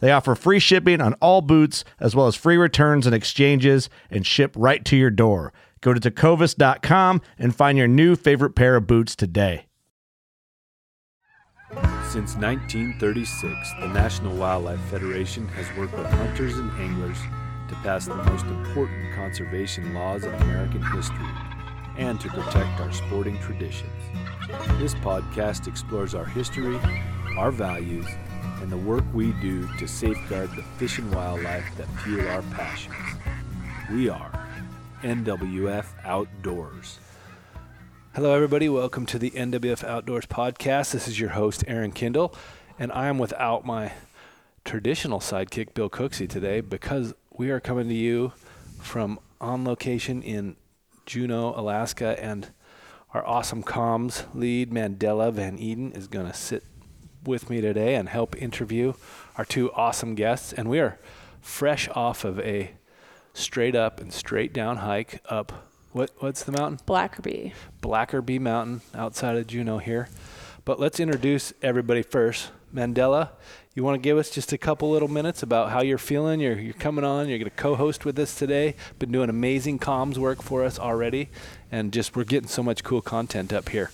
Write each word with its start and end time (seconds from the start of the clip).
They 0.00 0.12
offer 0.12 0.34
free 0.34 0.58
shipping 0.58 1.00
on 1.00 1.14
all 1.14 1.40
boots, 1.40 1.84
as 1.98 2.14
well 2.14 2.26
as 2.26 2.36
free 2.36 2.56
returns 2.56 3.06
and 3.06 3.14
exchanges, 3.14 3.90
and 4.10 4.26
ship 4.26 4.54
right 4.56 4.84
to 4.84 4.96
your 4.96 5.10
door. 5.10 5.52
Go 5.80 5.94
to 5.94 6.00
tecovas.com 6.00 7.20
and 7.38 7.54
find 7.54 7.78
your 7.78 7.88
new 7.88 8.16
favorite 8.16 8.54
pair 8.54 8.76
of 8.76 8.86
boots 8.86 9.14
today. 9.14 9.66
Since 12.10 12.36
1936, 12.36 13.72
the 13.80 13.88
National 13.88 14.34
Wildlife 14.34 14.80
Federation 14.90 15.46
has 15.48 15.66
worked 15.76 15.96
with 15.96 16.06
hunters 16.06 16.56
and 16.56 16.70
anglers 16.80 17.18
to 17.68 17.74
pass 17.82 18.06
the 18.06 18.14
most 18.14 18.46
important 18.46 19.14
conservation 19.14 19.92
laws 19.92 20.24
in 20.24 20.34
American 20.34 20.82
history 20.82 21.28
and 21.98 22.18
to 22.20 22.28
protect 22.28 22.80
our 22.80 22.90
sporting 22.92 23.38
traditions. 23.40 23.90
This 24.78 24.94
podcast 24.94 25.68
explores 25.68 26.14
our 26.14 26.24
history, 26.24 26.78
our 27.36 27.50
values, 27.50 28.06
and 28.60 28.72
the 28.72 28.76
work 28.76 29.04
we 29.14 29.32
do 29.40 29.68
to 29.78 29.86
safeguard 29.86 30.50
the 30.56 30.62
fish 30.78 30.98
and 30.98 31.14
wildlife 31.14 31.64
that 31.76 31.86
fuel 32.02 32.26
our 32.28 32.42
passions. 32.42 32.94
We 33.92 34.08
are 34.08 34.32
NWF 35.02 35.86
Outdoors. 36.04 36.98
Hello, 38.14 38.34
everybody. 38.34 38.68
Welcome 38.68 39.06
to 39.06 39.18
the 39.18 39.30
NWF 39.30 39.84
Outdoors 39.84 40.26
podcast. 40.26 40.92
This 40.92 41.06
is 41.06 41.20
your 41.20 41.30
host, 41.30 41.62
Aaron 41.68 41.92
Kindle, 41.92 42.34
and 42.78 42.90
I 42.92 43.06
am 43.06 43.18
without 43.18 43.64
my 43.64 43.92
traditional 44.64 45.20
sidekick, 45.20 45.74
Bill 45.74 45.88
Cooksey, 45.88 46.28
today 46.28 46.60
because 46.60 47.14
we 47.32 47.50
are 47.50 47.60
coming 47.60 47.88
to 47.88 47.94
you 47.94 48.32
from 48.80 49.20
on 49.40 49.64
location 49.64 50.20
in 50.20 50.56
Juneau, 51.06 51.54
Alaska, 51.56 52.22
and 52.22 52.48
our 53.14 53.24
awesome 53.24 53.62
comms 53.62 54.24
lead, 54.34 54.70
Mandela 54.70 55.32
Van 55.32 55.58
Eden, 55.58 55.92
is 55.92 56.08
going 56.08 56.26
to 56.26 56.34
sit 56.34 56.64
with 57.24 57.50
me 57.50 57.60
today 57.60 57.94
and 57.94 58.08
help 58.08 58.40
interview 58.40 58.94
our 59.36 59.44
two 59.44 59.72
awesome 59.72 60.14
guests. 60.14 60.52
And 60.52 60.68
we 60.68 60.80
are 60.80 60.98
fresh 61.40 61.88
off 61.90 62.24
of 62.24 62.38
a 62.40 62.72
straight 63.34 63.74
up 63.74 64.00
and 64.00 64.12
straight 64.12 64.52
down 64.52 64.78
hike 64.78 65.20
up. 65.26 65.66
What 65.92 66.10
what's 66.18 66.42
the 66.42 66.52
mountain? 66.52 66.78
Blackerby. 66.86 67.52
Blackerby 67.82 68.40
Mountain 68.40 68.82
outside 68.94 69.36
of 69.36 69.46
Juneau 69.46 69.78
here. 69.78 70.08
But 70.64 70.78
let's 70.78 71.00
introduce 71.00 71.52
everybody 71.62 72.02
first. 72.02 72.50
Mandela, 72.74 73.30
you 73.74 73.82
want 73.82 73.94
to 73.94 74.06
give 74.06 74.18
us 74.18 74.28
just 74.28 74.52
a 74.52 74.58
couple 74.58 74.90
little 74.90 75.08
minutes 75.08 75.42
about 75.42 75.70
how 75.70 75.80
you're 75.80 75.96
feeling? 75.98 76.40
You're, 76.40 76.58
you're 76.58 76.74
coming 76.74 77.04
on, 77.04 77.28
you're 77.28 77.38
going 77.38 77.50
to 77.50 77.56
co 77.56 77.74
host 77.74 78.04
with 78.04 78.18
us 78.18 78.34
today. 78.34 78.74
Been 78.98 79.12
doing 79.12 79.30
amazing 79.30 79.78
comms 79.78 80.18
work 80.18 80.42
for 80.42 80.64
us 80.64 80.78
already, 80.78 81.30
and 81.72 81.92
just 81.92 82.14
we're 82.16 82.24
getting 82.24 82.48
so 82.48 82.62
much 82.62 82.84
cool 82.84 83.00
content 83.00 83.52
up 83.52 83.70
here. 83.70 83.90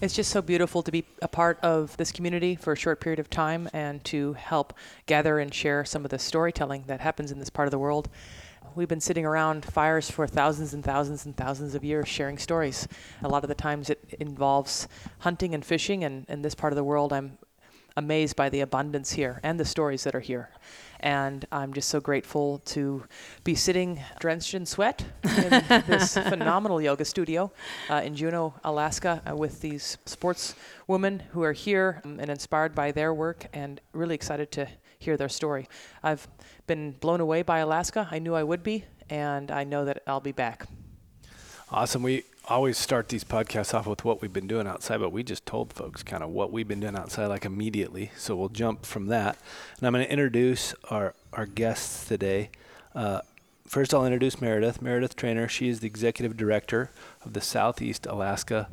It's 0.00 0.14
just 0.14 0.30
so 0.30 0.40
beautiful 0.40 0.84
to 0.84 0.92
be 0.92 1.04
a 1.22 1.26
part 1.26 1.58
of 1.60 1.96
this 1.96 2.12
community 2.12 2.54
for 2.54 2.72
a 2.72 2.76
short 2.76 3.00
period 3.00 3.18
of 3.18 3.28
time 3.28 3.68
and 3.72 4.04
to 4.04 4.34
help 4.34 4.72
gather 5.06 5.40
and 5.40 5.52
share 5.52 5.84
some 5.84 6.04
of 6.04 6.12
the 6.12 6.20
storytelling 6.20 6.84
that 6.86 7.00
happens 7.00 7.32
in 7.32 7.40
this 7.40 7.50
part 7.50 7.66
of 7.66 7.72
the 7.72 7.80
world. 7.80 8.08
We've 8.76 8.86
been 8.86 9.00
sitting 9.00 9.26
around 9.26 9.64
fires 9.64 10.08
for 10.08 10.28
thousands 10.28 10.72
and 10.72 10.84
thousands 10.84 11.26
and 11.26 11.36
thousands 11.36 11.74
of 11.74 11.82
years 11.82 12.06
sharing 12.06 12.38
stories. 12.38 12.86
A 13.24 13.28
lot 13.28 13.42
of 13.42 13.48
the 13.48 13.56
times 13.56 13.90
it 13.90 14.14
involves 14.20 14.86
hunting 15.18 15.52
and 15.52 15.64
fishing, 15.64 16.04
and 16.04 16.26
in 16.28 16.42
this 16.42 16.54
part 16.54 16.72
of 16.72 16.76
the 16.76 16.84
world, 16.84 17.12
I'm 17.12 17.36
amazed 17.96 18.36
by 18.36 18.50
the 18.50 18.60
abundance 18.60 19.10
here 19.10 19.40
and 19.42 19.58
the 19.58 19.64
stories 19.64 20.04
that 20.04 20.14
are 20.14 20.20
here. 20.20 20.50
And 21.00 21.46
I'm 21.52 21.72
just 21.72 21.88
so 21.88 22.00
grateful 22.00 22.58
to 22.66 23.04
be 23.44 23.54
sitting 23.54 24.00
drenched 24.18 24.54
in 24.54 24.66
sweat 24.66 25.04
in 25.24 25.50
this 25.86 26.14
phenomenal 26.14 26.80
yoga 26.80 27.04
studio 27.04 27.52
uh, 27.88 28.02
in 28.04 28.16
Juneau, 28.16 28.54
Alaska, 28.64 29.22
uh, 29.28 29.36
with 29.36 29.60
these 29.60 29.98
sports 30.06 30.54
women 30.86 31.22
who 31.30 31.42
are 31.42 31.52
here 31.52 32.00
um, 32.04 32.18
and 32.18 32.30
inspired 32.30 32.74
by 32.74 32.90
their 32.90 33.14
work 33.14 33.46
and 33.52 33.80
really 33.92 34.14
excited 34.14 34.50
to 34.52 34.68
hear 34.98 35.16
their 35.16 35.28
story. 35.28 35.68
I've 36.02 36.26
been 36.66 36.92
blown 36.92 37.20
away 37.20 37.42
by 37.42 37.58
Alaska. 37.58 38.08
I 38.10 38.18
knew 38.18 38.34
I 38.34 38.42
would 38.42 38.62
be, 38.62 38.84
and 39.08 39.50
I 39.50 39.64
know 39.64 39.84
that 39.84 40.02
I'll 40.06 40.20
be 40.20 40.32
back. 40.32 40.66
Awesome. 41.70 42.02
We 42.02 42.24
always 42.48 42.78
start 42.78 43.08
these 43.08 43.24
podcasts 43.24 43.74
off 43.74 43.86
with 43.86 44.04
what 44.04 44.22
we've 44.22 44.32
been 44.32 44.46
doing 44.46 44.66
outside, 44.66 44.98
but 44.98 45.10
we 45.10 45.22
just 45.22 45.44
told 45.44 45.72
folks 45.72 46.02
kind 46.02 46.22
of 46.22 46.30
what 46.30 46.50
we've 46.50 46.66
been 46.66 46.80
doing 46.80 46.96
outside 46.96 47.26
like 47.26 47.44
immediately. 47.44 48.10
So 48.16 48.34
we'll 48.34 48.48
jump 48.48 48.86
from 48.86 49.06
that. 49.06 49.36
And 49.78 49.86
I'm 49.86 49.92
going 49.92 50.04
to 50.04 50.10
introduce 50.10 50.74
our, 50.90 51.14
our 51.32 51.46
guests 51.46 52.06
today. 52.06 52.50
Uh, 52.94 53.20
first, 53.66 53.92
I'll 53.92 54.06
introduce 54.06 54.40
Meredith. 54.40 54.80
Meredith 54.80 55.14
Trainor, 55.14 55.48
she 55.48 55.68
is 55.68 55.80
the 55.80 55.86
executive 55.86 56.36
director 56.36 56.90
of 57.24 57.34
the 57.34 57.40
Southeast 57.40 58.06
Alaska 58.06 58.68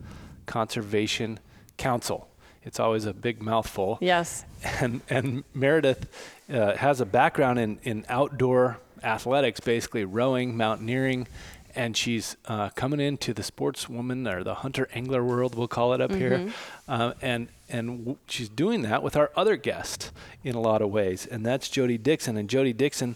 Conservation 0.46 1.40
Council. 1.78 2.30
It's 2.64 2.80
always 2.80 3.06
a 3.06 3.14
big 3.14 3.42
mouthful. 3.42 3.98
Yes. 4.02 4.46
And, 4.80 5.02
and 5.10 5.44
Meredith 5.54 6.08
uh, 6.52 6.76
has 6.78 7.02
a 7.02 7.06
background 7.06 7.60
in, 7.60 7.80
in 7.84 8.06
outdoor 8.10 8.80
athletics, 9.04 9.60
basically 9.60 10.06
rowing, 10.06 10.58
mountaineering, 10.58 11.28
and 11.76 11.96
she's 11.96 12.38
uh, 12.46 12.70
coming 12.70 13.00
into 13.00 13.34
the 13.34 13.42
sportswoman 13.42 14.32
or 14.32 14.44
the 14.44 14.56
hunter 14.56 14.88
angler 14.94 15.24
world, 15.24 15.56
we'll 15.56 15.68
call 15.68 15.94
it 15.94 16.02
up 16.02 16.12
mm-hmm. 16.12 16.20
here, 16.20 16.54
uh, 16.88 17.14
and 17.22 17.50
and 17.70 18.00
w- 18.00 18.18
she's 18.28 18.50
doing 18.50 18.82
that 18.84 19.04
with 19.04 19.16
our 19.16 19.32
other 19.36 19.56
guest 19.56 20.12
in 20.44 20.56
a 20.56 20.62
lot 20.62 20.82
of 20.82 20.90
ways, 20.90 21.26
and 21.26 21.46
that's 21.46 21.68
Jodee 21.70 22.02
Dixon. 22.02 22.38
And 22.38 22.50
Jodee 22.50 22.76
Dixon 22.76 23.16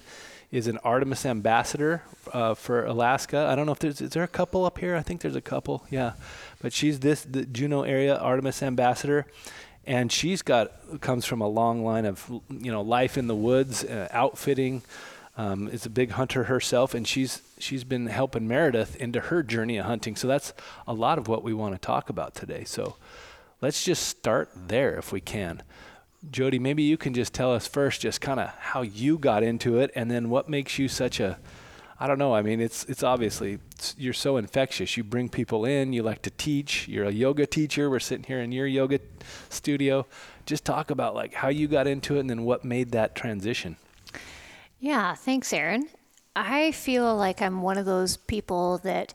is 0.51 0.67
an 0.67 0.77
Artemis 0.79 1.25
ambassador 1.25 2.01
uh, 2.33 2.55
for 2.55 2.85
Alaska. 2.85 3.47
I 3.49 3.55
don't 3.55 3.65
know 3.65 3.71
if 3.71 3.79
there's 3.79 4.01
is 4.01 4.11
there 4.11 4.23
a 4.23 4.27
couple 4.27 4.65
up 4.65 4.79
here. 4.79 4.95
I 4.95 5.01
think 5.01 5.21
there's 5.21 5.35
a 5.35 5.41
couple. 5.41 5.85
Yeah, 5.89 6.13
but 6.61 6.73
she's 6.73 6.99
this 6.99 7.23
the 7.23 7.45
Juneau 7.45 7.83
area 7.83 8.17
Artemis 8.17 8.61
ambassador. 8.63 9.25
And 9.87 10.11
she's 10.11 10.43
got 10.43 10.71
comes 11.01 11.25
from 11.25 11.41
a 11.41 11.47
long 11.47 11.83
line 11.83 12.05
of 12.05 12.29
you 12.49 12.71
know 12.71 12.81
life 12.81 13.17
in 13.17 13.25
the 13.25 13.35
woods, 13.35 13.83
uh, 13.83 14.07
outfitting, 14.11 14.83
um, 15.39 15.69
is 15.69 15.85
a 15.85 15.89
big 15.89 16.11
hunter 16.11 16.43
herself, 16.43 16.93
and 16.93 17.07
she's 17.07 17.41
she's 17.57 17.85
been 17.85 18.07
helping 18.07 18.45
Meredith 18.45 18.97
into 18.97 19.21
her 19.21 19.41
journey 19.41 19.77
of 19.77 19.85
hunting. 19.85 20.17
So 20.17 20.27
that's 20.27 20.51
a 20.85 20.93
lot 20.93 21.17
of 21.17 21.29
what 21.29 21.43
we 21.43 21.53
want 21.53 21.73
to 21.73 21.79
talk 21.79 22.09
about 22.09 22.35
today. 22.35 22.65
So 22.65 22.97
let's 23.61 23.85
just 23.85 24.05
start 24.05 24.49
there 24.53 24.97
if 24.97 25.13
we 25.13 25.21
can. 25.21 25.63
Jodee, 26.29 26.59
maybe 26.59 26.83
you 26.83 26.97
can 26.97 27.13
just 27.13 27.33
tell 27.33 27.53
us 27.53 27.65
first, 27.67 28.01
just 28.01 28.19
kind 28.19 28.41
of 28.41 28.49
how 28.49 28.81
you 28.81 29.17
got 29.17 29.41
into 29.41 29.79
it, 29.79 29.91
and 29.95 30.11
then 30.11 30.29
what 30.29 30.49
makes 30.49 30.77
you 30.77 30.89
such 30.89 31.21
a 31.21 31.39
I 32.01 32.07
don't 32.07 32.19
know. 32.19 32.35
I 32.35 32.41
mean, 32.41 32.59
it's 32.59 32.83
it's 32.85 33.01
obviously 33.01 33.59
it's, 33.71 33.95
you're 33.97 34.11
so 34.11 34.35
infectious. 34.35 34.97
You 34.97 35.05
bring 35.05 35.29
people 35.29 35.63
in. 35.63 35.93
You 35.93 36.03
like 36.03 36.21
to 36.23 36.31
teach. 36.31 36.85
You're 36.89 37.05
a 37.05 37.11
yoga 37.11 37.45
teacher. 37.45 37.89
We're 37.89 37.99
sitting 37.99 38.25
here 38.25 38.41
in 38.41 38.51
your 38.51 38.67
yoga 38.67 38.99
studio. 39.47 40.05
Just 40.45 40.65
talk 40.65 40.91
about 40.91 41.15
like 41.15 41.33
how 41.33 41.47
you 41.47 41.69
got 41.69 41.87
into 41.87 42.17
it, 42.17 42.19
and 42.19 42.29
then 42.29 42.43
what 42.43 42.65
made 42.65 42.91
that 42.91 43.15
transition. 43.15 43.77
Yeah, 44.79 45.13
thanks, 45.15 45.51
Aaron. 45.51 45.89
I 46.35 46.71
feel 46.71 47.15
like 47.15 47.41
I'm 47.41 47.61
one 47.61 47.77
of 47.77 47.85
those 47.85 48.15
people 48.15 48.77
that 48.79 49.13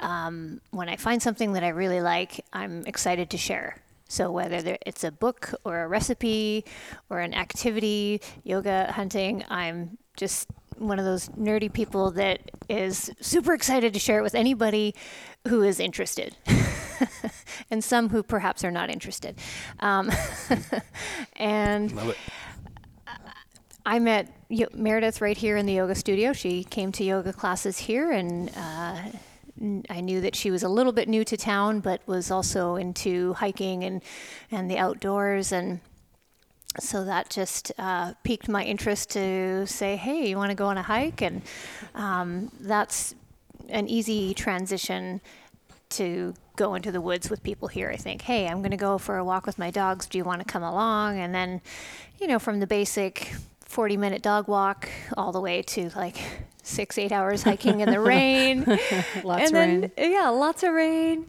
um, 0.00 0.60
when 0.70 0.88
I 0.88 0.96
find 0.96 1.22
something 1.22 1.52
that 1.54 1.64
I 1.64 1.68
really 1.68 2.00
like, 2.00 2.44
I'm 2.52 2.84
excited 2.86 3.30
to 3.30 3.38
share. 3.38 3.76
So 4.08 4.30
whether 4.30 4.76
it's 4.84 5.04
a 5.04 5.10
book 5.10 5.54
or 5.64 5.82
a 5.82 5.88
recipe 5.88 6.64
or 7.08 7.20
an 7.20 7.34
activity, 7.34 8.20
yoga, 8.44 8.92
hunting, 8.92 9.44
I'm 9.48 9.96
just 10.16 10.48
one 10.76 10.98
of 10.98 11.04
those 11.04 11.28
nerdy 11.30 11.72
people 11.72 12.10
that 12.12 12.40
is 12.68 13.10
super 13.20 13.54
excited 13.54 13.94
to 13.94 13.98
share 13.98 14.18
it 14.18 14.22
with 14.22 14.34
anybody 14.34 14.94
who 15.48 15.62
is 15.62 15.80
interested, 15.80 16.36
and 17.70 17.82
some 17.82 18.08
who 18.10 18.22
perhaps 18.22 18.64
are 18.64 18.70
not 18.70 18.90
interested. 18.90 19.38
Um, 19.80 20.10
and 21.36 21.92
I 23.84 23.98
met 23.98 24.28
Meredith 24.74 25.20
right 25.20 25.36
here 25.36 25.56
in 25.56 25.66
the 25.66 25.74
yoga 25.74 25.94
studio. 25.94 26.32
She 26.32 26.64
came 26.64 26.92
to 26.92 27.04
yoga 27.04 27.32
classes 27.32 27.78
here, 27.78 28.12
and 28.12 28.50
uh, 28.56 29.02
I 29.90 30.00
knew 30.00 30.20
that 30.20 30.36
she 30.36 30.50
was 30.50 30.62
a 30.62 30.68
little 30.68 30.92
bit 30.92 31.08
new 31.08 31.24
to 31.24 31.36
town, 31.36 31.80
but 31.80 32.00
was 32.06 32.30
also 32.30 32.76
into 32.76 33.32
hiking 33.34 33.84
and 33.84 34.02
and 34.50 34.70
the 34.70 34.78
outdoors 34.78 35.52
and 35.52 35.80
so 36.80 37.04
that 37.04 37.28
just 37.28 37.70
uh, 37.78 38.14
piqued 38.22 38.48
my 38.48 38.64
interest 38.64 39.10
to 39.10 39.66
say, 39.66 39.96
hey, 39.96 40.28
you 40.28 40.36
want 40.36 40.50
to 40.50 40.54
go 40.54 40.66
on 40.66 40.78
a 40.78 40.82
hike? 40.82 41.20
And 41.20 41.42
um, 41.94 42.50
that's 42.60 43.14
an 43.68 43.88
easy 43.88 44.32
transition 44.32 45.20
to 45.90 46.34
go 46.56 46.74
into 46.74 46.90
the 46.90 47.00
woods 47.00 47.28
with 47.28 47.42
people 47.42 47.68
here. 47.68 47.90
I 47.90 47.96
think, 47.96 48.22
hey, 48.22 48.48
I'm 48.48 48.58
going 48.58 48.70
to 48.70 48.78
go 48.78 48.96
for 48.96 49.18
a 49.18 49.24
walk 49.24 49.44
with 49.44 49.58
my 49.58 49.70
dogs. 49.70 50.06
Do 50.06 50.16
you 50.16 50.24
want 50.24 50.40
to 50.40 50.46
come 50.46 50.62
along? 50.62 51.18
And 51.18 51.34
then, 51.34 51.60
you 52.18 52.26
know, 52.26 52.38
from 52.38 52.60
the 52.60 52.66
basic 52.66 53.34
40 53.72 53.96
minute 53.96 54.20
dog 54.20 54.48
walk 54.48 54.90
all 55.16 55.32
the 55.32 55.40
way 55.40 55.62
to 55.62 55.88
like 55.96 56.18
six, 56.62 56.98
eight 56.98 57.10
hours 57.10 57.42
hiking 57.42 57.80
in 57.80 57.90
the 57.90 58.00
rain. 58.14 58.64
lots 59.24 59.40
and 59.40 59.46
of 59.46 59.52
then, 59.52 59.80
rain. 59.96 60.12
Yeah, 60.12 60.28
lots 60.28 60.62
of 60.62 60.74
rain. 60.74 61.26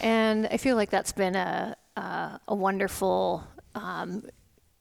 And 0.00 0.46
I 0.46 0.56
feel 0.56 0.76
like 0.76 0.90
that's 0.90 1.10
been 1.10 1.34
a, 1.34 1.76
a, 1.96 2.40
a 2.46 2.54
wonderful 2.54 3.44
um, 3.74 4.22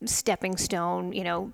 stepping 0.05 0.55
stone, 0.55 1.11
you 1.11 1.23
know, 1.23 1.51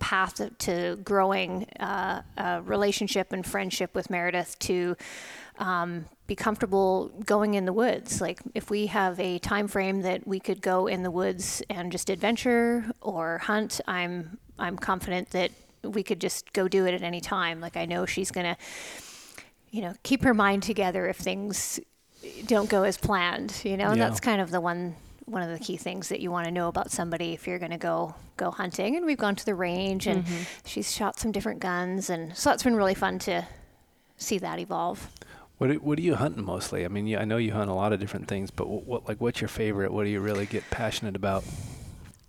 path 0.00 0.40
to 0.58 0.98
growing 1.04 1.68
uh, 1.78 2.22
a 2.36 2.62
relationship 2.62 3.32
and 3.32 3.46
friendship 3.46 3.94
with 3.94 4.10
Meredith 4.10 4.58
to 4.60 4.96
um, 5.58 6.06
be 6.32 6.36
comfortable 6.36 7.10
going 7.26 7.52
in 7.54 7.66
the 7.66 7.74
woods. 7.74 8.20
Like 8.22 8.40
if 8.54 8.70
we 8.70 8.86
have 8.86 9.20
a 9.20 9.38
time 9.38 9.68
frame 9.68 10.00
that 10.00 10.26
we 10.26 10.40
could 10.40 10.62
go 10.62 10.86
in 10.86 11.02
the 11.02 11.10
woods 11.10 11.62
and 11.68 11.92
just 11.92 12.08
adventure 12.08 12.86
or 13.02 13.38
hunt, 13.38 13.82
I'm 13.86 14.38
I'm 14.58 14.78
confident 14.78 15.30
that 15.30 15.50
we 15.82 16.02
could 16.02 16.22
just 16.22 16.54
go 16.54 16.68
do 16.68 16.86
it 16.86 16.94
at 16.94 17.02
any 17.02 17.20
time. 17.20 17.60
Like 17.60 17.76
I 17.76 17.84
know 17.84 18.06
she's 18.06 18.30
gonna, 18.30 18.56
you 19.70 19.82
know, 19.82 19.92
keep 20.04 20.24
her 20.24 20.32
mind 20.32 20.62
together 20.62 21.06
if 21.06 21.18
things 21.18 21.78
don't 22.46 22.70
go 22.70 22.84
as 22.84 22.96
planned. 22.96 23.60
You 23.62 23.76
know, 23.76 23.90
and 23.90 23.98
Yeah. 23.98 24.08
that's 24.08 24.20
kind 24.20 24.40
of 24.40 24.50
the 24.50 24.60
one 24.60 24.96
one 25.26 25.42
of 25.42 25.50
the 25.50 25.62
key 25.62 25.76
things 25.76 26.08
that 26.08 26.20
you 26.20 26.30
want 26.30 26.46
to 26.46 26.50
know 26.50 26.68
about 26.68 26.90
somebody 26.90 27.32
if 27.34 27.46
you're 27.46 27.58
going 27.58 27.70
to 27.72 27.84
go 27.92 28.14
go 28.38 28.50
hunting. 28.50 28.96
And 28.96 29.04
we've 29.04 29.18
gone 29.18 29.36
to 29.36 29.44
the 29.44 29.54
range, 29.54 30.06
and 30.06 30.24
mm-hmm. 30.24 30.42
she's 30.64 30.90
shot 30.90 31.20
some 31.20 31.30
different 31.30 31.60
guns, 31.60 32.08
and 32.08 32.34
so 32.34 32.48
that's 32.48 32.62
been 32.62 32.74
really 32.74 32.94
fun 32.94 33.18
to 33.20 33.46
see 34.16 34.38
that 34.38 34.58
evolve. 34.58 35.10
What 35.62 35.70
do, 35.70 35.74
what 35.76 35.96
are 35.96 36.02
you 36.02 36.16
hunting 36.16 36.44
mostly? 36.44 36.84
I 36.84 36.88
mean, 36.88 37.06
you, 37.06 37.18
I 37.18 37.24
know 37.24 37.36
you 37.36 37.52
hunt 37.52 37.70
a 37.70 37.72
lot 37.72 37.92
of 37.92 38.00
different 38.00 38.26
things, 38.26 38.50
but 38.50 38.66
what, 38.66 38.84
what 38.84 39.06
like 39.06 39.20
what's 39.20 39.40
your 39.40 39.46
favorite? 39.46 39.92
What 39.92 40.02
do 40.02 40.10
you 40.10 40.18
really 40.18 40.44
get 40.44 40.68
passionate 40.70 41.14
about? 41.14 41.44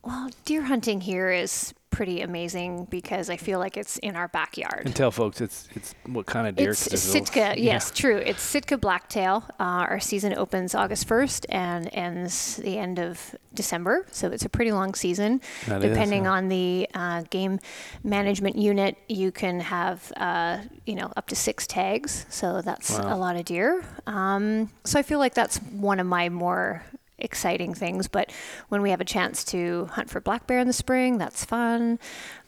Well, 0.03 0.30
deer 0.45 0.62
hunting 0.62 1.01
here 1.01 1.31
is 1.31 1.74
pretty 1.93 2.21
amazing 2.21 2.85
because 2.89 3.29
I 3.29 3.37
feel 3.37 3.59
like 3.59 3.77
it's 3.77 3.97
in 3.99 4.15
our 4.15 4.27
backyard. 4.27 4.83
And 4.85 4.95
tell 4.95 5.11
folks 5.11 5.39
it's 5.41 5.69
it's 5.75 5.93
what 6.07 6.25
kind 6.25 6.47
of 6.47 6.55
deer? 6.55 6.71
It's 6.71 6.83
'cause 6.83 6.89
there's 6.91 7.05
a 7.05 7.25
Sitka, 7.25 7.53
yes, 7.57 7.91
true. 7.91 8.17
It's 8.17 8.41
Sitka 8.41 8.77
blacktail. 8.77 9.43
Uh, 9.59 9.85
our 9.91 9.99
season 9.99 10.33
opens 10.37 10.73
August 10.75 11.07
1st 11.07 11.45
and 11.49 11.89
ends 11.93 12.57
the 12.57 12.77
end 12.77 12.99
of 12.99 13.35
December, 13.53 14.05
so 14.11 14.29
it's 14.29 14.43
a 14.45 14.49
pretty 14.49 14.71
long 14.71 14.95
season. 14.95 15.39
That 15.67 15.83
is, 15.83 15.91
Depending 15.91 16.23
yeah. 16.23 16.31
on 16.31 16.49
the 16.49 16.89
uh, 16.95 17.21
game 17.29 17.59
management 18.03 18.55
unit, 18.57 18.97
you 19.07 19.31
can 19.31 19.59
have 19.59 20.11
uh, 20.17 20.57
you 20.85 20.95
know 20.95 21.11
up 21.15 21.27
to 21.27 21.35
six 21.35 21.67
tags, 21.67 22.25
so 22.29 22.61
that's 22.61 22.89
Wow. 22.97 23.15
a 23.15 23.17
lot 23.17 23.35
of 23.35 23.45
deer. 23.45 23.83
Um, 24.07 24.69
so 24.83 24.99
I 24.99 25.03
feel 25.03 25.19
like 25.19 25.33
that's 25.35 25.57
one 25.57 25.99
of 25.99 26.07
my 26.07 26.29
more 26.29 26.83
exciting 27.23 27.73
things 27.73 28.07
but 28.07 28.31
when 28.69 28.81
we 28.81 28.89
have 28.91 29.01
a 29.01 29.05
chance 29.05 29.43
to 29.43 29.85
hunt 29.93 30.09
for 30.09 30.19
black 30.21 30.45
bear 30.45 30.59
in 30.59 30.67
the 30.67 30.73
spring 30.73 31.17
that's 31.17 31.43
fun 31.43 31.97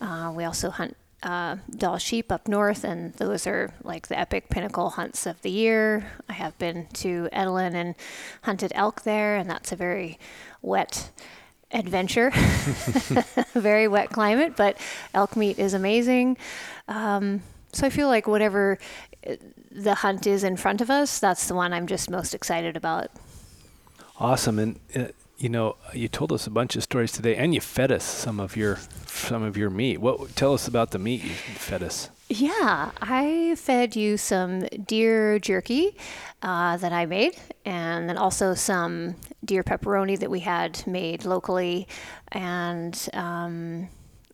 uh, 0.01 0.31
we 0.35 0.43
also 0.43 0.69
hunt 0.69 0.95
uh, 1.25 1.57
Dall 1.75 1.97
sheep 1.97 2.31
up 2.31 2.47
north, 2.47 2.83
and 2.83 3.13
those 3.15 3.47
are 3.47 3.73
like 3.83 4.07
the 4.07 4.19
epic 4.19 4.49
pinnacle 4.49 4.91
hunts 4.91 5.25
of 5.25 5.41
the 5.41 5.49
year. 5.49 6.05
I 6.29 6.33
have 6.33 6.57
been 6.59 6.87
to 6.93 7.29
Etolin 7.33 7.73
and 7.73 7.95
hunted 8.43 8.71
elk 8.75 9.01
there, 9.01 9.35
and 9.35 9.49
that's 9.49 9.71
a 9.71 9.75
very 9.75 10.19
wet 10.61 11.09
adventure. 11.71 12.31
very 13.53 13.87
wet 13.87 14.11
climate, 14.11 14.55
but 14.55 14.77
elk 15.15 15.35
meat 15.35 15.57
is 15.57 15.73
amazing. 15.73 16.37
Um, 16.87 17.41
so 17.73 17.87
I 17.87 17.89
feel 17.89 18.07
like 18.07 18.27
whatever 18.27 18.77
uh, 19.27 19.35
the 19.71 19.95
hunt 19.95 20.27
is 20.27 20.43
in 20.43 20.57
front 20.57 20.79
of 20.79 20.91
us, 20.91 21.17
that's 21.19 21.47
the 21.47 21.55
one 21.55 21.73
I'm 21.73 21.87
just 21.87 22.09
most 22.09 22.35
excited 22.35 22.77
about. 22.77 23.09
Awesome, 24.19 24.59
and 24.59 24.79
uh, 24.95 25.07
you 25.37 25.49
know 25.49 25.75
you 25.93 26.07
told 26.07 26.31
us 26.31 26.47
a 26.47 26.49
bunch 26.49 26.75
of 26.75 26.83
stories 26.83 27.11
today, 27.11 27.35
and 27.35 27.53
you 27.53 27.61
fed 27.61 27.91
us 27.91 28.03
some 28.03 28.39
of 28.39 28.55
your 28.55 28.79
some 29.07 29.43
of 29.43 29.57
your 29.57 29.69
meat. 29.69 29.97
What 29.99 30.35
tell 30.35 30.53
us 30.53 30.67
about 30.67 30.91
the 30.91 30.99
meat 30.99 31.23
you 31.23 31.31
fed 31.31 31.83
us? 31.83 32.09
Yeah, 32.29 32.91
I 33.01 33.55
fed 33.55 33.95
you 33.95 34.17
some 34.17 34.61
deer 34.61 35.37
jerky 35.37 35.95
uh, 36.41 36.77
that 36.77 36.93
I 36.93 37.05
made, 37.05 37.37
and 37.65 38.09
then 38.09 38.17
also 38.17 38.53
some 38.53 39.15
deer 39.43 39.63
pepperoni 39.63 40.17
that 40.19 40.31
we 40.31 40.39
had 40.39 40.85
made 40.87 41.25
locally, 41.25 41.87
and 42.31 43.09
um, 43.13 43.89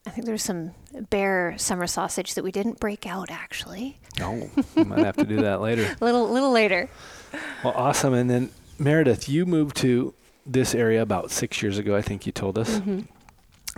I 0.05 0.09
think 0.09 0.25
there's 0.25 0.43
some 0.43 0.71
bear 1.09 1.55
summer 1.57 1.87
sausage 1.87 2.33
that 2.35 2.43
we 2.43 2.51
didn't 2.51 2.79
break 2.79 3.05
out 3.05 3.29
actually. 3.29 3.99
Oh, 4.19 4.49
might 4.75 5.05
have 5.05 5.17
to 5.17 5.25
do 5.25 5.37
that 5.37 5.61
later. 5.61 5.83
A 5.83 6.03
little, 6.03 6.29
little 6.29 6.51
later. 6.51 6.89
Well, 7.63 7.73
awesome. 7.75 8.13
And 8.13 8.29
then 8.29 8.49
Meredith, 8.83 9.29
you 9.29 9.45
moved 9.45 9.75
to 9.77 10.13
this 10.45 10.73
area 10.73 11.01
about 11.01 11.31
six 11.31 11.61
years 11.61 11.77
ago. 11.77 11.95
I 11.95 12.01
think 12.01 12.25
you 12.25 12.31
told 12.31 12.57
us, 12.57 12.79
Mm-hmm. 12.79 12.99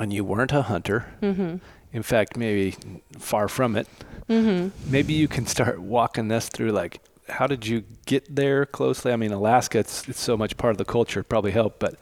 and 0.02 0.14
you 0.14 0.24
weren't 0.24 0.52
a 0.54 0.62
hunter. 0.64 1.06
Mm-hmm. 1.22 1.58
In 1.92 2.04
fact, 2.04 2.38
maybe 2.38 2.76
far 3.20 3.48
from 3.48 3.76
it. 3.76 3.88
Mm-hmm. 4.30 4.70
Maybe 4.92 5.14
you 5.14 5.28
can 5.28 5.46
start 5.46 5.80
walking 5.82 6.32
us 6.32 6.50
through 6.50 6.72
like 6.72 7.00
how 7.30 7.48
did 7.48 7.66
you 7.66 7.84
get 8.06 8.36
there 8.36 8.66
closely? 8.66 9.12
I 9.14 9.16
mean, 9.16 9.32
Alaska, 9.32 9.80
it's 9.80 10.08
it's 10.10 10.20
so 10.20 10.36
much 10.38 10.58
part 10.58 10.72
of 10.72 10.78
the 10.78 10.86
culture. 10.86 11.20
It 11.22 11.30
probably 11.30 11.52
helped, 11.52 11.80
but 11.80 11.96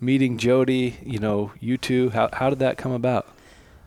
meeting 0.00 0.36
Jodee, 0.38 0.94
you 1.04 1.18
know, 1.18 1.52
you 1.60 1.76
two, 1.78 2.10
how 2.10 2.28
how 2.32 2.50
did 2.50 2.58
that 2.60 2.76
come 2.78 2.92
about? 2.92 3.28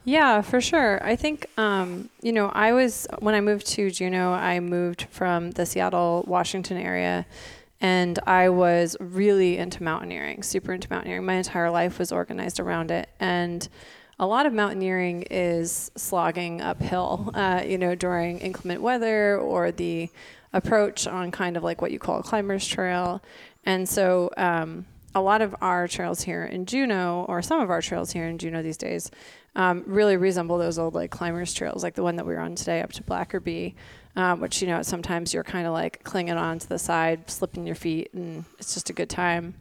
Yeah, 0.06 0.42
for 0.42 0.62
sure. 0.62 1.04
I 1.04 1.16
think, 1.16 1.46
um, 1.58 2.10
you 2.24 2.32
know, 2.32 2.50
I 2.50 2.72
was, 2.72 3.06
when 3.20 3.36
I 3.36 3.42
moved 3.42 3.68
to 3.76 3.92
Juneau, 3.92 4.32
I 4.32 4.60
moved 4.60 5.06
from 5.12 5.52
the 5.52 5.66
Seattle, 5.68 6.24
Washington 6.26 6.78
area, 6.78 7.28
and 7.82 8.20
I 8.28 8.50
was 8.50 8.98
really 9.00 9.58
into 9.58 9.84
mountaineering, 9.84 10.44
super 10.44 10.74
into 10.74 10.88
mountaineering. 10.90 11.26
My 11.26 11.36
entire 11.36 11.72
life 11.72 11.98
was 11.98 12.12
organized 12.12 12.60
around 12.60 12.92
it. 12.92 13.10
And 13.20 13.68
a 14.20 14.28
lot 14.28 14.46
of 14.46 14.54
mountaineering 14.54 15.24
is 15.24 15.90
slogging 15.96 16.62
uphill, 16.62 17.32
uh, 17.36 17.64
you 17.66 17.78
know, 17.78 17.96
during 17.96 18.40
inclement 18.40 18.82
weather 18.82 19.38
or 19.38 19.72
the 19.72 20.10
approach 20.52 21.08
on 21.08 21.32
kind 21.32 21.56
of 21.56 21.64
like 21.64 21.82
what 21.82 21.92
you 21.92 22.00
call 22.00 22.20
a 22.20 22.24
climber's 22.24 22.68
trail. 22.68 23.22
And 23.66 23.88
so, 23.88 24.30
um, 24.36 24.86
a 25.16 25.22
lot 25.22 25.42
of 25.42 25.56
our 25.62 25.88
trails 25.88 26.22
here 26.22 26.46
in 26.46 26.66
Juneau, 26.66 27.26
or 27.28 27.42
some 27.42 27.62
of 27.62 27.72
our 27.72 27.82
trails 27.82 28.12
here 28.12 28.26
in 28.26 28.38
Juneau 28.38 28.62
these 28.62 28.78
days, 28.78 29.10
um, 29.56 29.84
really 29.88 30.18
resemble 30.18 30.58
those 30.58 30.78
old 30.78 30.94
like 30.94 31.10
climbers 31.10 31.54
trails, 31.54 31.82
like 31.82 31.96
the 31.96 32.04
one 32.04 32.16
that 32.18 32.26
we 32.26 32.34
were 32.34 32.40
on 32.40 32.56
today 32.56 32.82
up 32.82 32.92
to 32.94 33.04
Blackerby, 33.04 33.74
um, 34.16 34.42
which 34.42 34.62
you 34.62 34.68
know 34.68 34.82
sometimes 34.82 35.34
you're 35.34 35.44
kind 35.44 35.68
of 35.68 35.74
like 35.74 36.04
clinging 36.04 36.38
on 36.38 36.60
to 36.60 36.68
the 36.68 36.80
side, 36.80 37.30
slipping 37.30 37.66
your 37.66 37.76
feet, 37.76 38.14
and 38.14 38.46
it's 38.58 38.74
just 38.74 38.90
a 38.90 38.94
good 38.94 39.10
time. 39.10 39.56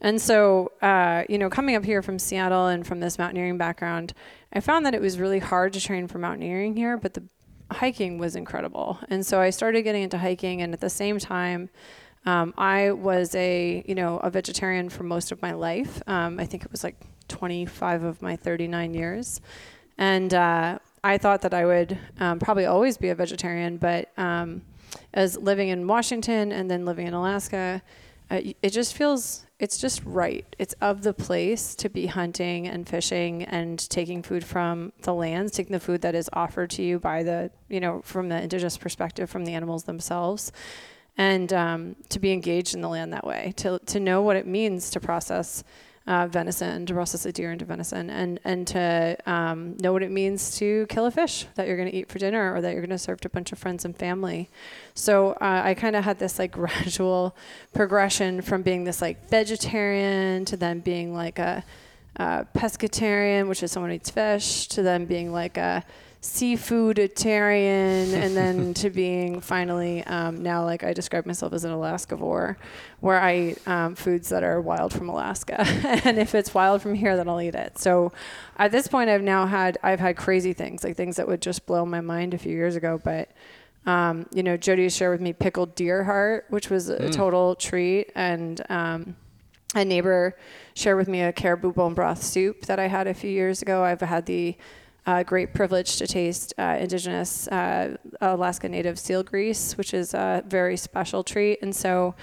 And 0.00 0.20
so, 0.20 0.72
uh, 0.80 1.24
you 1.28 1.36
know, 1.36 1.50
coming 1.50 1.76
up 1.76 1.84
here 1.84 2.00
from 2.00 2.18
Seattle 2.18 2.68
and 2.68 2.86
from 2.86 3.00
this 3.00 3.18
mountaineering 3.18 3.58
background, 3.58 4.14
I 4.52 4.60
found 4.60 4.86
that 4.86 4.94
it 4.94 5.00
was 5.00 5.18
really 5.18 5.40
hard 5.40 5.74
to 5.74 5.80
train 5.80 6.08
for 6.08 6.18
mountaineering 6.18 6.74
here, 6.74 6.96
but 6.96 7.12
the 7.12 7.22
hiking 7.70 8.18
was 8.18 8.34
incredible. 8.34 8.98
And 9.10 9.24
so 9.24 9.40
I 9.40 9.50
started 9.50 9.82
getting 9.82 10.02
into 10.02 10.18
hiking, 10.18 10.62
and 10.62 10.72
at 10.72 10.80
the 10.80 10.90
same 10.90 11.18
time, 11.18 11.68
um, 12.26 12.52
I 12.58 12.92
was 12.92 13.34
a 13.34 13.82
you 13.86 13.94
know 13.94 14.18
a 14.18 14.30
vegetarian 14.30 14.88
for 14.88 15.04
most 15.04 15.32
of 15.32 15.40
my 15.42 15.52
life. 15.52 16.02
Um, 16.06 16.38
I 16.38 16.46
think 16.46 16.64
it 16.64 16.70
was 16.70 16.84
like 16.84 16.96
25 17.28 18.02
of 18.02 18.22
my 18.22 18.36
39 18.36 18.94
years, 18.94 19.40
and 19.96 20.32
uh, 20.34 20.78
I 21.02 21.18
thought 21.18 21.42
that 21.42 21.54
I 21.54 21.64
would 21.64 21.98
um, 22.18 22.38
probably 22.38 22.66
always 22.66 22.96
be 22.96 23.08
a 23.08 23.14
vegetarian. 23.14 23.78
But 23.78 24.10
um, 24.18 24.62
as 25.14 25.36
living 25.36 25.68
in 25.68 25.86
Washington 25.86 26.52
and 26.52 26.70
then 26.70 26.84
living 26.84 27.06
in 27.06 27.14
Alaska, 27.14 27.82
uh, 28.30 28.40
it 28.62 28.70
just 28.70 28.94
feels 28.94 29.44
it's 29.58 29.76
just 29.76 30.02
right. 30.04 30.56
It's 30.58 30.74
of 30.80 31.02
the 31.02 31.12
place 31.12 31.74
to 31.76 31.90
be 31.90 32.06
hunting 32.06 32.66
and 32.66 32.88
fishing 32.88 33.42
and 33.44 33.78
taking 33.90 34.22
food 34.22 34.42
from 34.42 34.92
the 35.02 35.12
lands, 35.12 35.52
taking 35.52 35.72
the 35.72 35.80
food 35.80 36.00
that 36.00 36.14
is 36.14 36.30
offered 36.32 36.70
to 36.70 36.82
you 36.82 36.98
by 36.98 37.22
the, 37.22 37.50
you 37.68 37.78
know, 37.78 38.00
from 38.02 38.30
the 38.30 38.40
indigenous 38.40 38.78
perspective, 38.78 39.28
from 39.28 39.44
the 39.44 39.52
animals 39.52 39.84
themselves, 39.84 40.50
and 41.18 41.52
um, 41.52 41.96
to 42.08 42.18
be 42.18 42.32
engaged 42.32 42.74
in 42.74 42.80
the 42.80 42.88
land 42.88 43.12
that 43.12 43.26
way, 43.26 43.52
to 43.56 43.78
to 43.86 44.00
know 44.00 44.22
what 44.22 44.36
it 44.36 44.46
means 44.46 44.90
to 44.90 45.00
process 45.00 45.62
uh, 46.06 46.26
venison, 46.26 46.86
to 46.86 46.94
process 46.94 47.26
a 47.26 47.32
deer 47.32 47.52
into 47.52 47.64
venison, 47.64 48.10
and 48.10 48.40
and 48.44 48.66
to 48.66 49.16
um, 49.26 49.76
know 49.78 49.92
what 49.92 50.02
it 50.02 50.10
means 50.10 50.56
to 50.58 50.86
kill 50.88 51.06
a 51.06 51.10
fish 51.10 51.46
that 51.54 51.66
you're 51.66 51.76
going 51.76 51.90
to 51.90 51.96
eat 51.96 52.10
for 52.10 52.18
dinner 52.18 52.54
or 52.54 52.60
that 52.60 52.72
you're 52.72 52.80
going 52.80 52.90
to 52.90 52.98
serve 52.98 53.20
to 53.20 53.28
a 53.28 53.30
bunch 53.30 53.52
of 53.52 53.58
friends 53.58 53.84
and 53.84 53.96
family. 53.96 54.50
So 54.94 55.32
uh, 55.32 55.62
I 55.64 55.74
kind 55.74 55.96
of 55.96 56.04
had 56.04 56.18
this 56.18 56.38
like 56.38 56.52
gradual 56.60 57.36
progression 57.74 58.42
from 58.42 58.62
being 58.62 58.84
this 58.84 59.00
like 59.02 59.28
vegetarian 59.28 60.44
to 60.46 60.56
then 60.56 60.80
being 60.80 61.14
like 61.14 61.38
a, 61.38 61.64
pescatarian, 62.18 63.48
which 63.48 63.62
is 63.62 63.72
someone 63.72 63.90
who 63.90 63.96
eats 63.96 64.10
fish, 64.10 64.66
to 64.68 64.82
then 64.82 65.06
being 65.06 65.32
like 65.32 65.56
a 65.56 65.82
seafooditarian 66.22 68.12
and 68.12 68.36
then 68.36 68.74
to 68.80 68.90
being 68.90 69.40
finally 69.40 70.04
um, 70.04 70.42
now 70.42 70.62
like 70.64 70.84
I 70.84 70.92
describe 70.92 71.24
myself 71.24 71.54
as 71.54 71.64
an 71.64 71.72
Alaskavore 71.72 72.56
where 73.00 73.18
I 73.18 73.36
eat 73.36 73.68
um, 73.68 73.94
foods 73.94 74.28
that 74.28 74.44
are 74.44 74.60
wild 74.60 74.92
from 74.92 75.08
Alaska. 75.08 75.64
And 76.04 76.18
if 76.18 76.34
it's 76.34 76.52
wild 76.52 76.82
from 76.82 76.94
here 76.94 77.16
then 77.16 77.28
I'll 77.28 77.40
eat 77.40 77.54
it. 77.54 77.78
So 77.78 78.12
at 78.58 78.70
this 78.70 78.86
point 78.86 79.08
I've 79.08 79.22
now 79.22 79.46
had 79.46 79.78
I've 79.82 80.00
had 80.00 80.16
crazy 80.16 80.52
things 80.52 80.84
like 80.84 80.96
things 80.96 81.16
that 81.16 81.26
would 81.26 81.40
just 81.40 81.64
blow 81.64 81.86
my 81.86 82.02
mind 82.02 82.34
a 82.34 82.38
few 82.38 82.52
years 82.52 82.76
ago 82.76 83.00
but 83.02 83.30
um, 83.86 84.26
you 84.34 84.42
know 84.42 84.58
Jodee 84.58 84.94
shared 84.94 85.12
with 85.12 85.22
me 85.22 85.32
pickled 85.32 85.74
deer 85.74 86.04
heart 86.04 86.44
which 86.50 86.68
was 86.68 86.90
a 86.90 86.98
mm. 86.98 87.12
total 87.12 87.54
treat. 87.54 88.12
And 88.14 88.60
um, 88.68 89.16
a 89.74 89.84
neighbor 89.84 90.36
shared 90.74 90.96
with 90.96 91.08
me 91.08 91.22
a 91.22 91.32
caribou 91.32 91.72
bone 91.72 91.94
broth 91.94 92.22
soup 92.22 92.62
that 92.66 92.78
I 92.78 92.88
had 92.88 93.06
a 93.06 93.14
few 93.14 93.30
years 93.30 93.62
ago. 93.62 93.84
I've 93.84 94.00
had 94.00 94.26
the 94.26 94.56
uh, 95.06 95.22
great 95.22 95.54
privilege 95.54 95.96
to 95.96 96.06
taste 96.06 96.52
uh, 96.58 96.76
indigenous 96.78 97.48
uh, 97.48 97.96
Alaska 98.20 98.68
Native 98.68 98.98
seal 98.98 99.22
grease, 99.22 99.76
which 99.76 99.94
is 99.94 100.14
a 100.14 100.42
very 100.46 100.76
special 100.76 101.24
treat. 101.24 101.58
And 101.62 101.74
so, 101.74 102.14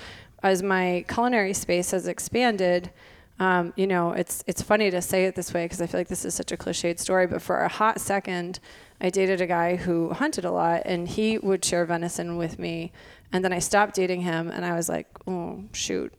as 0.44 0.62
my 0.62 1.04
culinary 1.08 1.54
space 1.54 1.92
has 1.92 2.08
expanded, 2.08 2.92
um, 3.40 3.74
you 3.76 3.88
know, 3.88 4.14
it's 4.14 4.44
it's 4.48 4.62
funny 4.62 4.90
to 4.92 5.02
say 5.02 5.26
it 5.26 5.36
this 5.36 5.54
way 5.54 5.66
because 5.66 5.82
I 5.82 5.88
feel 5.88 6.00
like 6.00 6.08
this 6.08 6.26
is 6.26 6.34
such 6.34 6.52
a 6.52 6.58
cliched 6.58 7.00
story. 7.00 7.28
But 7.28 7.42
for 7.42 7.60
a 7.62 7.68
hot 7.68 8.00
second, 8.00 8.60
I 9.00 9.10
dated 9.10 9.42
a 9.42 9.48
guy 9.48 9.76
who 9.76 10.12
hunted 10.12 10.46
a 10.46 10.52
lot, 10.52 10.84
and 10.86 11.08
he 11.08 11.38
would 11.38 11.64
share 11.64 11.86
venison 11.86 12.38
with 12.38 12.58
me. 12.58 12.92
And 13.32 13.44
then 13.44 13.54
I 13.54 13.60
stopped 13.60 13.96
dating 13.96 14.22
him, 14.22 14.50
and 14.50 14.66
I 14.66 14.74
was 14.74 14.90
like, 14.90 15.08
oh 15.28 15.64
shoot, 15.74 16.14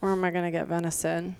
where 0.00 0.12
am 0.12 0.24
I 0.24 0.30
gonna 0.30 0.50
get 0.50 0.66
venison? 0.66 1.36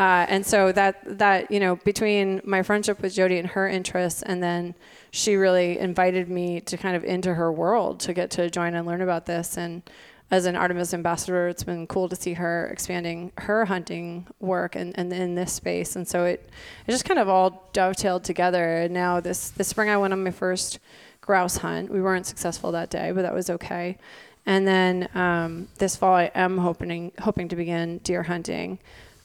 Uh, 0.00 0.24
and 0.30 0.46
so 0.46 0.72
that 0.72 0.96
that 1.18 1.50
you 1.50 1.60
know 1.60 1.76
between 1.76 2.40
my 2.42 2.62
friendship 2.62 3.02
with 3.02 3.14
Jodee 3.14 3.38
and 3.38 3.48
her 3.48 3.68
interests, 3.68 4.22
and 4.22 4.42
then 4.42 4.74
she 5.10 5.36
really 5.36 5.78
invited 5.78 6.30
me 6.30 6.62
to 6.62 6.78
kind 6.78 6.96
of 6.96 7.04
into 7.04 7.34
her 7.34 7.52
world 7.52 8.00
to 8.00 8.14
get 8.14 8.30
to 8.30 8.48
join 8.48 8.74
and 8.74 8.86
learn 8.86 9.02
about 9.02 9.26
this. 9.26 9.58
And 9.58 9.82
as 10.30 10.46
an 10.46 10.56
Artemis 10.56 10.94
ambassador, 10.94 11.48
it's 11.48 11.64
been 11.64 11.86
cool 11.86 12.08
to 12.08 12.16
see 12.16 12.32
her 12.32 12.68
expanding 12.72 13.30
her 13.36 13.66
hunting 13.66 14.26
work 14.38 14.74
and, 14.74 14.98
and 14.98 15.12
in 15.12 15.34
this 15.34 15.52
space. 15.52 15.96
And 15.96 16.08
so 16.08 16.24
it 16.24 16.48
it 16.86 16.92
just 16.92 17.04
kind 17.04 17.20
of 17.20 17.28
all 17.28 17.68
dovetailed 17.74 18.24
together. 18.24 18.76
And 18.78 18.94
now 18.94 19.20
this 19.20 19.50
this 19.50 19.68
spring 19.68 19.90
I 19.90 19.98
went 19.98 20.14
on 20.14 20.24
my 20.24 20.30
first 20.30 20.78
grouse 21.20 21.58
hunt. 21.58 21.90
We 21.90 22.00
weren't 22.00 22.24
successful 22.24 22.72
that 22.72 22.88
day, 22.88 23.12
but 23.12 23.20
that 23.20 23.34
was 23.34 23.50
okay. 23.50 23.98
And 24.46 24.66
then 24.66 25.10
um, 25.14 25.68
this 25.76 25.94
fall 25.94 26.14
I 26.14 26.30
am 26.34 26.56
hoping 26.56 27.12
hoping 27.18 27.48
to 27.48 27.56
begin 27.56 27.98
deer 27.98 28.22
hunting. 28.22 28.78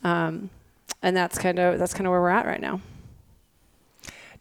Um, 0.03 0.49
and 1.05 1.15
that's 1.15 1.37
kind 1.37 1.59
of 1.59 1.79
that's 1.79 1.93
kind 1.93 2.07
of 2.07 2.11
where 2.11 2.19
we're 2.19 2.29
at 2.29 2.45
right 2.45 2.59
now. 2.59 2.81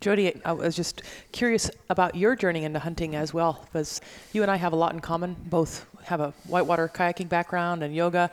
Jodee, 0.01 0.41
I 0.45 0.53
was 0.53 0.75
just 0.75 1.03
curious 1.31 1.71
about 1.89 2.15
your 2.15 2.35
journey 2.35 2.65
into 2.65 2.79
hunting 2.79 3.15
as 3.15 3.33
well, 3.33 3.61
because 3.65 4.01
you 4.33 4.43
and 4.43 4.51
I 4.51 4.57
have 4.57 4.73
a 4.73 4.77
lot 4.77 4.93
in 4.93 5.01
common. 5.01 5.37
Both 5.49 5.87
have 6.05 6.21
a 6.21 6.33
whitewater 6.47 6.89
kayaking 6.89 7.29
background 7.29 7.83
and 7.83 7.95
yoga. 7.95 8.31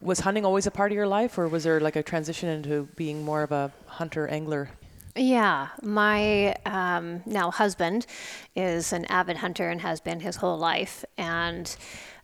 Was 0.00 0.20
hunting 0.20 0.44
always 0.44 0.66
a 0.66 0.70
part 0.70 0.92
of 0.92 0.96
your 0.96 1.06
life, 1.06 1.38
or 1.38 1.48
was 1.48 1.64
there 1.64 1.80
like 1.80 1.96
a 1.96 2.02
transition 2.02 2.48
into 2.48 2.88
being 2.96 3.24
more 3.24 3.42
of 3.42 3.52
a 3.52 3.72
hunter 3.86 4.28
angler? 4.28 4.70
Yeah, 5.16 5.68
my 5.82 6.54
um, 6.66 7.22
now 7.26 7.50
husband 7.50 8.06
is 8.54 8.92
an 8.92 9.04
avid 9.06 9.38
hunter 9.38 9.68
and 9.70 9.80
has 9.80 10.00
been 10.00 10.20
his 10.20 10.36
whole 10.36 10.58
life, 10.58 11.04
and 11.16 11.74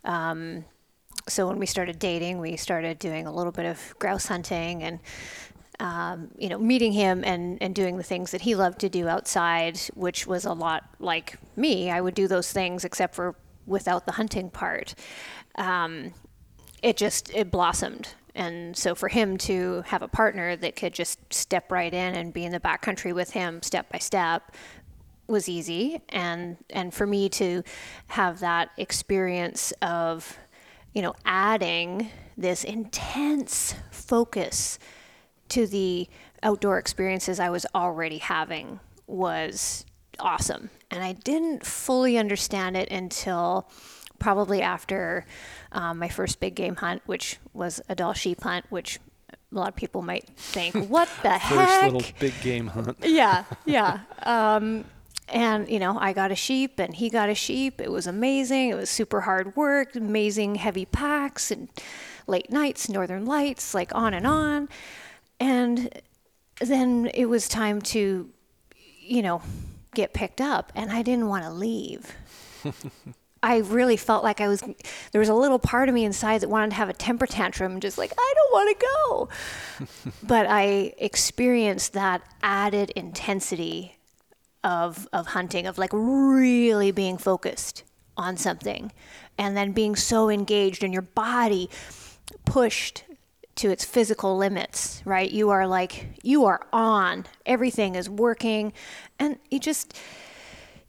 um, 0.05 0.65
so 1.29 1.47
when 1.47 1.59
we 1.59 1.67
started 1.67 1.99
dating, 1.99 2.39
we 2.39 2.57
started 2.57 2.99
doing 2.99 3.27
a 3.27 3.33
little 3.33 3.53
bit 3.53 3.67
of 3.67 3.95
grouse 3.99 4.27
hunting 4.27 4.83
and 4.83 5.01
um, 5.81 6.31
you 6.39 6.49
know, 6.49 6.59
meeting 6.59 6.93
him 6.93 7.25
and, 7.25 7.61
and 7.61 7.75
doing 7.75 7.97
the 7.97 8.03
things 8.03 8.31
that 8.31 8.43
he 8.43 8.55
loved 8.55 8.79
to 8.81 8.89
do 8.89 9.09
outside, 9.09 9.79
which 9.95 10.27
was 10.27 10.45
a 10.45 10.53
lot 10.53 10.85
like 11.01 11.37
me. 11.57 11.91
I 11.91 12.01
would 12.01 12.15
do 12.15 12.29
those 12.29 12.53
things 12.53 12.85
except 12.85 13.15
for 13.15 13.35
without 13.67 14.07
the 14.07 14.13
hunting 14.13 14.51
part. 14.51 14.95
Um, 15.57 16.15
it 16.83 16.97
just 16.97 17.35
it 17.35 17.51
blossomed, 17.51 18.15
and 18.35 18.77
so 18.77 18.95
for 18.95 19.09
him 19.09 19.39
to 19.39 19.83
have 19.87 20.03
a 20.03 20.09
partner 20.09 20.55
that 20.57 20.77
could 20.77 20.93
just 20.93 21.19
step 21.33 21.73
right 21.73 21.93
in 21.93 22.15
and 22.15 22.33
be 22.33 22.45
in 22.45 22.53
the 22.53 22.61
backcountry 22.61 23.15
with 23.15 23.31
him 23.31 23.63
step 23.63 23.91
by 23.91 23.99
step 23.99 24.55
was 25.27 25.49
easy, 25.49 26.03
and 26.11 26.59
and 26.71 26.93
for 26.93 27.07
me 27.07 27.29
to 27.31 27.63
have 28.09 28.41
that 28.41 28.71
experience 28.77 29.73
of 29.81 30.39
you 30.95 31.03
know, 31.03 31.15
adding 31.25 32.09
this 32.37 32.65
intense 32.65 33.75
focus 33.91 34.79
to 35.49 35.67
the 35.67 36.09
outdoor 36.43 36.79
experiences 36.79 37.39
I 37.39 37.51
was 37.51 37.67
already 37.75 38.19
having 38.19 38.81
was 39.07 39.85
awesome. 40.19 40.71
And 40.91 41.03
I 41.03 41.13
didn't 41.13 41.67
fully 41.67 42.17
understand 42.17 42.77
it 42.77 42.91
until 42.91 43.69
probably 44.19 44.63
after 44.63 45.27
um, 45.73 45.99
my 45.99 46.09
first 46.09 46.41
big 46.41 46.55
game 46.55 46.77
hunt, 46.77 47.03
which 47.07 47.39
was 47.53 47.81
a 47.89 47.95
Dall 47.95 48.13
sheep 48.13 48.43
hunt, 48.43 48.65
which 48.71 48.99
a 49.31 49.37
lot 49.51 49.69
of 49.69 49.77
people 49.77 50.03
might 50.03 50.29
think, 50.37 50.75
what 50.89 51.09
the 51.23 51.31
heck? 51.31 51.69
First 51.69 51.93
little 51.93 52.19
big 52.21 52.35
game 52.43 52.69
hunt. 52.69 52.97
yeah, 53.03 53.45
yeah. 53.67 54.01
Um, 54.23 54.85
and, 55.29 55.69
you 55.69 55.79
know, 55.79 55.99
I 55.99 56.13
got 56.13 56.31
a 56.31 56.35
sheep 56.35 56.79
and 56.79 56.95
he 56.95 57.09
got 57.09 57.29
a 57.29 57.35
sheep. 57.35 57.81
It 57.81 57.91
was 57.91 58.07
amazing. 58.07 58.71
It 58.71 58.75
was 58.77 58.91
super 58.91 59.23
hard 59.23 59.57
work, 59.57 59.97
amazing 59.97 60.57
heavy 60.57 60.85
packs 60.85 61.51
and 61.51 61.69
late 62.27 62.51
nights, 62.51 62.89
northern 62.89 63.25
lights, 63.25 63.75
like 63.75 63.95
on 63.95 64.13
and 64.15 64.27
on. 64.27 64.69
And 65.41 65.91
then 66.61 67.11
it 67.15 67.27
was 67.27 67.49
time 67.49 67.81
to, 67.83 68.31
you 69.01 69.23
know, 69.23 69.43
get 69.95 70.13
picked 70.13 70.41
up 70.41 70.73
and 70.75 70.91
I 70.91 71.03
didn't 71.03 71.29
want 71.29 71.45
to 71.45 71.51
leave. 71.51 72.15
I 73.43 73.59
really 73.59 73.99
felt 73.99 74.25
like 74.25 74.41
I 74.41 74.49
was, 74.49 74.63
there 75.13 75.19
was 75.19 75.29
a 75.29 75.35
little 75.35 75.59
part 75.59 75.91
of 75.91 75.95
me 75.95 76.05
inside 76.07 76.41
that 76.41 76.49
wanted 76.49 76.71
to 76.71 76.77
have 76.77 76.89
a 76.89 76.95
temper 76.95 77.27
tantrum, 77.27 77.79
just 77.79 77.99
like, 77.99 78.13
I 78.17 78.35
don't 78.37 78.53
want 78.53 78.79
to 78.79 78.87
go. 78.87 80.11
but 80.27 80.47
I 80.49 80.95
experienced 80.97 81.93
that 81.93 82.23
added 82.43 82.91
intensity 82.91 83.99
of 84.65 85.07
of 85.13 85.29
hunting 85.29 85.67
of 85.67 85.79
like 85.79 85.91
really 85.93 86.91
being 86.91 87.19
focused 87.19 87.85
on 88.17 88.37
something 88.37 88.91
and 89.39 89.57
then 89.57 89.73
being 89.73 89.95
so 89.95 90.31
engaged 90.31 90.83
in 90.83 90.93
your 90.93 91.03
body 91.03 91.69
pushed 92.45 93.05
to 93.57 93.71
its 93.71 93.85
physical 93.85 94.37
limits, 94.37 95.01
right? 95.05 95.31
You 95.31 95.51
are 95.51 95.67
like 95.67 96.19
you 96.23 96.47
are 96.47 96.67
on. 96.73 97.27
Everything 97.47 97.95
is 97.95 98.09
working 98.09 98.73
and 99.19 99.39
you 99.51 99.61
just 99.61 99.97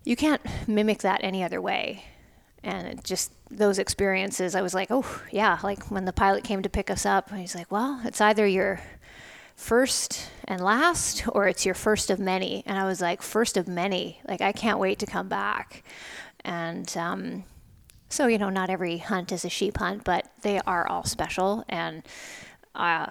you 0.04 0.16
can't 0.16 0.42
mimic 0.68 1.00
that 1.00 1.22
any 1.24 1.44
other 1.44 1.62
way. 1.62 2.06
And 2.64 3.04
just 3.04 3.32
those 3.52 3.78
experiences, 3.78 4.56
I 4.56 4.62
was 4.62 4.74
like, 4.74 4.88
oh 4.90 5.06
yeah, 5.32 5.60
like 5.62 5.92
when 5.92 6.06
the 6.06 6.14
pilot 6.14 6.44
came 6.44 6.64
to 6.64 6.70
pick 6.70 6.90
us 6.90 7.06
up, 7.06 7.32
he's 7.32 7.54
like, 7.54 7.72
well, 7.72 8.02
it's 8.06 8.22
either 8.22 8.48
you're 8.48 8.82
first 9.56 10.30
and 10.46 10.62
last 10.62 11.28
or 11.34 11.48
it's 11.48 11.66
your 11.66 11.76
first 11.76 12.10
of 12.10 12.20
many. 12.20 12.64
And 12.66 12.78
i 12.78 12.86
was 12.86 13.02
like 13.02 13.22
first 13.22 13.58
of 13.58 13.68
many. 13.68 14.22
Like 14.28 14.42
i 14.42 14.52
can't 14.52 14.80
wait 14.80 15.00
to 15.00 15.06
come 15.06 15.28
back. 15.28 15.84
And 16.44 16.96
um, 16.98 17.44
so 18.10 18.28
you 18.28 18.38
know 18.38 18.50
not 18.50 18.70
every 18.70 18.98
hunt 18.98 19.32
is 19.32 19.46
a 19.46 19.50
sheep 19.50 19.78
hunt 19.78 20.04
but 20.04 20.32
they 20.42 20.60
are 20.62 20.88
all 20.88 21.04
special. 21.04 21.64
And 21.70 22.04
uh, 22.74 23.08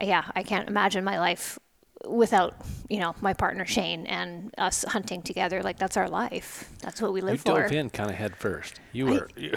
yeah 0.00 0.30
i 0.34 0.42
can't 0.42 0.68
imagine 0.68 1.02
my 1.02 1.18
life 1.18 1.58
without 2.06 2.54
you 2.88 2.98
know 3.00 3.14
my 3.20 3.32
partner 3.34 3.66
Shane 3.66 4.06
and 4.06 4.54
us 4.58 4.84
hunting 4.84 5.22
together. 5.22 5.62
Like 5.62 5.78
that's 5.78 5.96
our 5.96 6.08
life. 6.08 6.70
That's 6.80 7.02
what 7.02 7.12
we 7.12 7.20
live 7.20 7.34
you 7.34 7.38
for. 7.38 7.58
You 7.58 7.62
dove 7.64 7.72
in 7.72 7.90
kind 7.90 8.10
of 8.10 8.16
head 8.16 8.36
first. 8.36 8.80
You 8.92 9.06
were 9.06 9.28
you, 9.36 9.52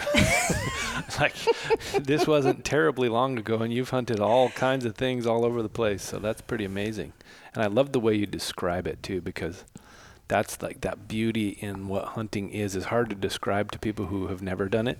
like 1.20 1.34
this 2.00 2.26
wasn't 2.26 2.64
terribly 2.64 3.08
long 3.08 3.38
ago, 3.38 3.58
and 3.58 3.72
you've 3.72 3.90
hunted 3.90 4.20
all 4.20 4.50
kinds 4.50 4.84
of 4.84 4.96
things 4.96 5.26
all 5.26 5.44
over 5.44 5.62
the 5.62 5.68
place. 5.68 6.02
So 6.02 6.18
that's 6.18 6.40
pretty 6.40 6.64
amazing. 6.64 7.12
And 7.54 7.62
I 7.62 7.66
love 7.66 7.92
the 7.92 8.00
way 8.00 8.14
you 8.14 8.26
describe 8.26 8.86
it 8.86 9.02
too, 9.02 9.20
because 9.20 9.64
that's 10.28 10.62
like 10.62 10.80
that 10.82 11.08
beauty 11.08 11.50
in 11.60 11.88
what 11.88 12.04
hunting 12.10 12.50
is 12.50 12.74
is 12.76 12.86
hard 12.86 13.10
to 13.10 13.16
describe 13.16 13.70
to 13.72 13.78
people 13.78 14.06
who 14.06 14.28
have 14.28 14.42
never 14.42 14.68
done 14.68 14.88
it. 14.88 14.98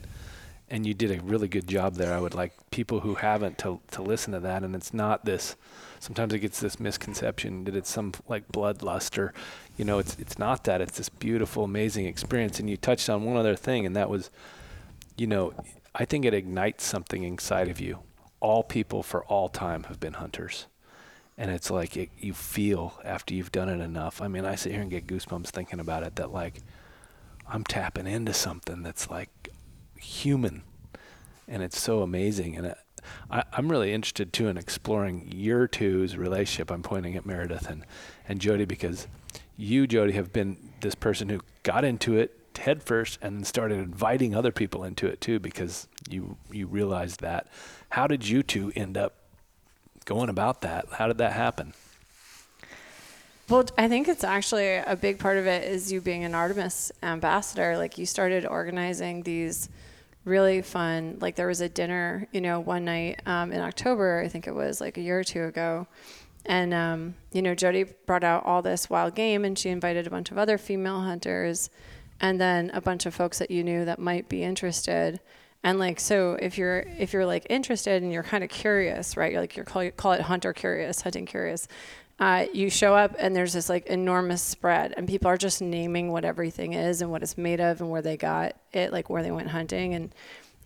and 0.71 0.87
you 0.87 0.95
did 0.95 1.11
a 1.11 1.23
really 1.23 1.49
good 1.49 1.69
job 1.69 1.95
there. 1.97 2.15
I 2.15 2.21
would 2.21 2.35
like 2.35 2.53
people 2.71 3.01
who 3.01 3.17
haven't 3.17 3.59
to 3.59 3.81
to 3.93 4.03
listen 4.03 4.33
to 4.33 4.41
that, 4.41 4.63
and 4.65 4.75
it's 4.75 4.95
not 4.95 5.25
this. 5.25 5.57
Sometimes 6.03 6.35
it 6.35 6.41
gets 6.41 6.59
this 6.59 6.81
misconception 6.81 7.63
that 7.65 7.77
it's 7.77 7.89
some 7.89 8.13
like 8.27 8.51
bloodlust 8.51 9.17
or, 9.19 9.33
you 9.77 9.85
know, 9.85 10.01
it's 10.01 10.17
it's 10.19 10.37
not 10.37 10.65
that. 10.65 10.81
It's 10.81 10.99
this 10.99 11.09
beautiful, 11.09 11.63
amazing 11.63 12.07
experience. 12.07 12.59
And 12.59 12.69
you 12.69 12.77
touched 12.77 13.09
on 13.09 13.25
one 13.25 13.37
other 13.37 13.55
thing, 13.55 13.87
and 13.87 13.95
that 13.95 14.11
was, 14.11 14.29
you 15.17 15.29
know, 15.29 15.53
I 15.95 16.05
think 16.05 16.25
it 16.25 16.35
ignites 16.35 16.85
something 16.85 17.23
inside 17.23 17.69
of 17.69 17.81
you. 17.81 18.01
All 18.41 18.65
people 18.65 19.05
for 19.05 19.23
all 19.27 19.49
time 19.49 19.85
have 19.85 20.01
been 20.01 20.15
hunters 20.15 20.67
and 21.39 21.51
it's 21.51 21.71
like 21.71 21.97
it, 21.97 22.11
you 22.19 22.35
feel 22.35 23.01
after 23.05 23.35
you've 23.35 23.53
done 23.53 23.69
it 23.69 23.81
enough. 23.81 24.21
I 24.21 24.29
mean, 24.29 24.45
I 24.45 24.55
sit 24.55 24.73
here 24.73 24.83
and 24.83 24.91
get 24.91 25.07
goosebumps 25.07 25.49
thinking 25.49 25.81
about 25.81 26.03
it. 26.03 26.17
That 26.17 26.33
like 26.33 26.61
I'm 27.49 27.65
tapping 27.65 28.07
into 28.07 28.35
something 28.35 28.83
that's 28.83 29.09
like 29.09 29.51
human, 29.97 30.63
and 31.47 31.63
it's 31.63 31.81
so 31.81 32.03
amazing. 32.03 32.57
And 32.57 32.67
it, 32.67 32.79
I, 33.31 33.45
I'm 33.53 33.71
really 33.71 33.93
interested 33.93 34.33
too 34.33 34.49
in 34.49 34.57
exploring 34.57 35.33
your 35.35 35.67
two's 35.67 36.17
relationship. 36.17 36.71
I'm 36.71 36.83
pointing 36.83 37.17
at 37.17 37.27
Meredith 37.27 37.69
and 37.69 37.85
and 38.29 38.41
Jodee 38.41 38.69
because 38.69 39.07
you, 39.57 39.87
Jodee, 39.87 40.15
have 40.15 40.33
been 40.33 40.57
this 40.81 40.95
person 40.95 41.29
who 41.29 41.41
got 41.63 41.85
into 41.85 42.17
it 42.17 42.39
head 42.59 42.83
first 42.83 43.19
and 43.23 43.47
started 43.47 43.79
inviting 43.79 44.35
other 44.35 44.53
people 44.53 44.85
into 44.85 45.07
it 45.07 45.21
too 45.21 45.39
because 45.39 45.89
you 46.09 46.37
you 46.51 46.67
realized 46.67 47.21
that. 47.21 47.49
How 47.91 48.07
did 48.07 48.29
you 48.29 48.43
two 48.43 48.73
end 48.75 48.97
up 48.97 49.15
going 50.05 50.29
about 50.29 50.61
that? 50.63 50.87
How 50.93 51.07
did 51.07 51.19
that 51.19 51.33
happen? 51.33 51.75
Well, 53.49 53.67
I 53.77 53.89
think 53.89 54.09
it's 54.09 54.25
actually 54.25 54.77
a 54.77 54.97
big 54.97 55.19
part 55.19 55.37
of 55.37 55.47
it 55.47 55.69
is 55.69 55.93
you 55.93 56.01
being 56.01 56.25
an 56.25 56.35
Artemis 56.35 56.91
ambassador. 57.03 57.77
Like 57.77 57.99
you 57.99 58.07
started 58.07 58.47
organizing 58.47 59.23
these 59.23 59.69
really 60.25 60.63
fun. 60.63 61.19
Like 61.21 61.37
there 61.37 61.47
was 61.47 61.61
a 61.61 61.69
dinner, 61.69 62.29
you 62.33 62.41
know, 62.41 62.61
one 62.61 62.85
night 62.85 63.21
um, 63.27 63.53
in 63.53 63.61
October. 63.61 64.23
I 64.25 64.29
think 64.29 64.47
it 64.47 64.55
was 64.55 64.81
like 64.81 64.97
a 64.97 65.01
year 65.01 65.19
or 65.19 65.25
two 65.25 65.45
ago, 65.45 65.87
and 66.47 66.75
um, 66.75 67.15
you 67.33 67.43
know, 67.43 67.55
Jodee 67.55 67.93
brought 68.07 68.25
out 68.25 68.45
all 68.45 68.63
this 68.63 68.91
wild 68.91 69.15
game, 69.15 69.45
and 69.45 69.59
she 69.59 69.69
invited 69.69 70.07
a 70.07 70.11
bunch 70.11 70.31
of 70.31 70.39
other 70.39 70.59
female 70.59 71.01
hunters, 71.01 71.71
and 72.21 72.41
then 72.41 72.71
a 72.75 72.81
bunch 72.81 73.07
of 73.07 73.15
folks 73.15 73.39
that 73.39 73.51
you 73.51 73.63
knew 73.65 73.85
that 73.85 73.99
might 73.99 74.29
be 74.29 74.43
interested. 74.43 75.21
And 75.65 75.79
like 75.79 76.01
so, 76.01 76.37
if 76.41 76.59
you're 76.59 76.85
if 76.99 77.13
you're 77.13 77.27
like 77.27 77.47
interested 77.49 78.03
and 78.03 78.13
you're 78.13 78.25
kind 78.25 78.43
of 78.43 78.51
curious, 78.51 79.17
right? 79.17 79.31
You're 79.31 79.41
like 79.41 79.57
you're 79.57 79.65
call, 79.65 79.89
call 79.93 80.13
it 80.13 80.23
hunter 80.23 80.53
curious, 80.53 81.03
hunting 81.03 81.27
curious. 81.27 81.69
Uh, 82.23 82.47
you 82.53 82.71
show 82.71 82.95
up 82.95 83.17
and 83.19 83.35
there's 83.35 83.53
this 83.53 83.69
like 83.69 83.85
enormous 83.87 84.41
spread, 84.41 84.95
and 84.97 85.09
people 85.09 85.29
are 85.29 85.37
just 85.37 85.61
naming 85.61 86.13
what 86.13 86.25
everything 86.25 86.73
is 86.73 87.03
and 87.03 87.11
what 87.11 87.21
it's 87.21 87.37
made 87.37 87.61
of 87.61 87.81
and 87.81 87.91
where 87.91 88.01
they 88.01 88.17
got 88.17 88.55
it, 88.73 88.93
like 88.93 89.11
where 89.11 89.25
they 89.25 89.33
went 89.33 89.49
hunting, 89.49 89.95
and 89.95 90.15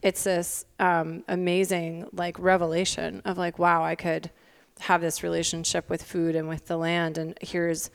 it's 0.03 0.25
this 0.25 0.67
um, 0.79 1.25
amazing 1.29 2.07
like 2.13 2.39
revelation 2.39 3.23
of 3.25 3.39
like, 3.39 3.59
wow, 3.59 3.83
I 3.83 3.95
could 3.95 4.31
have 4.81 5.01
this 5.01 5.23
relationship 5.23 5.89
with 5.89 6.03
food 6.03 6.37
and 6.37 6.47
with 6.47 6.67
the 6.67 6.77
land, 6.77 7.17
and 7.17 7.39
here's 7.41 7.89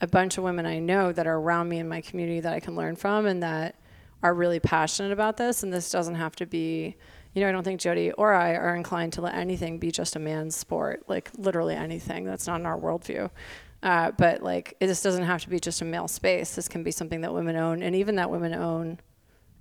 a 0.00 0.06
bunch 0.06 0.38
of 0.38 0.44
women 0.44 0.64
I 0.64 0.78
know 0.78 1.10
that 1.10 1.26
are 1.26 1.38
around 1.38 1.68
me 1.68 1.80
in 1.80 1.88
my 1.88 2.00
community 2.00 2.38
that 2.38 2.54
I 2.54 2.60
can 2.60 2.76
learn 2.76 2.94
from, 2.94 3.26
and 3.26 3.42
that 3.42 3.74
are 4.22 4.32
really 4.32 4.60
passionate 4.60 5.10
about 5.10 5.36
this, 5.36 5.64
and 5.64 5.72
this 5.72 5.90
doesn't 5.90 6.14
have 6.14 6.36
to 6.36 6.46
be, 6.46 6.94
you 7.34 7.42
know, 7.42 7.48
I 7.48 7.52
don't 7.52 7.62
think 7.62 7.80
Jodee 7.80 8.12
or 8.18 8.32
I 8.32 8.54
are 8.54 8.74
inclined 8.74 9.12
to 9.14 9.20
let 9.20 9.34
anything 9.34 9.78
be 9.78 9.90
just 9.90 10.16
a 10.16 10.18
man's 10.18 10.56
sport, 10.56 11.04
like 11.08 11.30
literally 11.36 11.74
anything. 11.74 12.24
That's 12.24 12.46
not 12.46 12.60
in 12.60 12.66
our 12.66 12.78
worldview. 12.78 13.30
Uh, 13.82 14.10
but 14.12 14.42
like, 14.42 14.76
this 14.80 15.02
doesn't 15.02 15.24
have 15.24 15.42
to 15.42 15.48
be 15.48 15.60
just 15.60 15.80
a 15.80 15.84
male 15.84 16.08
space. 16.08 16.54
This 16.54 16.68
can 16.68 16.82
be 16.82 16.90
something 16.90 17.20
that 17.20 17.32
women 17.32 17.56
own, 17.56 17.82
and 17.82 17.94
even 17.94 18.16
that 18.16 18.30
women 18.30 18.54
own, 18.54 18.98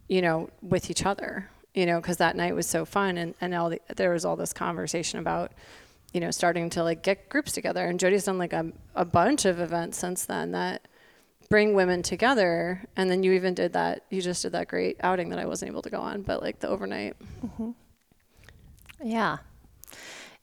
you 0.07 0.21
know, 0.21 0.49
with 0.61 0.89
each 0.89 1.05
other. 1.05 1.49
You 1.73 1.85
know, 1.85 2.01
because 2.01 2.17
that 2.17 2.35
night 2.35 2.55
was 2.55 2.65
so 2.65 2.85
fun, 2.85 3.17
and 3.17 3.35
and 3.39 3.53
all 3.53 3.69
the, 3.69 3.79
there 3.95 4.11
was 4.11 4.25
all 4.25 4.35
this 4.35 4.53
conversation 4.53 5.19
about, 5.19 5.51
you 6.11 6.19
know, 6.19 6.31
starting 6.31 6.71
to 6.71 6.83
like 6.83 7.03
get 7.03 7.29
groups 7.29 7.51
together. 7.51 7.85
And 7.85 7.99
Jodee's 7.99 8.25
done 8.25 8.39
like 8.39 8.53
a 8.53 8.71
a 8.95 9.05
bunch 9.05 9.45
of 9.45 9.59
events 9.59 9.99
since 9.99 10.25
then 10.25 10.53
that 10.53 10.87
bring 11.49 11.73
women 11.73 12.01
together 12.01 12.83
and 12.95 13.09
then 13.09 13.23
you 13.23 13.31
even 13.31 13.53
did 13.53 13.73
that 13.73 14.03
you 14.09 14.21
just 14.21 14.41
did 14.41 14.51
that 14.51 14.67
great 14.67 14.97
outing 15.01 15.29
that 15.29 15.39
i 15.39 15.45
wasn't 15.45 15.69
able 15.69 15.81
to 15.81 15.89
go 15.89 15.99
on 15.99 16.21
but 16.21 16.41
like 16.41 16.59
the 16.59 16.67
overnight. 16.67 17.15
Mm-hmm. 17.45 17.71
yeah. 19.03 19.37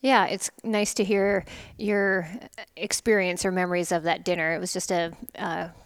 Yeah 0.01 0.27
it's 0.27 0.51
nice 0.63 0.93
to 0.95 1.05
hear 1.05 1.45
your 1.79 2.29
experience 2.77 3.45
or 3.45 3.51
memories 3.51 3.91
of 3.91 4.03
that 4.03 4.25
dinner. 4.25 4.55
It 4.55 4.59
was 4.59 4.73
just 4.73 4.91
a 4.91 5.13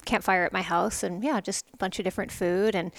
campfire 0.04 0.44
at 0.44 0.52
my 0.52 0.62
house 0.62 1.02
and 1.02 1.22
yeah 1.22 1.40
just 1.40 1.66
a 1.72 1.76
bunch 1.76 1.98
of 1.98 2.04
different 2.04 2.32
food 2.32 2.74
and 2.74 2.92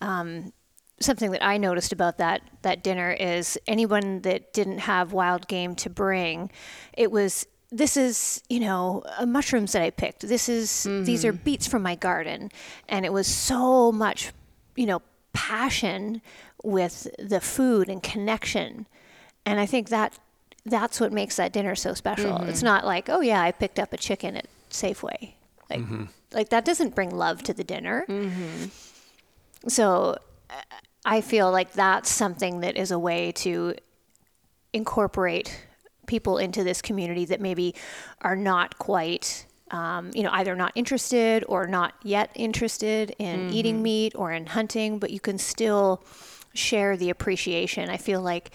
um, 0.00 0.52
something 1.00 1.30
that 1.30 1.44
I 1.44 1.58
noticed 1.58 1.92
about 1.92 2.18
that 2.18 2.42
that 2.62 2.82
dinner 2.82 3.12
is 3.12 3.58
anyone 3.66 4.20
that 4.22 4.52
didn't 4.52 4.78
have 4.78 5.12
wild 5.12 5.48
game 5.48 5.74
to 5.76 5.90
bring, 5.90 6.50
it 6.92 7.10
was 7.10 7.46
this 7.70 7.96
is 7.96 8.42
you 8.48 8.60
know 8.60 9.02
mushrooms 9.26 9.72
that 9.72 9.82
i 9.82 9.90
picked 9.90 10.26
this 10.26 10.48
is 10.48 10.70
mm-hmm. 10.70 11.04
these 11.04 11.24
are 11.24 11.32
mm-hmm. 11.32 11.44
beets 11.44 11.66
from 11.66 11.82
my 11.82 11.94
garden 11.94 12.50
and 12.88 13.04
it 13.04 13.12
was 13.12 13.26
so 13.26 13.92
much 13.92 14.32
you 14.76 14.86
know 14.86 15.02
passion 15.32 16.20
with 16.62 17.06
the 17.18 17.40
food 17.40 17.88
and 17.88 18.02
connection 18.02 18.86
and 19.44 19.60
i 19.60 19.66
think 19.66 19.88
that 19.88 20.18
that's 20.64 21.00
what 21.00 21.12
makes 21.12 21.36
that 21.36 21.52
dinner 21.52 21.74
so 21.74 21.94
special 21.94 22.32
mm-hmm. 22.32 22.48
it's 22.48 22.62
not 22.62 22.84
like 22.84 23.08
oh 23.08 23.20
yeah 23.20 23.42
i 23.42 23.52
picked 23.52 23.78
up 23.78 23.92
a 23.92 23.96
chicken 23.96 24.36
at 24.36 24.46
safeway 24.70 25.32
like 25.70 25.80
mm-hmm. 25.80 26.04
like 26.32 26.48
that 26.48 26.64
doesn't 26.64 26.94
bring 26.94 27.10
love 27.10 27.42
to 27.42 27.52
the 27.52 27.64
dinner 27.64 28.04
mm-hmm. 28.08 28.64
so 29.68 30.16
i 31.04 31.20
feel 31.20 31.50
like 31.52 31.72
that's 31.72 32.10
something 32.10 32.60
that 32.60 32.76
is 32.76 32.90
a 32.90 32.98
way 32.98 33.30
to 33.30 33.74
incorporate 34.72 35.67
people 36.08 36.38
into 36.38 36.64
this 36.64 36.82
community 36.82 37.24
that 37.26 37.40
maybe 37.40 37.74
are 38.22 38.36
not 38.36 38.78
quite 38.78 39.46
um, 39.70 40.10
you 40.14 40.22
know, 40.22 40.30
either 40.32 40.54
not 40.56 40.72
interested 40.74 41.44
or 41.48 41.66
not 41.66 41.94
yet 42.02 42.30
interested 42.34 43.14
in 43.18 43.40
mm-hmm. 43.40 43.52
eating 43.52 43.82
meat 43.82 44.14
or 44.16 44.32
in 44.32 44.46
hunting, 44.46 44.98
but 44.98 45.10
you 45.10 45.20
can 45.20 45.38
still 45.38 46.02
share 46.54 46.96
the 46.96 47.10
appreciation. 47.10 47.90
I 47.90 47.96
feel 47.96 48.22
like 48.22 48.50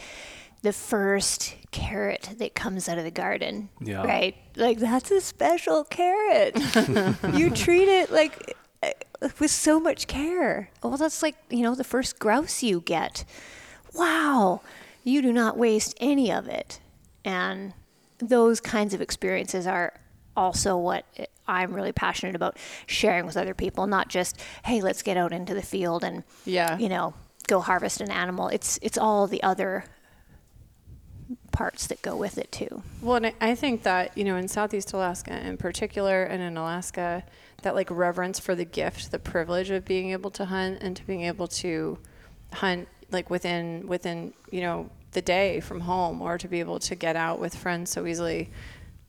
the 0.62 0.74
first 0.74 1.56
carrot 1.72 2.30
that 2.38 2.56
comes 2.56 2.88
out 2.88 2.98
of 2.98 3.04
the 3.04 3.12
garden, 3.12 3.70
yeah. 3.82 4.04
right? 4.04 4.36
Like 4.56 4.80
that's 4.80 5.12
a 5.12 5.22
special 5.22 5.84
carrot. 5.84 6.56
you 7.34 7.50
treat 7.50 7.88
it 7.88 8.12
like 8.12 8.56
uh, 8.82 8.90
with 9.40 9.52
so 9.52 9.80
much 9.80 10.08
care. 10.08 10.70
Well, 10.82 10.98
that's 10.98 11.22
like, 11.22 11.36
you 11.50 11.64
know, 11.64 11.76
the 11.76 11.84
first 11.84 12.18
grouse 12.18 12.64
you 12.64 12.82
get. 12.82 13.26
Wow. 13.94 14.62
You 15.04 15.22
do 15.22 15.34
not 15.34 15.58
waste 15.58 15.96
any 16.00 16.32
of 16.32 16.48
it. 16.48 16.80
And 17.26 17.74
those 18.20 18.60
kinds 18.60 18.94
of 18.94 19.02
experiences 19.02 19.68
are 19.68 19.94
also 20.36 20.78
what 20.78 21.06
I'm 21.48 21.74
really 21.74 21.92
passionate 21.92 22.36
about 22.36 22.58
sharing 22.88 23.26
with 23.26 23.38
other 23.38 23.54
people, 23.54 23.88
not 23.88 24.10
just, 24.10 24.40
hey, 24.66 24.82
let's 24.82 25.02
get 25.02 25.18
out 25.18 25.32
into 25.32 25.54
the 25.54 25.62
field 25.62 26.04
and, 26.04 26.24
yeah. 26.46 26.78
you 26.78 26.90
know, 26.90 27.14
go 27.48 27.60
harvest 27.60 28.02
an 28.02 28.12
animal. 28.12 28.48
It's, 28.48 28.80
it's 28.82 28.98
all 28.98 29.28
the 29.28 29.44
other 29.44 29.86
parts 31.52 31.88
that 31.88 32.02
go 32.02 32.16
with 32.16 32.38
it 32.38 32.52
too. 32.52 32.82
Well, 33.02 33.18
and 33.18 33.34
I 33.40 33.56
think 33.56 33.84
that, 33.84 34.18
you 34.18 34.24
know, 34.24 34.38
in 34.38 34.48
Southeast 34.48 34.94
Alaska 34.94 35.40
in 35.46 35.58
particular 35.58 36.24
and 36.24 36.42
in 36.42 36.58
Alaska, 36.58 37.24
that 37.62 37.76
like 37.76 37.90
reverence 37.92 38.40
for 38.40 38.56
the 38.56 38.66
gift, 38.66 39.12
the 39.12 39.20
privilege 39.20 39.70
of 39.70 39.86
being 39.86 40.12
able 40.12 40.32
to 40.32 40.46
hunt 40.46 40.80
and 40.82 40.96
to 40.98 41.06
being 41.06 41.22
able 41.22 41.48
to 41.48 41.98
hunt 42.54 42.88
like 43.12 43.30
within, 43.30 43.88
within, 43.88 44.34
you 44.52 44.62
know, 44.62 44.90
the 45.14 45.22
day 45.22 45.60
from 45.60 45.82
home 45.82 46.22
or 46.22 46.38
to 46.38 46.48
be 46.48 46.60
able 46.60 46.80
to 46.80 46.96
get 46.96 47.16
out 47.16 47.40
with 47.40 47.56
friends 47.56 47.90
so 47.92 48.06
easily 48.06 48.50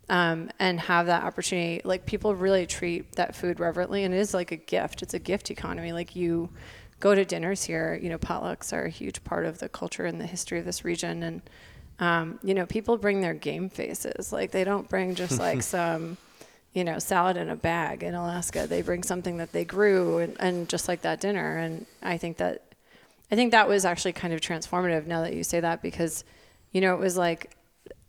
um, 0.08 0.50
and 0.58 0.80
have 0.80 1.06
that 1.06 1.24
opportunity. 1.24 1.80
Like 1.84 2.06
people 2.06 2.34
really 2.34 2.66
treat 2.66 3.12
that 3.12 3.34
food 3.34 3.60
reverently, 3.60 4.04
and 4.04 4.14
it 4.14 4.18
is 4.18 4.34
like 4.34 4.52
a 4.52 4.56
gift. 4.56 5.02
It's 5.02 5.14
a 5.14 5.18
gift 5.18 5.50
economy. 5.50 5.92
Like 5.92 6.14
you 6.14 6.50
go 7.00 7.14
to 7.14 7.24
dinners 7.24 7.64
here. 7.64 7.98
You 8.00 8.10
know, 8.10 8.18
potlucks 8.18 8.72
are 8.72 8.84
a 8.84 8.90
huge 8.90 9.24
part 9.24 9.46
of 9.46 9.58
the 9.58 9.68
culture 9.68 10.04
and 10.04 10.20
the 10.20 10.26
history 10.26 10.58
of 10.58 10.64
this 10.64 10.84
region, 10.84 11.22
and 11.22 11.42
um, 11.98 12.38
you 12.42 12.54
know, 12.54 12.66
people 12.66 12.96
bring 12.96 13.20
their 13.20 13.34
game 13.34 13.68
faces. 13.68 14.32
Like 14.32 14.50
they 14.50 14.64
don't 14.64 14.88
bring 14.88 15.14
just 15.14 15.38
like 15.38 15.62
some. 15.74 16.16
You 16.72 16.82
know, 16.82 16.98
salad 16.98 17.36
in 17.36 17.50
a 17.50 17.54
bag 17.54 18.02
in 18.02 18.16
Alaska. 18.16 18.66
They 18.66 18.82
bring 18.82 19.04
something 19.04 19.36
that 19.36 19.52
they 19.52 19.64
grew, 19.64 20.18
and, 20.18 20.36
and 20.40 20.68
just 20.68 20.88
like 20.88 21.02
that 21.02 21.20
dinner. 21.20 21.56
And 21.56 21.86
I 22.02 22.18
think 22.18 22.38
that 22.38 22.73
I 23.34 23.36
think 23.36 23.50
that 23.50 23.68
was 23.68 23.84
actually 23.84 24.12
kind 24.12 24.32
of 24.32 24.40
transformative 24.40 25.08
now 25.08 25.22
that 25.22 25.34
you 25.34 25.42
say 25.42 25.58
that 25.58 25.82
because, 25.82 26.22
you 26.70 26.80
know, 26.80 26.94
it 26.94 27.00
was 27.00 27.16
like 27.16 27.56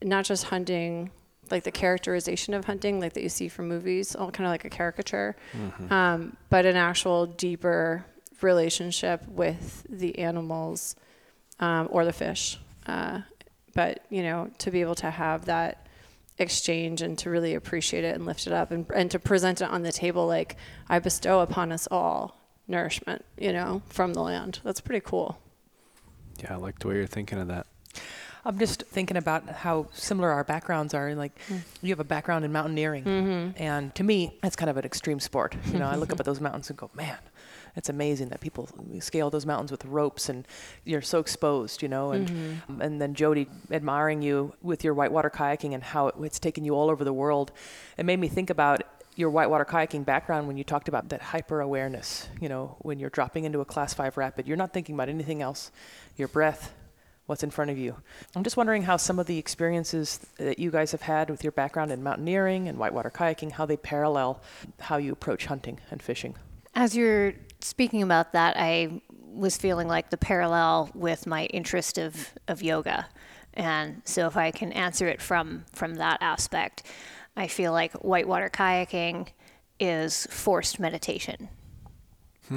not 0.04 0.24
just 0.24 0.44
hunting, 0.44 1.10
like 1.50 1.64
the 1.64 1.72
characterization 1.72 2.54
of 2.54 2.66
hunting, 2.66 3.00
like 3.00 3.14
that 3.14 3.24
you 3.24 3.30
see 3.30 3.48
from 3.48 3.68
movies, 3.68 4.16
all 4.16 4.30
kind 4.30 4.46
of 4.46 4.52
like 4.52 4.66
a 4.66 4.70
caricature, 4.70 5.36
mm-hmm. 5.52 5.92
um, 5.92 6.38
but 6.52 6.68
an 6.68 6.76
actual 6.76 7.26
deeper 7.26 8.06
relationship 8.42 9.28
with 9.28 9.88
the 9.90 10.20
animals 10.20 10.96
um, 11.60 11.88
or 11.90 12.06
the 12.06 12.14
fish. 12.14 12.60
Uh, 12.86 13.22
but, 13.74 14.06
you 14.12 14.22
know, 14.22 14.52
to 14.60 14.70
be 14.70 14.82
able 14.82 14.94
to 14.94 15.10
have 15.10 15.46
that 15.46 15.88
exchange 16.38 17.02
and 17.02 17.18
to 17.18 17.32
really 17.32 17.56
appreciate 17.56 18.04
it 18.04 18.14
and 18.14 18.28
lift 18.28 18.46
it 18.46 18.54
up 18.54 18.70
and, 18.70 18.86
and 18.94 19.10
to 19.10 19.18
present 19.18 19.60
it 19.60 19.72
on 19.72 19.82
the 19.82 19.92
table 19.92 20.28
like 20.28 20.56
I 20.88 21.00
bestow 21.00 21.40
upon 21.40 21.72
us 21.72 21.88
all 21.90 22.45
nourishment, 22.68 23.26
you 23.38 23.54
know, 23.54 23.82
from 23.88 24.14
the 24.14 24.22
land. 24.22 24.60
That's 24.64 24.82
pretty 24.82 25.04
cool. 25.06 25.40
Yeah, 26.42 26.54
I 26.54 26.58
like 26.58 26.80
the 26.80 26.88
way 26.88 26.96
you're 26.96 27.08
thinking 27.08 27.40
of 27.40 27.48
that. 27.48 27.68
I'm 28.48 28.60
just 28.60 28.84
thinking 28.84 29.18
about 29.18 29.50
how 29.50 29.88
similar 29.92 30.30
our 30.30 30.44
backgrounds 30.44 30.94
are. 30.94 31.16
Like, 31.16 31.40
hmm. 31.48 31.58
you 31.82 31.90
have 31.90 32.00
a 32.00 32.04
background 32.04 32.46
in 32.46 32.52
mountaineering, 32.52 33.04
mm-hmm. 33.04 33.62
and 33.62 33.94
to 33.96 34.04
me, 34.04 34.38
that's 34.42 34.56
kind 34.56 34.70
of 34.70 34.78
an 34.78 34.86
extreme 34.86 35.20
sport. 35.20 35.56
You 35.72 35.80
know, 35.80 35.88
I 35.88 35.96
look 35.96 36.14
up 36.14 36.20
at 36.20 36.26
those 36.28 36.40
mountains 36.40 36.70
and 36.70 36.78
go, 36.78 36.92
man, 36.94 37.18
it's 37.76 37.90
amazing 37.90 38.30
that 38.30 38.42
people 38.42 38.70
scale 39.00 39.32
those 39.32 39.48
mountains 39.48 39.72
with 39.72 39.84
ropes, 39.86 40.30
and 40.30 40.48
you're 40.84 41.02
so 41.02 41.20
exposed. 41.20 41.82
You 41.82 41.88
know, 41.88 42.12
and 42.12 42.30
mm-hmm. 42.30 42.72
um, 42.72 42.82
and 42.82 43.02
then 43.02 43.16
Jodee 43.16 43.48
admiring 43.72 44.22
you 44.22 44.54
with 44.62 44.84
your 44.84 44.94
whitewater 44.94 45.32
kayaking 45.32 45.74
and 45.74 45.84
how 45.84 46.10
it, 46.10 46.16
it's 46.22 46.40
taken 46.40 46.64
you 46.64 46.76
all 46.76 46.92
over 46.92 47.04
the 47.04 47.14
world. 47.14 47.52
It 47.98 48.06
made 48.06 48.20
me 48.20 48.28
think 48.28 48.52
about 48.52 48.84
your 49.16 49.30
whitewater 49.30 49.66
kayaking 49.66 50.06
background 50.06 50.48
when 50.48 50.58
you 50.58 50.64
talked 50.64 50.88
about 50.88 51.10
that 51.10 51.22
hyper 51.22 51.62
awareness. 51.62 52.28
You 52.42 52.50
know, 52.50 52.76
when 52.80 53.00
you're 53.00 53.10
dropping 53.10 53.46
into 53.46 53.60
a 53.60 53.66
class 53.66 53.94
five 53.94 54.18
rapid, 54.18 54.48
you're 54.48 54.58
not 54.58 54.74
thinking 54.74 54.96
about 54.96 55.10
anything 55.10 55.42
else. 55.42 55.72
Your 56.18 56.28
breath, 56.28 56.74
what's 57.26 57.44
in 57.44 57.50
front 57.50 57.72
of 57.72 57.78
you. 57.78 57.96
I'm 58.36 58.44
just 58.44 58.58
wondering 58.58 58.84
how 58.84 58.98
some 58.98 59.20
of 59.20 59.26
the 59.26 59.38
experiences 59.38 60.20
that 60.38 60.60
you 60.60 60.70
guys 60.72 60.92
have 60.92 61.02
had 61.02 61.30
with 61.30 61.44
your 61.44 61.52
background 61.52 61.92
in 61.92 62.04
mountaineering 62.04 62.68
and 62.68 62.78
whitewater 62.78 63.10
kayaking, 63.10 63.52
how 63.52 63.66
they 63.66 63.78
parallel 63.78 64.42
how 64.80 64.98
you 64.98 65.14
approach 65.14 65.46
hunting 65.46 65.80
and 65.92 66.02
fishing. 66.02 66.36
As 66.74 66.96
you're 66.96 67.34
speaking 67.62 68.04
about 68.04 68.34
that, 68.34 68.58
I 68.58 69.02
was 69.34 69.58
feeling 69.58 69.88
like 69.88 70.10
the 70.10 70.18
parallel 70.18 70.90
with 70.94 71.26
my 71.26 71.46
interest 71.46 71.98
of, 71.98 72.34
of 72.48 72.62
yoga. 72.62 73.08
And 73.54 74.02
so 74.04 74.28
if 74.28 74.36
I 74.36 74.52
can 74.52 74.74
answer 74.74 75.08
it 75.08 75.22
from 75.22 75.64
from 75.72 75.96
that 75.96 76.18
aspect, 76.22 76.84
I 77.36 77.48
feel 77.48 77.72
like 77.72 77.94
whitewater 77.94 78.50
kayaking 78.50 79.28
is 79.80 80.28
forced 80.30 80.80
meditation. 80.80 81.50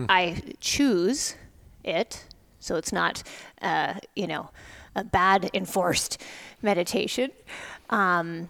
I 0.09 0.43
choose 0.61 1.35
it, 1.83 2.25
so 2.61 2.77
it's 2.77 2.93
not, 2.93 3.23
uh, 3.63 3.95
you 4.15 4.27
know, 4.27 4.51
a 4.95 5.05
bad 5.05 5.51
enforced 5.55 6.23
meditation. 6.63 7.31
Um, 7.91 8.49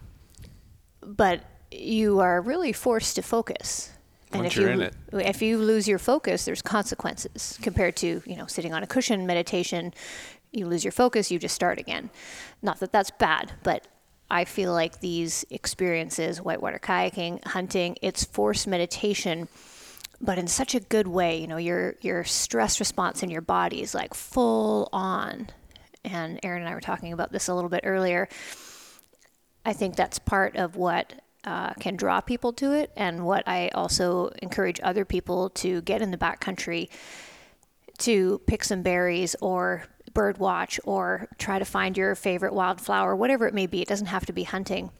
but 1.01 1.41
you 1.71 2.19
are 2.19 2.41
really 2.41 2.73
forced 2.73 3.15
to 3.15 3.21
focus. 3.21 3.91
Once 4.33 4.47
if 4.47 4.55
you're 4.57 4.67
you 4.67 4.73
in 4.73 4.81
it. 4.81 4.95
if 5.13 5.41
you 5.41 5.57
lose 5.57 5.87
your 5.87 5.97
focus, 5.97 6.45
there's 6.45 6.61
consequences 6.61 7.57
compared 7.61 7.95
to 7.97 8.21
you 8.25 8.35
know 8.35 8.45
sitting 8.45 8.73
on 8.73 8.83
a 8.83 8.87
cushion 8.87 9.25
meditation. 9.25 9.93
You 10.51 10.67
lose 10.67 10.83
your 10.83 10.91
focus, 10.91 11.31
you 11.31 11.39
just 11.39 11.55
start 11.55 11.79
again. 11.79 12.09
Not 12.61 12.79
that 12.79 12.91
that's 12.91 13.11
bad, 13.11 13.53
but 13.63 13.87
I 14.31 14.45
feel 14.45 14.73
like 14.73 14.99
these 14.99 15.45
experiences, 15.49 16.41
whitewater 16.41 16.79
kayaking, 16.79 17.43
hunting, 17.45 17.97
it's 18.01 18.23
forced 18.23 18.67
meditation, 18.67 19.47
but 20.21 20.37
in 20.37 20.47
such 20.47 20.75
a 20.75 20.79
good 20.79 21.07
way. 21.07 21.39
You 21.39 21.47
know, 21.47 21.57
your 21.57 21.95
your 22.01 22.23
stress 22.23 22.79
response 22.79 23.23
in 23.23 23.29
your 23.29 23.41
body 23.41 23.81
is 23.81 23.95
like 23.95 24.13
full 24.13 24.89
on. 24.93 25.49
And 26.03 26.39
Aaron 26.43 26.61
and 26.61 26.69
I 26.69 26.75
were 26.75 26.81
talking 26.81 27.13
about 27.13 27.31
this 27.31 27.47
a 27.47 27.55
little 27.55 27.69
bit 27.69 27.81
earlier. 27.83 28.27
I 29.65 29.73
think 29.73 29.95
that's 29.95 30.19
part 30.19 30.55
of 30.55 30.75
what 30.75 31.13
uh, 31.43 31.73
can 31.73 31.95
draw 31.95 32.21
people 32.21 32.53
to 32.53 32.73
it, 32.73 32.91
and 32.95 33.25
what 33.25 33.47
I 33.47 33.69
also 33.69 34.29
encourage 34.41 34.79
other 34.83 35.05
people 35.05 35.49
to 35.51 35.81
get 35.81 36.01
in 36.01 36.11
the 36.11 36.17
backcountry 36.17 36.89
to 37.99 38.39
pick 38.47 38.63
some 38.63 38.81
berries 38.81 39.35
or 39.41 39.83
bird 40.19 40.37
watch 40.37 40.81
or 40.83 41.29
try 41.37 41.57
to 41.57 41.63
find 41.63 41.95
your 41.95 42.13
favorite 42.13 42.53
wildflower, 42.53 43.15
whatever 43.15 43.47
it 43.47 43.53
may 43.53 43.65
be. 43.65 43.81
It 43.81 43.87
doesn't 43.87 44.07
have 44.07 44.25
to 44.25 44.33
be 44.33 44.43
hunting. 44.43 44.91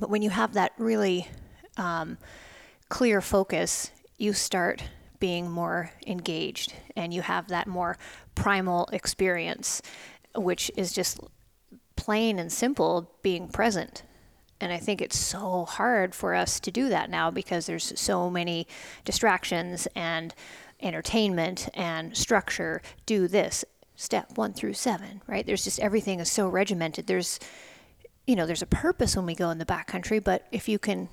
But 0.00 0.10
when 0.10 0.22
you 0.22 0.30
have 0.30 0.54
that 0.54 0.72
really 0.76 1.28
um, 1.76 2.18
clear 2.88 3.20
focus, 3.20 3.92
you 4.18 4.32
start 4.32 4.82
being 5.20 5.48
more 5.48 5.92
engaged 6.04 6.74
and 6.96 7.14
you 7.14 7.22
have 7.22 7.46
that 7.46 7.68
more 7.68 7.96
primal 8.34 8.88
experience, 8.92 9.82
which 10.34 10.68
is 10.76 10.92
just 10.92 11.20
plain 11.94 12.40
and 12.40 12.50
simple 12.50 13.08
being 13.22 13.46
present. 13.46 14.02
And 14.60 14.72
I 14.72 14.78
think 14.78 15.00
it's 15.00 15.16
so 15.16 15.64
hard 15.64 16.12
for 16.12 16.34
us 16.34 16.58
to 16.58 16.72
do 16.72 16.88
that 16.88 17.08
now 17.08 17.30
because 17.30 17.66
there's 17.66 17.92
so 17.94 18.28
many 18.28 18.66
distractions 19.04 19.86
and 19.94 20.34
entertainment 20.80 21.68
and 21.72 22.16
structure. 22.16 22.82
Do 23.06 23.28
this, 23.28 23.64
step 24.00 24.38
one 24.38 24.54
through 24.54 24.72
seven, 24.72 25.20
right? 25.26 25.44
There's 25.44 25.62
just 25.62 25.78
everything 25.78 26.20
is 26.20 26.32
so 26.32 26.48
regimented. 26.48 27.06
There's, 27.06 27.38
you 28.26 28.34
know, 28.34 28.46
there's 28.46 28.62
a 28.62 28.66
purpose 28.66 29.14
when 29.14 29.26
we 29.26 29.34
go 29.34 29.50
in 29.50 29.58
the 29.58 29.66
backcountry, 29.66 30.24
but 30.24 30.46
if 30.50 30.70
you 30.70 30.78
can 30.78 31.10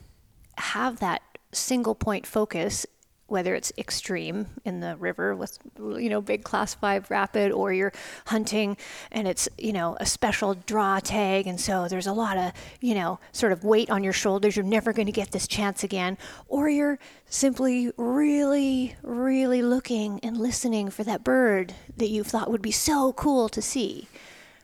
have 0.58 1.00
that 1.00 1.22
single 1.52 1.96
point 1.96 2.26
focus 2.26 2.86
whether 3.28 3.54
it's 3.54 3.72
extreme 3.78 4.48
in 4.66 4.80
the 4.80 4.96
river 4.98 5.36
with 5.36 5.60
you 5.78 6.10
know 6.10 6.22
big 6.22 6.44
class 6.44 6.74
5 6.74 7.10
rapid 7.12 7.52
or 7.52 7.74
you're 7.74 7.94
hunting 8.28 8.78
and 9.12 9.28
it's 9.28 9.50
you 9.58 9.74
know 9.74 9.98
a 10.00 10.06
special 10.06 10.54
draw 10.54 11.00
tag 11.00 11.46
and 11.46 11.60
so 11.60 11.88
there's 11.88 12.08
a 12.08 12.14
lot 12.14 12.38
of 12.38 12.52
you 12.82 12.96
know 12.96 13.20
sort 13.32 13.52
of 13.52 13.64
weight 13.64 13.90
on 13.90 14.04
your 14.04 14.14
shoulders. 14.14 14.56
You're 14.56 14.66
never 14.66 14.94
going 14.94 15.06
to 15.08 15.12
get 15.12 15.32
this 15.32 15.48
chance 15.48 15.84
again. 15.84 16.18
Or 16.48 16.70
you're 16.70 17.00
simply 17.26 17.92
really 17.98 18.96
really 19.04 19.62
looking 19.62 20.20
and 20.22 20.38
listening 20.38 20.90
for 20.90 21.04
that 21.04 21.24
bird 21.24 21.74
that 21.98 22.10
you 22.10 22.24
thought 22.24 22.50
would 22.50 22.62
be 22.62 22.72
so 22.72 23.14
cool 23.14 23.50
to 23.50 23.62
see 23.62 24.08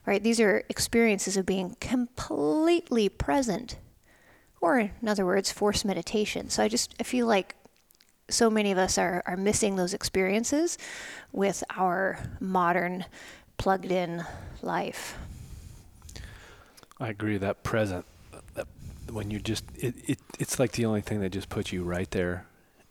right? 0.06 0.22
These 0.22 0.42
are 0.42 0.66
experiences 0.68 1.38
of 1.38 1.46
being 1.46 1.78
completely 1.80 3.08
present 3.08 3.78
or 4.64 4.80
in 4.80 5.08
other 5.08 5.26
words 5.26 5.52
forced 5.52 5.86
meditation. 5.86 6.50
So 6.50 6.64
i 6.64 6.68
just 6.68 6.96
i 7.00 7.04
feel 7.04 7.28
like 7.28 7.56
so 8.30 8.50
many 8.50 8.72
of 8.72 8.78
us 8.78 8.98
are, 8.98 9.24
are 9.26 9.38
missing 9.38 9.76
those 9.76 9.94
experiences 9.94 10.78
with 11.32 11.64
our 11.76 12.20
modern 12.40 13.06
plugged 13.58 13.92
in 13.92 14.24
life. 14.62 15.18
I 17.00 17.10
agree. 17.10 17.38
That 17.38 17.64
present, 17.64 18.06
that 18.56 18.68
when 19.12 19.32
you 19.32 19.40
just, 19.40 19.66
it, 19.76 19.96
it, 20.08 20.20
it's 20.40 20.60
like 20.60 20.74
the 20.74 20.86
only 20.86 21.02
thing 21.02 21.22
that 21.22 21.30
just 21.30 21.50
puts 21.50 21.74
you 21.74 21.84
right 21.84 22.10
there 22.12 22.46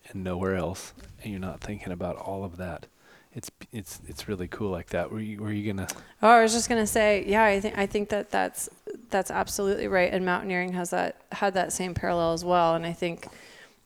and 0.08 0.22
nowhere 0.24 0.56
else, 0.56 0.92
and 1.22 1.30
you're 1.30 1.40
not 1.40 1.60
thinking 1.60 1.92
about 1.92 2.16
all 2.16 2.44
of 2.44 2.56
that. 2.58 2.86
It's 3.34 3.50
it's 3.72 3.98
it's 4.06 4.28
really 4.28 4.46
cool 4.46 4.70
like 4.70 4.88
that. 4.88 5.10
Were 5.10 5.18
you 5.18 5.40
were 5.40 5.50
you 5.50 5.72
gonna? 5.72 5.88
Oh, 6.20 6.28
I 6.28 6.42
was 6.42 6.52
just 6.52 6.68
gonna 6.68 6.86
say, 6.86 7.24
yeah, 7.26 7.44
I 7.44 7.60
think 7.60 7.78
I 7.78 7.86
think 7.86 8.10
that 8.10 8.30
that's 8.30 8.68
that's 9.08 9.30
absolutely 9.30 9.88
right, 9.88 10.12
and 10.12 10.26
mountaineering 10.26 10.74
has 10.74 10.90
that 10.90 11.16
had 11.32 11.54
that 11.54 11.72
same 11.72 11.94
parallel 11.94 12.34
as 12.34 12.44
well. 12.44 12.74
And 12.74 12.84
I 12.84 12.92
think, 12.92 13.26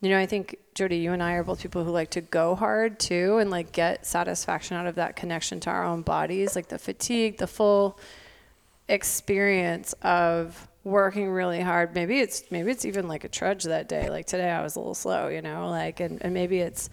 you 0.01 0.11
know, 0.11 0.19
I 0.19 0.27
think 0.27 0.59
Jodee, 0.75 1.01
you 1.01 1.13
and 1.13 1.23
I 1.23 1.33
are 1.33 1.45
both 1.45 1.63
people 1.63 1.85
who 1.85 1.91
like 1.91 2.11
to 2.11 2.21
go 2.21 2.55
hard 2.55 2.99
too, 2.99 3.39
and 3.39 3.51
like 3.51 3.73
get 3.73 4.05
satisfaction 4.05 4.77
out 4.77 4.87
of 4.87 4.97
that 4.97 5.17
connection 5.17 5.59
to 5.61 5.71
our 5.71 5.85
own 5.85 6.03
bodies, 6.03 6.55
like 6.55 6.69
the 6.69 6.79
fatigue, 6.79 7.39
the 7.39 7.47
full 7.47 7.99
experience 8.89 9.95
of 10.03 10.69
working 10.85 11.31
really 11.31 11.61
hard. 11.61 11.95
Maybe 11.95 12.21
it's 12.21 12.45
maybe 12.51 12.71
it's 12.71 12.85
even 12.85 13.09
like 13.09 13.25
a 13.25 13.29
trudge 13.29 13.65
that 13.65 13.89
day. 13.89 14.11
Like 14.11 14.27
today, 14.27 14.51
I 14.51 14.63
was 14.63 14.77
a 14.77 14.81
little 14.81 14.95
slow, 14.95 15.29
you 15.29 15.43
know, 15.43 15.69
like 15.71 16.01
and 16.01 16.23
and 16.23 16.35
maybe 16.35 16.59
it's 16.61 16.91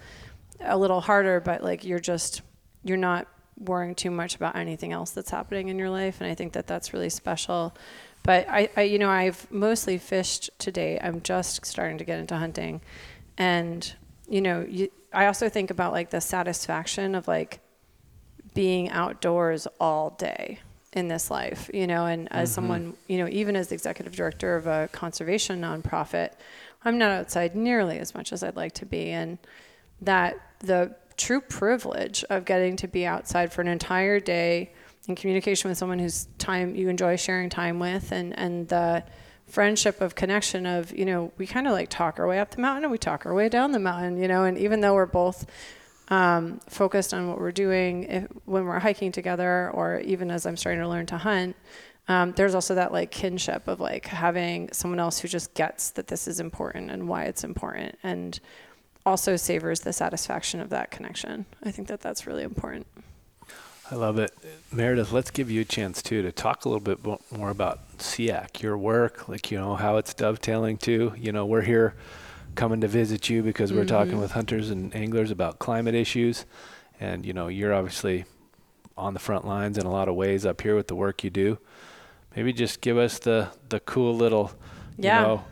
a 0.62 0.78
little 0.78 1.02
harder, 1.02 1.40
but 1.40 1.62
like 1.64 1.84
you're 1.84 2.00
just 2.00 2.42
you're 2.84 2.98
not 2.98 3.28
worrying 3.60 3.96
too 3.96 4.12
much 4.12 4.36
about 4.36 4.56
anything 4.56 4.92
else 4.94 5.12
that's 5.12 5.30
happening 5.30 5.68
in 5.68 5.78
your 5.78 5.90
life, 5.90 6.22
and 6.22 6.32
I 6.32 6.36
think 6.36 6.54
that 6.54 6.68
that's 6.68 6.94
really 6.94 7.10
special. 7.10 7.76
But 8.24 8.48
I, 8.50 8.70
I 8.76 8.82
you 8.84 9.00
know, 9.00 9.10
I've 9.10 9.52
mostly 9.52 9.98
fished 9.98 10.50
today. 10.58 11.00
I'm 11.02 11.22
just 11.22 11.66
starting 11.66 11.98
to 11.98 12.04
get 12.04 12.20
into 12.20 12.36
hunting, 12.36 12.82
and 13.38 13.94
you 14.28 14.42
know, 14.42 14.66
you, 14.68 14.90
I 15.14 15.28
also 15.28 15.50
think 15.50 15.70
about 15.70 15.92
like 15.92 16.10
the 16.10 16.22
satisfaction 16.22 17.16
of 17.16 17.28
like 17.28 17.60
being 18.54 18.90
outdoors 18.90 19.68
all 19.80 20.12
day 20.12 20.60
in 20.94 21.08
this 21.08 21.32
life, 21.32 21.70
you 21.74 21.88
know, 21.88 22.06
and 22.06 22.32
as 22.32 22.50
mm-hmm. 22.50 22.56
someone, 22.56 22.94
you 23.08 23.18
know, 23.18 23.28
even 23.30 23.56
as 23.56 23.68
the 23.68 23.76
executive 23.76 24.16
director 24.16 24.56
of 24.56 24.68
a 24.68 24.90
conservation 24.92 25.60
nonprofit, 25.60 26.32
I'm 26.86 26.98
not 26.98 27.12
outside 27.12 27.56
nearly 27.56 28.00
as 28.00 28.14
much 28.14 28.32
as 28.32 28.44
I'd 28.44 28.56
like 28.56 28.74
to 28.74 28.86
be. 28.86 29.10
And 29.10 29.38
that 30.02 30.38
the 30.60 30.96
true 31.18 31.42
privilege 31.42 32.24
of 32.30 32.46
getting 32.46 32.76
to 32.78 32.88
be 32.88 33.06
outside 33.06 33.52
for 33.52 33.62
an 33.62 33.68
entire 33.68 34.20
day 34.20 34.72
in 35.08 35.16
communication 35.16 35.70
with 35.70 35.78
someone 35.78 36.00
whose 36.00 36.28
time 36.38 36.76
you 36.76 36.90
enjoy 36.90 37.16
sharing 37.16 37.50
time 37.50 37.80
with 37.80 38.12
and, 38.12 38.38
and 38.38 38.68
the 38.70 39.04
friendship 39.48 40.02
of 40.02 40.16
connection 40.16 40.66
of, 40.66 40.92
you 40.98 41.06
know, 41.06 41.32
we 41.38 41.46
kind 41.46 41.68
of 41.68 41.74
like 41.74 41.90
talk 41.90 42.20
our 42.20 42.28
way 42.28 42.40
up 42.40 42.52
the 42.52 42.62
mountain 42.62 42.86
and 42.86 42.92
we 42.92 42.98
talk 42.98 43.26
our 43.26 43.34
way 43.34 43.50
down 43.50 43.72
the 43.72 43.80
mountain, 43.80 44.18
you 44.18 44.28
know, 44.28 44.46
and 44.46 44.58
even 44.58 44.80
though 44.80 44.94
we're 44.94 45.06
both 45.06 45.46
um, 46.08 46.60
focused 46.68 47.14
on 47.14 47.28
what 47.28 47.40
we're 47.40 47.52
doing 47.52 48.04
if, 48.04 48.28
when 48.46 48.66
we're 48.66 48.80
hiking 48.80 49.12
together, 49.12 49.70
or 49.74 50.00
even 50.00 50.32
as 50.32 50.46
I'm 50.46 50.58
starting 50.58 50.82
to 50.82 50.88
learn 50.88 51.06
to 51.08 51.18
hunt, 51.18 51.56
um, 52.08 52.34
there's 52.34 52.56
also 52.56 52.76
that 52.76 52.92
like 52.92 53.12
kinship 53.12 53.68
of 53.68 53.80
like 53.80 54.06
having 54.06 54.70
someone 54.72 55.00
else 55.00 55.20
who 55.20 55.28
just 55.28 55.54
gets 55.54 55.92
that 55.92 56.08
this 56.08 56.28
is 56.28 56.40
important 56.40 56.92
and 56.92 57.08
why 57.08 57.24
it's 57.24 57.44
important, 57.44 57.98
and 58.04 58.40
also 59.06 59.36
savors 59.36 59.82
the 59.82 59.94
satisfaction 59.94 60.60
of 60.60 60.70
that 60.70 60.92
connection. 60.92 61.46
I 61.64 61.72
think 61.72 61.88
that 61.88 62.02
that's 62.02 62.28
really 62.28 62.44
important. 62.44 62.86
I 63.94 63.96
love 63.96 64.18
it, 64.18 64.36
Meredith. 64.72 65.12
Let's 65.12 65.30
give 65.30 65.52
you 65.52 65.62
a 65.62 65.66
chance 65.66 66.02
too 66.02 66.24
to 66.24 66.32
talk 66.32 66.66
a 66.66 66.68
little 66.68 66.80
bit 66.80 67.06
more 67.32 67.52
about 67.52 67.96
SEACC, 68.00 68.64
your 68.64 68.76
work, 68.76 69.30
like 69.30 69.52
you 69.52 69.60
know 69.60 69.76
how 69.76 69.98
it's 69.98 70.16
dovetailing 70.16 70.78
too. 70.78 71.14
You 71.16 71.32
know, 71.32 71.46
we're 71.46 71.62
here 71.62 71.94
coming 72.56 72.82
to 72.82 72.88
visit 72.88 73.30
you 73.30 73.44
because 73.44 73.72
we're 73.72 73.82
mm-hmm. 73.82 73.90
talking 73.90 74.20
with 74.20 74.32
hunters 74.32 74.72
and 74.72 74.96
anglers 74.96 75.30
about 75.30 75.60
climate 75.60 75.94
issues, 75.94 76.46
and 77.00 77.24
you 77.24 77.34
know 77.34 77.50
you're 77.50 77.72
obviously 77.72 78.26
on 78.98 79.14
the 79.14 79.20
front 79.20 79.46
lines 79.46 79.78
in 79.78 79.86
a 79.86 79.92
lot 79.92 80.10
of 80.10 80.16
ways 80.16 80.44
up 80.44 80.62
here 80.62 80.76
with 80.76 80.88
the 80.88 80.96
work 80.96 81.24
you 81.24 81.30
do. 81.30 81.60
Maybe 82.36 82.52
just 82.52 82.82
give 82.82 82.98
us 82.98 83.20
the 83.20 83.50
the 83.70 83.80
cool 83.80 84.16
little, 84.16 84.54
Yeah. 84.98 85.22
you 85.22 85.28
know, 85.28 85.44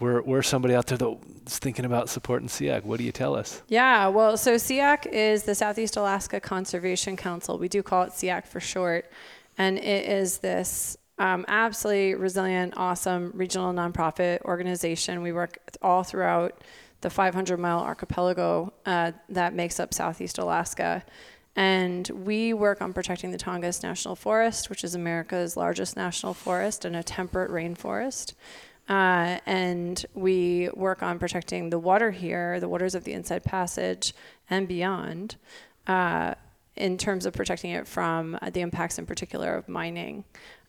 we're 0.00 0.22
we're 0.22 0.42
somebody 0.42 0.74
out 0.74 0.86
there 0.86 0.98
that's 0.98 1.58
thinking 1.58 1.84
about 1.84 2.08
supporting 2.08 2.48
SEACC. 2.48 2.84
What 2.84 2.98
do 2.98 3.04
you 3.04 3.12
tell 3.12 3.34
us? 3.34 3.62
Yeah, 3.68 4.08
well, 4.08 4.36
so 4.36 4.54
SEACC 4.56 5.06
is 5.06 5.44
the 5.44 5.54
Southeast 5.54 5.96
Alaska 5.96 6.40
Conservation 6.40 7.16
Council. 7.16 7.58
We 7.58 7.68
do 7.68 7.82
call 7.82 8.04
it 8.04 8.12
SEACC 8.12 8.46
for 8.46 8.60
short. 8.60 9.10
And 9.58 9.78
it 9.78 10.08
is 10.08 10.38
this 10.38 10.96
um, 11.18 11.44
absolutely 11.46 12.14
resilient, 12.14 12.74
awesome 12.78 13.32
regional 13.34 13.74
nonprofit 13.74 14.40
organization. 14.42 15.20
We 15.20 15.32
work 15.32 15.58
all 15.82 16.02
throughout 16.02 16.62
the 17.02 17.10
500 17.10 17.58
mile 17.58 17.80
archipelago 17.80 18.72
uh, 18.86 19.12
that 19.28 19.54
makes 19.54 19.78
up 19.78 19.92
Southeast 19.92 20.38
Alaska. 20.38 21.04
And 21.56 22.08
we 22.08 22.54
work 22.54 22.80
on 22.80 22.94
protecting 22.94 23.32
the 23.32 23.38
Tongass 23.38 23.82
National 23.82 24.16
Forest, 24.16 24.70
which 24.70 24.82
is 24.82 24.94
America's 24.94 25.56
largest 25.56 25.96
national 25.96 26.32
forest 26.32 26.84
and 26.86 26.96
a 26.96 27.02
temperate 27.02 27.50
rainforest. 27.50 28.34
Uh, 28.90 29.38
and 29.46 30.04
we 30.14 30.68
work 30.74 31.00
on 31.00 31.20
protecting 31.20 31.70
the 31.70 31.78
water 31.78 32.10
here, 32.10 32.58
the 32.58 32.68
waters 32.68 32.96
of 32.96 33.04
the 33.04 33.12
Inside 33.12 33.44
Passage, 33.44 34.12
and 34.50 34.66
beyond, 34.66 35.36
uh, 35.86 36.34
in 36.74 36.98
terms 36.98 37.24
of 37.24 37.32
protecting 37.32 37.70
it 37.70 37.86
from 37.86 38.36
uh, 38.42 38.50
the 38.50 38.60
impacts, 38.60 38.98
in 38.98 39.06
particular, 39.06 39.54
of 39.54 39.68
mining. 39.68 40.24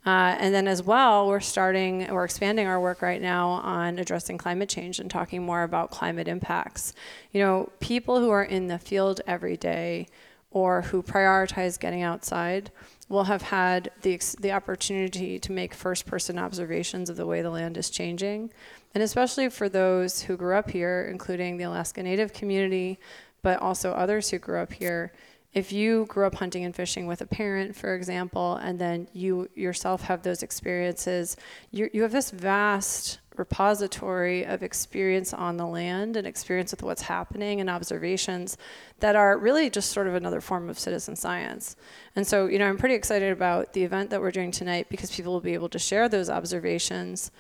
Uh, 0.06 0.36
and 0.40 0.54
then, 0.54 0.68
as 0.68 0.84
well, 0.84 1.28
we're 1.28 1.40
starting, 1.40 2.08
we're 2.12 2.24
expanding 2.24 2.68
our 2.68 2.80
work 2.80 3.02
right 3.02 3.22
now 3.22 3.50
on 3.50 3.98
addressing 3.98 4.38
climate 4.38 4.70
change 4.70 5.00
and 5.00 5.10
talking 5.10 5.42
more 5.42 5.64
about 5.64 5.90
climate 5.90 6.28
impacts. 6.28 6.94
You 7.32 7.42
know, 7.42 7.72
people 7.80 8.20
who 8.20 8.30
are 8.30 8.44
in 8.44 8.68
the 8.68 8.78
field 8.78 9.22
every 9.26 9.58
day 9.58 10.08
or 10.52 10.84
who 10.84 11.02
prioritize 11.02 11.80
getting 11.80 12.04
outside 12.04 12.70
will 13.12 13.26
have 13.26 13.42
had 13.42 13.92
the, 14.02 14.18
the 14.40 14.54
opportunity 14.54 15.38
to 15.38 15.52
make 15.52 15.74
first 15.74 16.06
person 16.06 16.40
observations 16.40 17.10
of 17.10 17.18
the 17.18 17.26
way 17.26 17.42
the 17.42 17.50
land 17.50 17.78
is 17.78 17.90
changing. 17.90 18.50
And 18.96 19.04
especially 19.04 19.50
for 19.50 19.68
those 19.68 20.22
who 20.22 20.38
grew 20.38 20.56
up 20.56 20.70
here, 20.70 21.10
including 21.12 21.58
the 21.58 21.66
Alaska 21.66 22.02
Native 22.02 22.32
community, 22.34 23.00
but 23.44 23.60
also 23.60 23.92
others 23.92 24.30
who 24.30 24.40
grew 24.40 24.60
up 24.60 24.72
here, 24.72 25.12
if 25.54 25.74
you 25.74 26.06
grew 26.06 26.26
up 26.26 26.36
hunting 26.36 26.64
and 26.64 26.74
fishing 26.74 27.06
with 27.06 27.20
a 27.20 27.26
parent, 27.26 27.76
for 27.76 27.94
example, 27.94 28.56
and 28.56 28.80
then 28.80 29.10
you 29.12 29.50
yourself 29.56 30.04
have 30.04 30.22
those 30.22 30.42
experiences, 30.42 31.36
you, 31.72 31.90
you 31.94 32.04
have 32.04 32.14
this 32.14 32.32
vast 32.32 33.20
repository 33.42 34.46
of 34.46 34.62
experience 34.62 35.34
on 35.34 35.58
the 35.58 35.66
land 35.66 36.16
and 36.16 36.28
experience 36.28 36.70
with 36.72 36.84
what's 36.84 37.02
happening 37.02 37.60
and 37.60 37.70
observations 37.70 38.56
that 39.00 39.16
are 39.16 39.36
really 39.36 39.68
just 39.68 39.92
sort 39.92 40.08
of 40.08 40.14
another 40.14 40.42
form 40.42 40.70
of 40.70 40.78
citizen 40.78 41.16
science. 41.16 41.76
And 42.16 42.26
so, 42.26 42.46
you 42.46 42.60
know, 42.60 42.68
I'm 42.70 42.78
pretty 42.78 42.94
excited 42.94 43.32
about 43.32 43.74
the 43.74 43.84
event 43.84 44.12
that 44.12 44.22
we're 44.22 44.38
doing 44.40 44.52
tonight 44.52 44.86
because 44.90 45.10
people 45.16 45.34
will 45.34 45.42
be 45.52 45.56
able 45.56 45.70
to 45.70 45.80
share 45.80 46.08
those 46.08 46.30
observations 46.30 47.32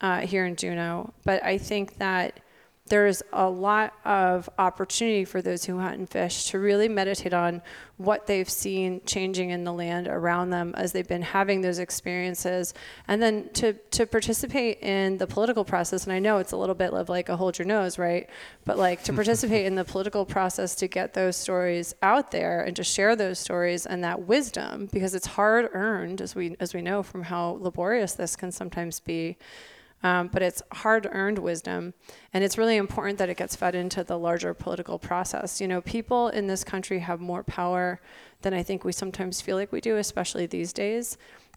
uh, 0.00 0.20
here 0.32 0.44
in 0.44 0.56
Juneau. 0.56 1.14
But 1.24 1.38
I 1.44 1.56
think 1.56 1.98
that 1.98 2.40
there's 2.86 3.22
a 3.32 3.48
lot 3.48 3.94
of 4.04 4.48
opportunity 4.58 5.24
for 5.24 5.40
those 5.40 5.64
who 5.64 5.78
hunt 5.78 5.98
and 5.98 6.10
fish 6.10 6.50
to 6.50 6.58
really 6.58 6.86
meditate 6.86 7.32
on 7.32 7.62
what 7.96 8.26
they've 8.26 8.50
seen 8.50 9.00
changing 9.06 9.48
in 9.50 9.64
the 9.64 9.72
land 9.72 10.06
around 10.06 10.50
them 10.50 10.74
as 10.76 10.92
they've 10.92 11.08
been 11.08 11.22
having 11.22 11.62
those 11.62 11.78
experiences 11.78 12.74
and 13.08 13.22
then 13.22 13.48
to, 13.54 13.72
to 13.90 14.04
participate 14.04 14.82
in 14.82 15.16
the 15.16 15.26
political 15.26 15.64
process. 15.64 16.04
And 16.04 16.12
i 16.12 16.18
know 16.18 16.36
it's 16.36 16.52
a 16.52 16.58
little 16.58 16.74
bit 16.74 16.92
of 16.92 17.08
like 17.08 17.30
a 17.30 17.36
hold 17.36 17.58
your 17.58 17.66
nose 17.66 17.98
right? 17.98 18.28
But 18.66 18.76
like 18.76 19.02
to 19.04 19.12
participate 19.14 19.64
in 19.64 19.76
the 19.76 19.84
political 19.84 20.26
process 20.26 20.74
to 20.76 20.86
get 20.86 21.14
those 21.14 21.38
stories 21.38 21.94
out 22.02 22.32
there 22.32 22.60
and 22.60 22.76
to 22.76 22.84
share 22.84 23.16
those 23.16 23.38
stories 23.38 23.86
and 23.86 24.04
that 24.04 24.26
wisdom 24.26 24.90
because 24.92 25.14
it's 25.14 25.26
hard 25.26 25.70
earned 25.72 26.20
as 26.20 26.34
we 26.34 26.54
as 26.60 26.74
we 26.74 26.82
know 26.82 27.02
from 27.02 27.22
how 27.22 27.56
laborious 27.62 28.12
this 28.12 28.36
can 28.36 28.52
sometimes 28.52 29.00
be 29.00 29.38
um, 30.04 30.28
but 30.28 30.42
it's 30.42 30.62
hard 30.70 31.08
earned 31.10 31.38
wisdom. 31.38 31.94
And 32.32 32.44
it's 32.44 32.58
really 32.58 32.76
important 32.76 33.18
that 33.18 33.30
it 33.30 33.38
gets 33.38 33.56
fed 33.56 33.74
into 33.74 34.04
the 34.04 34.18
larger 34.18 34.52
political 34.54 34.98
process. 34.98 35.60
You 35.60 35.66
know, 35.66 35.80
people 35.80 36.28
in 36.28 36.46
this 36.46 36.62
country 36.62 37.00
have 37.00 37.20
more 37.20 37.42
power 37.42 38.00
than 38.42 38.52
I 38.52 38.62
think 38.62 38.84
we 38.84 38.92
sometimes 38.92 39.40
feel 39.40 39.56
like 39.56 39.72
we 39.72 39.80
do, 39.80 39.96
especially 39.96 40.44
these 40.46 40.72
days. 40.74 41.16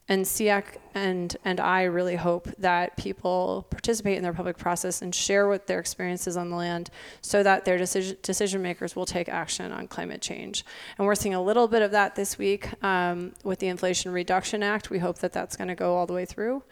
And 0.10 0.24
SEACC 0.24 0.78
and, 0.96 1.36
and 1.44 1.60
I 1.60 1.84
really 1.84 2.16
hope 2.16 2.48
that 2.60 2.96
people 2.96 3.68
participate 3.70 4.16
in 4.16 4.24
their 4.24 4.32
public 4.32 4.58
process 4.58 5.02
and 5.02 5.14
share 5.14 5.50
what 5.50 5.68
their 5.68 5.80
experiences 5.80 6.38
on 6.38 6.50
the 6.50 6.56
land 6.56 6.90
so 7.22 7.44
that 7.44 7.66
their 7.66 7.78
decision, 7.78 8.16
decision 8.22 8.62
makers 8.62 8.96
will 8.96 9.06
take 9.06 9.28
action 9.28 9.74
on 9.74 9.90
climate 9.90 10.22
change. 10.22 10.64
And 10.98 11.06
we're 11.06 11.16
seeing 11.16 11.36
a 11.36 11.44
little 11.44 11.68
bit 11.68 11.82
of 11.82 11.92
that 11.92 12.16
this 12.16 12.38
week 12.38 12.82
um, 12.82 13.34
with 13.44 13.60
the 13.60 13.68
Inflation 13.68 14.14
Reduction 14.14 14.64
Act. 14.64 14.90
We 14.90 15.00
hope 15.00 15.20
that 15.20 15.34
that's 15.34 15.58
going 15.58 15.68
to 15.68 15.76
go 15.76 15.98
all 15.98 16.06
the 16.06 16.14
way 16.14 16.24
through. 16.24 16.64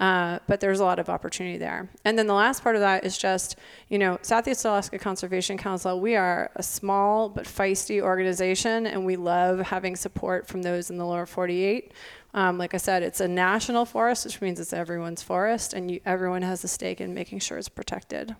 Uh, 0.00 0.38
but 0.46 0.60
there's 0.60 0.78
a 0.78 0.84
lot 0.84 1.00
of 1.00 1.08
opportunity 1.08 1.58
there. 1.58 1.88
And 2.04 2.16
then 2.16 2.28
the 2.28 2.34
last 2.34 2.62
part 2.62 2.76
of 2.76 2.80
that 2.80 3.04
is 3.04 3.18
just, 3.18 3.56
you 3.88 3.98
know, 3.98 4.18
Southeast 4.22 4.64
Alaska 4.64 4.98
Conservation 4.98 5.58
Council, 5.58 6.00
we 6.00 6.14
are 6.14 6.50
a 6.54 6.62
small 6.62 7.28
but 7.28 7.46
feisty 7.46 8.00
organization, 8.00 8.86
and 8.86 9.04
we 9.04 9.16
love 9.16 9.58
having 9.58 9.96
support 9.96 10.46
from 10.46 10.62
those 10.62 10.90
in 10.90 10.98
the 10.98 11.04
lower 11.04 11.26
48. 11.26 11.92
Um, 12.34 12.58
like 12.58 12.74
I 12.74 12.76
said, 12.76 13.02
it's 13.02 13.20
a 13.20 13.26
national 13.26 13.84
forest, 13.84 14.24
which 14.24 14.40
means 14.40 14.60
it's 14.60 14.72
everyone's 14.72 15.22
forest, 15.22 15.72
and 15.72 15.90
you, 15.90 16.00
everyone 16.06 16.42
has 16.42 16.62
a 16.62 16.68
stake 16.68 17.00
in 17.00 17.12
making 17.12 17.40
sure 17.40 17.58
it's 17.58 17.68
protected. 17.68 18.36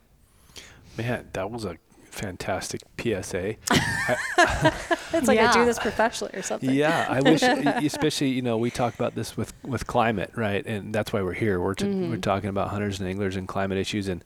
Man, 0.97 1.29
that 1.33 1.51
was 1.51 1.64
a 1.64 1.77
fantastic 2.11 2.83
PSA. 2.99 3.57
It's 5.11 5.27
like 5.27 5.38
I 5.38 5.53
do 5.53 5.64
this 5.64 5.79
professionally 5.79 6.35
or 6.35 6.42
something. 6.42 6.71
Yeah, 6.71 7.07
I 7.09 7.23
wish, 7.23 7.42
especially 7.42 8.29
you 8.29 8.42
know, 8.42 8.59
we 8.59 8.71
talk 8.71 8.94
about 8.94 9.14
this 9.14 9.37
with 9.37 9.55
with 9.64 9.87
climate, 9.87 10.33
right? 10.37 10.64
And 10.66 10.94
that's 10.94 11.12
why 11.12 11.23
we're 11.23 11.33
here. 11.33 11.61
We're 11.61 11.75
t- 11.75 11.87
we're 11.87 11.92
mm-hmm. 11.92 12.21
talking 12.21 12.51
about 12.51 12.68
hunters 12.68 13.01
and 13.01 13.09
anglers 13.09 13.37
and 13.37 13.49
climate 13.49 13.79
issues, 13.79 14.09
and 14.09 14.23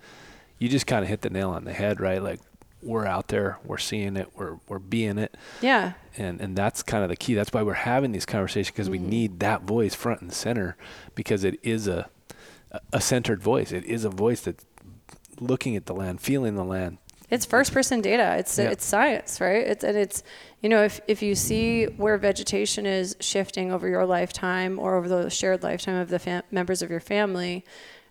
you 0.59 0.68
just 0.68 0.87
kind 0.87 1.05
of 1.05 1.09
hit 1.09 1.23
the 1.23 1.31
nail 1.31 1.51
on 1.51 1.64
the 1.64 1.73
head, 1.73 2.01
right? 2.01 2.23
Like 2.23 2.40
we're 2.83 3.07
out 3.07 3.29
there, 3.29 3.59
we're 3.64 3.79
seeing 3.79 4.16
it, 4.16 4.31
we're 4.35 4.59
we're 4.68 4.81
being 4.81 5.18
it, 5.18 5.37
Yeah. 5.61 5.92
and 6.16 6.40
and 6.40 6.57
that's 6.57 6.83
kind 6.83 7.05
of 7.05 7.09
the 7.09 7.16
key. 7.16 7.35
That's 7.35 7.53
why 7.53 7.62
we're 7.62 7.75
having 7.75 8.12
these 8.12 8.27
conversations 8.27 8.73
because 8.73 8.90
we 8.90 8.99
mm-hmm. 8.99 9.11
need 9.11 9.40
that 9.40 9.62
voice 9.62 9.95
front 9.95 10.21
and 10.21 10.33
center 10.33 10.77
because 11.14 11.45
it 11.45 11.61
is 11.62 11.87
a 11.87 12.11
a 12.92 13.01
centered 13.01 13.42
voice. 13.42 13.71
It 13.71 13.85
is 13.85 14.05
a 14.05 14.11
voice 14.11 14.40
that's 14.40 14.64
looking 15.38 15.77
at 15.77 15.87
the 15.87 15.95
land, 15.95 16.21
feeling 16.21 16.57
the 16.57 16.64
land. 16.64 16.99
It's 17.33 17.47
first 17.47 17.73
person 17.73 18.01
data. 18.03 18.37
It's 18.38 18.59
Yeah. 18.59 18.71
it's 18.75 18.85
science, 18.85 19.40
right? 19.40 19.66
It's 19.73 19.83
and 19.83 19.97
it's 19.97 20.23
you 20.62 20.68
know 20.68 20.83
if 20.85 21.01
if 21.09 21.23
you 21.23 21.35
see 21.35 21.87
where 22.03 22.16
vegetation 22.18 22.85
is 22.87 23.16
shifting 23.21 23.73
over 23.73 23.88
your 23.88 24.05
lifetime 24.07 24.79
or 24.79 24.97
over 24.97 25.09
the 25.09 25.31
shared 25.31 25.62
lifetime 25.62 25.97
of 25.97 26.09
the 26.11 26.18
fam- 26.18 26.42
members 26.51 26.83
of 26.83 26.90
your 26.90 27.01
family, 27.01 27.64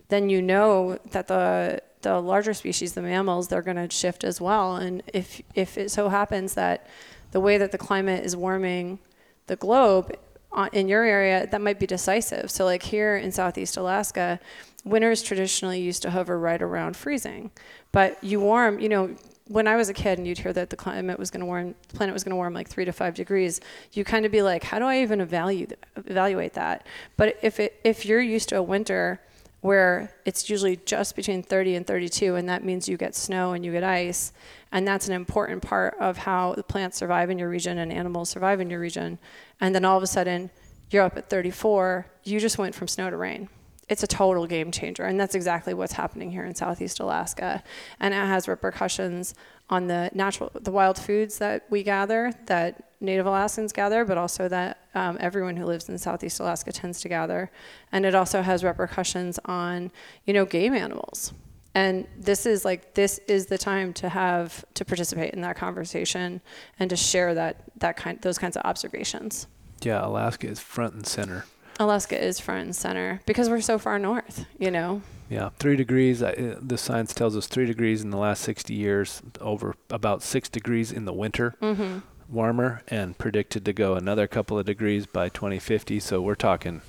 then 0.08 0.28
you 0.28 0.42
know 0.42 0.98
that 1.12 1.28
the 1.28 1.80
the 2.02 2.20
larger 2.20 2.52
species, 2.52 2.94
the 2.94 3.02
mammals, 3.02 3.46
they're 3.46 3.62
going 3.62 3.76
to 3.88 3.88
shift 3.94 4.24
as 4.24 4.40
well. 4.40 4.74
And 4.76 5.02
if 5.14 5.40
if 5.54 5.78
it 5.78 5.90
so 5.92 6.08
happens 6.08 6.54
that 6.54 6.86
the 7.30 7.40
way 7.40 7.58
that 7.58 7.70
the 7.70 7.78
climate 7.78 8.24
is 8.24 8.34
warming 8.36 8.98
the 9.46 9.54
globe 9.56 10.06
uh, 10.52 10.68
in 10.72 10.86
your 10.88 11.04
area, 11.04 11.46
that 11.46 11.60
might 11.60 11.78
be 11.78 11.86
decisive. 11.86 12.50
So, 12.50 12.64
like 12.64 12.82
here 12.82 13.16
in 13.16 13.30
Southeast 13.32 13.76
Alaska, 13.76 14.38
winters 14.84 15.22
traditionally 15.22 15.80
used 15.80 16.02
to 16.02 16.10
hover 16.10 16.38
right 16.38 16.60
around 16.60 16.96
freezing, 16.96 17.50
but 17.92 18.22
you 18.22 18.40
warm, 18.40 18.78
you 18.78 18.88
know. 18.88 19.14
When 19.48 19.66
I 19.66 19.76
was 19.76 19.88
a 19.88 19.92
kid 19.92 20.18
and 20.18 20.26
you'd 20.26 20.38
hear 20.38 20.52
that 20.52 20.70
the 20.70 20.76
climate 20.76 21.18
was 21.18 21.30
going 21.30 21.40
to 21.40 21.46
warm, 21.46 21.74
the 21.88 21.96
planet 21.96 22.12
was 22.14 22.22
going 22.24 22.30
to 22.30 22.36
warm 22.36 22.54
like 22.54 22.68
three 22.68 22.84
to 22.84 22.92
five 22.92 23.14
degrees, 23.14 23.60
you 23.92 24.02
kind 24.04 24.24
of 24.24 24.30
be 24.32 24.40
like, 24.40 24.62
how 24.62 24.78
do 24.78 24.86
I 24.86 25.02
even 25.02 25.20
evaluate 25.20 26.54
that? 26.54 26.86
But 27.16 27.38
if 27.42 27.58
it 27.58 27.78
if 27.82 28.06
you're 28.06 28.20
used 28.20 28.48
to 28.50 28.56
a 28.58 28.62
winter 28.62 29.20
where 29.60 30.12
it's 30.24 30.50
usually 30.50 30.76
just 30.86 31.14
between 31.16 31.42
30 31.42 31.76
and 31.76 31.86
32, 31.86 32.34
and 32.34 32.48
that 32.48 32.64
means 32.64 32.88
you 32.88 32.96
get 32.96 33.14
snow 33.14 33.52
and 33.52 33.64
you 33.64 33.72
get 33.72 33.84
ice. 33.84 34.32
And 34.72 34.86
that's 34.86 35.06
an 35.06 35.14
important 35.14 35.62
part 35.62 35.96
of 36.00 36.18
how 36.18 36.54
the 36.54 36.64
plants 36.64 36.96
survive 36.98 37.30
in 37.30 37.38
your 37.38 37.48
region 37.48 37.78
and 37.78 37.92
animals 37.92 38.30
survive 38.30 38.60
in 38.60 38.70
your 38.70 38.80
region. 38.80 39.18
And 39.60 39.74
then 39.74 39.84
all 39.84 39.96
of 39.96 40.02
a 40.02 40.06
sudden, 40.08 40.50
you're 40.90 41.04
up 41.04 41.16
at 41.16 41.30
34, 41.30 42.06
you 42.24 42.40
just 42.40 42.58
went 42.58 42.74
from 42.74 42.88
snow 42.88 43.08
to 43.08 43.16
rain. 43.16 43.48
It's 43.88 44.02
a 44.02 44.06
total 44.06 44.46
game 44.46 44.70
changer. 44.70 45.04
And 45.04 45.18
that's 45.18 45.34
exactly 45.34 45.74
what's 45.74 45.92
happening 45.92 46.30
here 46.30 46.44
in 46.44 46.54
Southeast 46.54 47.00
Alaska. 47.00 47.62
And 48.00 48.14
it 48.14 48.16
has 48.16 48.48
repercussions 48.48 49.34
on 49.68 49.86
the 49.86 50.10
natural, 50.14 50.50
the 50.54 50.70
wild 50.70 50.98
foods 50.98 51.38
that 51.38 51.66
we 51.68 51.82
gather, 51.82 52.32
that 52.46 52.92
Native 53.00 53.26
Alaskans 53.26 53.72
gather, 53.72 54.04
but 54.04 54.16
also 54.16 54.48
that 54.48 54.78
um, 54.94 55.16
everyone 55.20 55.56
who 55.56 55.64
lives 55.64 55.88
in 55.88 55.98
Southeast 55.98 56.38
Alaska 56.40 56.72
tends 56.72 57.00
to 57.00 57.08
gather. 57.08 57.50
And 57.90 58.06
it 58.06 58.14
also 58.14 58.42
has 58.42 58.62
repercussions 58.62 59.38
on, 59.44 59.90
you 60.24 60.32
know, 60.32 60.44
game 60.44 60.74
animals. 60.74 61.32
And 61.74 62.06
this 62.18 62.44
is 62.44 62.64
like 62.64 62.94
this 62.94 63.18
is 63.28 63.46
the 63.46 63.56
time 63.56 63.92
to 63.94 64.08
have 64.08 64.64
to 64.74 64.84
participate 64.84 65.32
in 65.32 65.40
that 65.40 65.56
conversation 65.56 66.42
and 66.78 66.90
to 66.90 66.96
share 66.96 67.34
that 67.34 67.62
that 67.78 67.96
kind 67.96 68.20
those 68.20 68.38
kinds 68.38 68.56
of 68.56 68.62
observations. 68.64 69.46
Yeah, 69.80 70.06
Alaska 70.06 70.48
is 70.48 70.60
front 70.60 70.94
and 70.94 71.06
center. 71.06 71.46
Alaska 71.78 72.22
is 72.22 72.38
front 72.38 72.64
and 72.64 72.76
center 72.76 73.20
because 73.26 73.48
we're 73.48 73.60
so 73.60 73.78
far 73.78 73.98
north, 73.98 74.46
you 74.58 74.70
know. 74.70 75.02
Yeah, 75.28 75.48
three 75.58 75.76
degrees. 75.76 76.22
Uh, 76.22 76.56
the 76.60 76.76
science 76.76 77.14
tells 77.14 77.36
us 77.36 77.46
three 77.46 77.64
degrees 77.66 78.02
in 78.02 78.10
the 78.10 78.18
last 78.18 78.42
60 78.42 78.74
years, 78.74 79.22
over 79.40 79.74
about 79.88 80.22
six 80.22 80.48
degrees 80.48 80.92
in 80.92 81.06
the 81.06 81.12
winter. 81.12 81.54
Mm-hmm. 81.62 82.00
warmer 82.28 82.82
and 82.88 83.16
predicted 83.18 83.64
to 83.64 83.72
go 83.72 83.94
another 83.94 84.26
couple 84.26 84.58
of 84.58 84.66
degrees 84.66 85.06
by 85.06 85.28
2050. 85.28 86.00
So 86.00 86.20
we're 86.20 86.34
talking, 86.34 86.80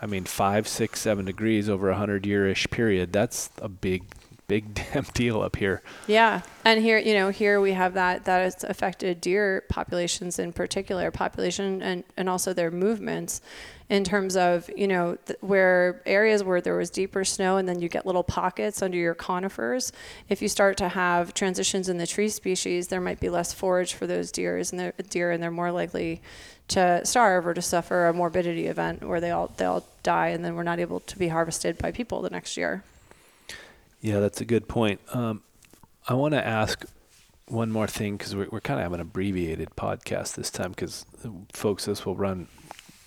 I 0.00 0.06
mean, 0.06 0.24
five, 0.24 0.66
six, 0.68 1.00
seven 1.00 1.24
degrees 1.26 1.68
over 1.68 1.88
a 1.90 1.96
hundred 1.96 2.26
year 2.26 2.46
ish 2.48 2.68
period. 2.70 3.12
That's 3.12 3.50
a 3.60 3.68
big, 3.68 4.04
big 4.48 4.74
damn 4.92 5.04
deal 5.14 5.40
up 5.40 5.56
here. 5.56 5.82
Yeah, 6.06 6.42
and 6.64 6.80
here, 6.80 6.98
you 6.98 7.14
know, 7.14 7.30
here 7.30 7.60
we 7.60 7.72
have 7.72 7.94
that 7.94 8.24
that 8.24 8.42
has 8.42 8.64
affected 8.64 9.20
deer 9.20 9.64
populations 9.68 10.38
in 10.38 10.52
particular, 10.52 11.10
population 11.10 11.82
and 11.82 12.04
and 12.16 12.28
also 12.28 12.52
their 12.52 12.70
movements, 12.70 13.40
in 13.88 14.04
terms 14.04 14.36
of 14.36 14.68
you 14.76 14.88
know 14.88 15.16
th- 15.26 15.38
where 15.40 16.02
areas 16.06 16.42
where 16.42 16.60
there 16.60 16.76
was 16.76 16.90
deeper 16.90 17.24
snow 17.24 17.56
and 17.56 17.68
then 17.68 17.80
you 17.80 17.88
get 17.88 18.06
little 18.06 18.24
pockets 18.24 18.82
under 18.82 18.96
your 18.96 19.14
conifers. 19.14 19.92
If 20.28 20.42
you 20.42 20.48
start 20.48 20.76
to 20.78 20.88
have 20.88 21.34
transitions 21.34 21.88
in 21.88 21.98
the 21.98 22.06
tree 22.06 22.28
species, 22.28 22.88
there 22.88 23.00
might 23.00 23.20
be 23.20 23.28
less 23.28 23.52
forage 23.52 23.94
for 23.94 24.06
those 24.06 24.32
deers 24.32 24.72
and 24.72 24.80
the 24.80 25.02
deer, 25.04 25.30
and 25.30 25.42
they're 25.42 25.50
more 25.50 25.72
likely 25.72 26.20
to 26.68 27.04
starve 27.06 27.46
or 27.46 27.54
to 27.54 27.62
suffer 27.62 28.06
a 28.06 28.12
morbidity 28.12 28.66
event 28.66 29.04
where 29.04 29.20
they 29.20 29.30
all 29.30 29.52
they 29.56 29.64
all 29.64 29.86
die 30.02 30.28
and 30.28 30.44
then 30.44 30.54
we're 30.56 30.64
not 30.64 30.80
able 30.80 31.00
to 31.00 31.16
be 31.16 31.28
harvested 31.28 31.78
by 31.78 31.92
people 31.92 32.22
the 32.22 32.30
next 32.30 32.56
year. 32.56 32.82
Yeah, 34.00 34.20
that's 34.20 34.40
a 34.40 34.44
good 34.44 34.68
point. 34.68 35.00
Um, 35.12 35.42
I 36.08 36.14
want 36.14 36.34
to 36.34 36.44
ask 36.46 36.84
one 37.48 37.70
more 37.70 37.86
thing 37.86 38.16
because 38.16 38.34
we're, 38.34 38.48
we're 38.50 38.60
kind 38.60 38.78
of 38.80 38.84
having 38.84 38.96
an 38.96 39.00
abbreviated 39.02 39.70
podcast 39.76 40.34
this 40.34 40.50
time 40.50 40.70
because, 40.70 41.04
folks, 41.52 41.84
this 41.86 42.04
will 42.04 42.16
run 42.16 42.48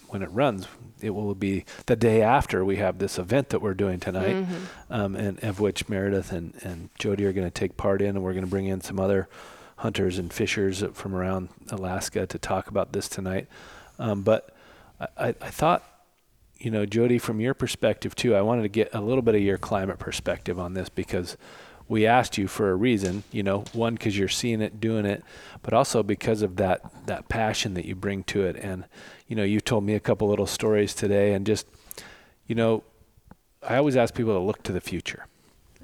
when 0.08 0.22
it 0.24 0.30
runs. 0.32 0.68
It 1.02 1.12
will 1.12 1.36
be 1.36 1.66
the 1.86 1.96
day 1.96 2.22
after 2.22 2.66
we 2.66 2.78
have 2.78 2.98
this 2.98 3.18
event 3.20 3.50
that 3.50 3.62
we're 3.62 3.74
doing 3.76 4.00
tonight, 4.00 4.36
Mm-hmm. 4.36 4.94
um, 4.94 5.16
and 5.16 5.42
of 5.44 5.60
which 5.60 5.88
Meredith 5.88 6.32
and, 6.32 6.54
and 6.64 6.90
Jodee 7.00 7.26
are 7.26 7.34
going 7.34 7.48
to 7.48 7.52
take 7.52 7.78
part 7.78 8.02
in, 8.02 8.10
and 8.16 8.24
we're 8.24 8.34
going 8.34 8.44
to 8.46 8.50
bring 8.50 8.66
in 8.66 8.82
some 8.82 9.00
other 9.00 9.30
hunters 9.78 10.18
and 10.18 10.34
fishers 10.34 10.84
from 10.94 11.16
around 11.16 11.50
Alaska 11.72 12.26
to 12.28 12.38
talk 12.40 12.68
about 12.68 12.92
this 12.92 13.08
tonight. 13.08 13.48
Um, 13.98 14.24
but 14.24 14.54
I, 15.00 15.08
I, 15.18 15.28
I 15.42 15.50
thought 15.50 15.84
you 16.60 16.72
know, 16.72 16.86
Jodee, 16.86 17.22
from 17.22 17.40
your 17.40 17.54
perspective 17.54 18.16
too, 18.16 18.36
I 18.36 18.42
wanted 18.42 18.64
to 18.64 18.70
get 18.70 18.94
a 18.94 19.02
little 19.02 19.22
bit 19.22 19.36
of 19.36 19.42
your 19.42 19.58
climate 19.58 19.98
perspective 19.98 20.60
on 20.60 20.74
this 20.74 20.90
because 20.90 21.38
we 21.88 22.06
asked 22.06 22.38
you 22.38 22.48
for 22.48 22.70
a 22.70 22.76
reason. 22.76 23.24
You 23.32 23.44
know, 23.44 23.64
one 23.74 23.94
because 23.94 24.18
you're 24.18 24.28
seeing 24.28 24.62
it, 24.62 24.80
doing 24.80 25.06
it, 25.06 25.24
but 25.62 25.74
also 25.74 26.04
because 26.04 26.42
of 26.42 26.58
that 26.58 26.82
that 27.08 27.30
passion 27.30 27.74
that 27.76 27.86
you 27.86 27.96
bring 27.96 28.24
to 28.26 28.44
it. 28.44 28.58
And 28.58 28.86
you 29.28 29.36
know, 29.36 29.44
you 29.44 29.62
told 29.62 29.86
me 29.86 29.96
a 29.96 30.00
couple 30.00 30.28
little 30.28 30.46
stories 30.46 30.94
today, 30.94 31.34
and 31.34 31.46
just 31.46 31.66
you 32.46 32.56
know, 32.56 32.84
I 33.64 33.78
always 33.78 33.96
ask 33.96 34.14
people 34.14 34.34
to 34.34 34.40
look 34.40 34.64
to 34.64 34.74
the 34.74 34.82
future 34.82 35.28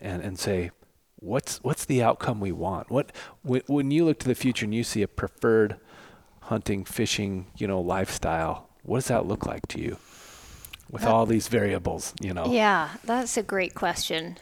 and 0.01 0.21
and 0.21 0.38
say, 0.38 0.71
what's 1.15 1.63
what's 1.63 1.85
the 1.85 2.03
outcome 2.03 2.41
we 2.41 2.51
want? 2.51 2.91
What 2.91 3.13
when, 3.43 3.61
when 3.67 3.91
you 3.91 4.03
look 4.03 4.19
to 4.19 4.27
the 4.27 4.35
future 4.35 4.65
and 4.65 4.75
you 4.75 4.83
see 4.83 5.01
a 5.01 5.07
preferred 5.07 5.77
hunting, 6.41 6.83
fishing, 6.83 7.47
you 7.55 7.65
know, 7.65 7.79
lifestyle, 7.79 8.69
what 8.83 8.97
does 8.97 9.07
that 9.07 9.25
look 9.25 9.45
like 9.45 9.67
to 9.69 9.79
you? 9.79 9.97
With 10.91 11.03
all 11.03 11.25
these 11.25 11.47
variables, 11.47 12.13
you 12.21 12.33
know. 12.33 12.45
Yeah, 12.47 12.89
that's 13.03 13.37
a 13.37 13.43
great 13.43 13.73
question. 13.73 14.37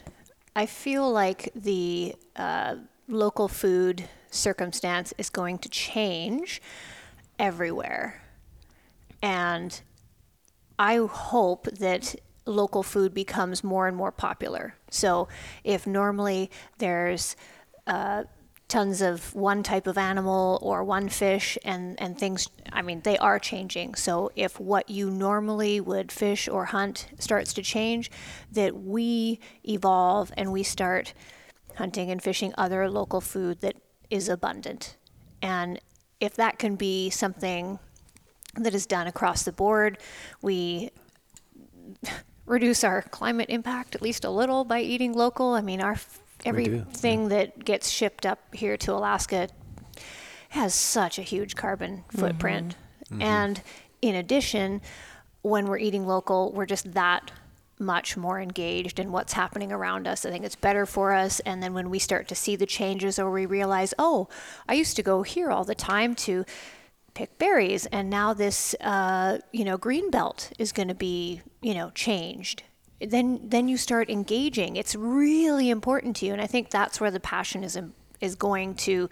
I 0.56 0.66
feel 0.66 1.12
like 1.12 1.50
the 1.56 2.16
uh, 2.36 2.76
local 3.08 3.48
food 3.48 4.08
circumstance 4.30 5.14
is 5.18 5.30
going 5.30 5.60
to 5.60 5.70
change 5.70 6.62
everywhere. 7.40 8.22
And 9.22 9.80
I 10.78 10.98
hope 10.98 11.66
that 11.80 12.16
local 12.46 12.84
food 12.84 13.14
becomes 13.14 13.64
more 13.64 13.88
and 13.88 13.96
more 13.96 14.12
popular. 14.12 14.76
So 14.90 15.30
if 15.64 15.88
normally 15.88 16.52
there's 16.78 17.36
uh, 17.88 18.24
tons 18.74 19.04
of 19.04 19.36
one 19.36 19.62
type 19.62 19.86
of 19.86 20.00
animal 20.00 20.58
or 20.64 20.84
one 20.84 21.08
fish 21.08 21.60
and, 21.64 22.02
and 22.02 22.18
things, 22.18 22.50
I 22.72 22.82
mean, 22.82 23.02
they 23.02 23.20
are 23.20 23.38
changing. 23.38 23.94
So 23.94 24.32
if 24.36 24.60
what 24.60 24.90
you 24.90 25.12
normally 25.12 25.80
would 25.80 26.12
fish 26.12 26.50
or 26.50 26.66
hunt 26.66 27.08
starts 27.20 27.54
to 27.54 27.62
change, 27.62 28.10
that 28.52 28.76
we 28.76 29.40
evolve 29.64 30.34
and 30.36 30.52
we 30.52 30.64
start 30.64 31.14
hunting 31.76 32.10
and 32.10 32.20
fishing 32.20 32.52
other 32.58 32.90
local 32.90 33.22
food 33.22 33.62
that 33.62 33.76
is 34.10 34.28
abundant. 34.28 34.98
And 35.40 35.80
if 36.20 36.34
that 36.38 36.58
can 36.58 36.76
be 36.76 37.12
something 37.12 37.78
that 38.56 38.74
is 38.74 38.88
done 38.88 39.06
across 39.06 39.44
the 39.44 39.52
board, 39.52 40.00
we 40.42 40.90
reduce 42.48 42.84
our 42.84 43.04
climate 43.04 43.52
impact 43.52 43.94
at 43.94 44.02
least 44.02 44.26
a 44.26 44.32
little 44.32 44.64
by 44.64 44.82
eating 44.82 45.14
local. 45.14 45.54
I 45.54 45.62
mean, 45.62 45.80
our 45.80 45.96
everything 46.46 47.30
that 47.30 47.64
gets 47.64 47.90
shipped 47.90 48.26
up 48.26 48.40
here 48.54 48.78
to 48.78 48.94
Alaska 48.94 49.50
has 50.50 50.74
such 50.76 51.18
a 51.18 51.22
huge 51.24 51.56
carbon 51.56 52.04
footprint. 52.12 52.76
And 53.20 53.62
in 54.02 54.16
addition, 54.16 54.82
when 55.42 55.68
we're 55.68 55.78
eating 55.78 56.06
local, 56.06 56.52
we're 56.52 56.66
just 56.66 56.94
that 56.94 57.32
much 57.80 58.16
more 58.16 58.40
engaged 58.40 59.00
in 59.00 59.12
what's 59.12 59.34
happening 59.34 59.72
around 59.72 60.08
us. 60.08 60.26
I 60.26 60.32
think 60.32 60.46
it's 60.46 60.56
better 60.56 60.86
for 60.86 61.14
us. 61.14 61.40
And 61.42 61.62
then 61.62 61.74
when 61.74 61.90
we 61.90 62.00
start 62.00 62.28
to 62.30 62.36
see 62.36 62.56
the 62.56 62.66
changes 62.66 63.20
or 63.20 63.30
we 63.32 63.46
realize, 63.46 63.94
oh, 64.00 64.30
I 64.68 64.74
used 64.74 64.96
to 64.96 65.04
go 65.04 65.24
here 65.24 65.50
all 65.52 65.64
the 65.64 65.76
time 65.76 66.16
to 66.16 66.46
pick 67.14 67.38
berries 67.38 67.86
and 67.88 68.10
now 68.10 68.34
this 68.34 68.74
uh, 68.82 69.38
you 69.52 69.64
know 69.64 69.78
green 69.78 70.10
belt 70.10 70.52
is 70.58 70.72
going 70.72 70.88
to 70.88 70.96
be 70.96 71.42
you 71.62 71.74
know 71.74 71.92
changed 71.92 72.64
then 73.06 73.40
then 73.44 73.68
you 73.68 73.78
start 73.78 74.10
engaging. 74.10 74.76
It's 74.76 74.96
really 74.96 75.70
important 75.70 76.16
to 76.18 76.26
you 76.26 76.34
and 76.34 76.42
i 76.42 76.48
think 76.48 76.70
that's 76.70 77.00
where 77.00 77.12
the 77.12 77.20
passion 77.20 77.64
is 77.64 77.80
is 78.22 78.36
going 78.36 78.76
to 78.76 79.10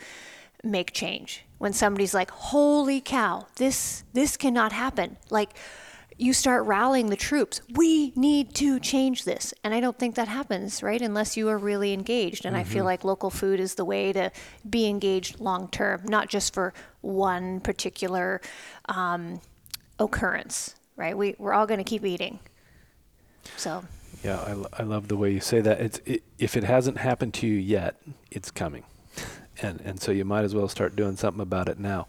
make 0.63 0.93
change. 0.93 1.45
When 1.57 1.73
somebody's 1.73 2.13
like 2.13 2.31
holy 2.31 3.01
cow 3.01 3.47
this 3.55 4.03
this 4.13 4.37
cannot 4.37 4.71
happen 4.71 5.17
like 5.29 5.51
you 6.17 6.33
start 6.33 6.67
rallying 6.67 7.09
the 7.09 7.15
troops. 7.15 7.61
We 7.73 8.11
need 8.15 8.53
to 8.55 8.79
change 8.79 9.23
this 9.23 9.53
and 9.63 9.73
i 9.73 9.79
don't 9.79 9.97
think 9.97 10.15
that 10.15 10.27
happens 10.27 10.83
right 10.83 11.01
unless 11.01 11.37
you 11.37 11.49
are 11.49 11.57
really 11.57 11.93
engaged 11.93 12.45
and 12.45 12.55
i 12.55 12.63
feel 12.63 12.85
like 12.85 13.03
local 13.03 13.29
food 13.29 13.59
is 13.59 13.75
the 13.75 13.85
way 13.85 14.13
to 14.13 14.31
be 14.69 14.87
engaged 14.87 15.39
long 15.39 15.67
term 15.69 16.01
not 16.05 16.29
just 16.29 16.53
for 16.53 16.73
one 17.01 17.59
particular 17.59 18.41
um, 18.89 19.41
occurrence 19.99 20.75
right? 21.01 21.17
We, 21.17 21.35
we're 21.39 21.53
all 21.53 21.65
going 21.65 21.79
to 21.79 21.83
keep 21.83 22.05
eating 22.05 22.39
so 23.57 23.83
Yeah, 24.23 24.39
I, 24.39 24.81
I 24.81 24.83
love 24.83 25.07
the 25.07 25.17
way 25.17 25.31
you 25.31 25.39
say 25.39 25.61
that. 25.61 25.81
It's 25.81 25.99
it, 26.05 26.23
if 26.37 26.55
it 26.55 26.63
hasn't 26.63 26.97
happened 26.97 27.33
to 27.35 27.47
you 27.47 27.55
yet, 27.55 27.95
it's 28.29 28.51
coming, 28.51 28.83
and 29.61 29.81
and 29.81 29.99
so 30.01 30.11
you 30.11 30.25
might 30.25 30.43
as 30.43 30.53
well 30.55 30.67
start 30.67 30.95
doing 30.95 31.15
something 31.15 31.41
about 31.41 31.69
it 31.69 31.79
now. 31.79 32.07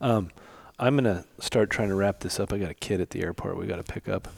Um, 0.00 0.30
I'm 0.78 0.96
gonna 0.96 1.24
start 1.38 1.70
trying 1.70 1.88
to 1.88 1.94
wrap 1.94 2.20
this 2.20 2.40
up. 2.40 2.52
I 2.52 2.58
got 2.58 2.70
a 2.70 2.74
kid 2.74 3.00
at 3.00 3.10
the 3.10 3.22
airport. 3.22 3.56
We 3.56 3.66
got 3.66 3.84
to 3.84 3.92
pick 3.92 4.08
up. 4.08 4.28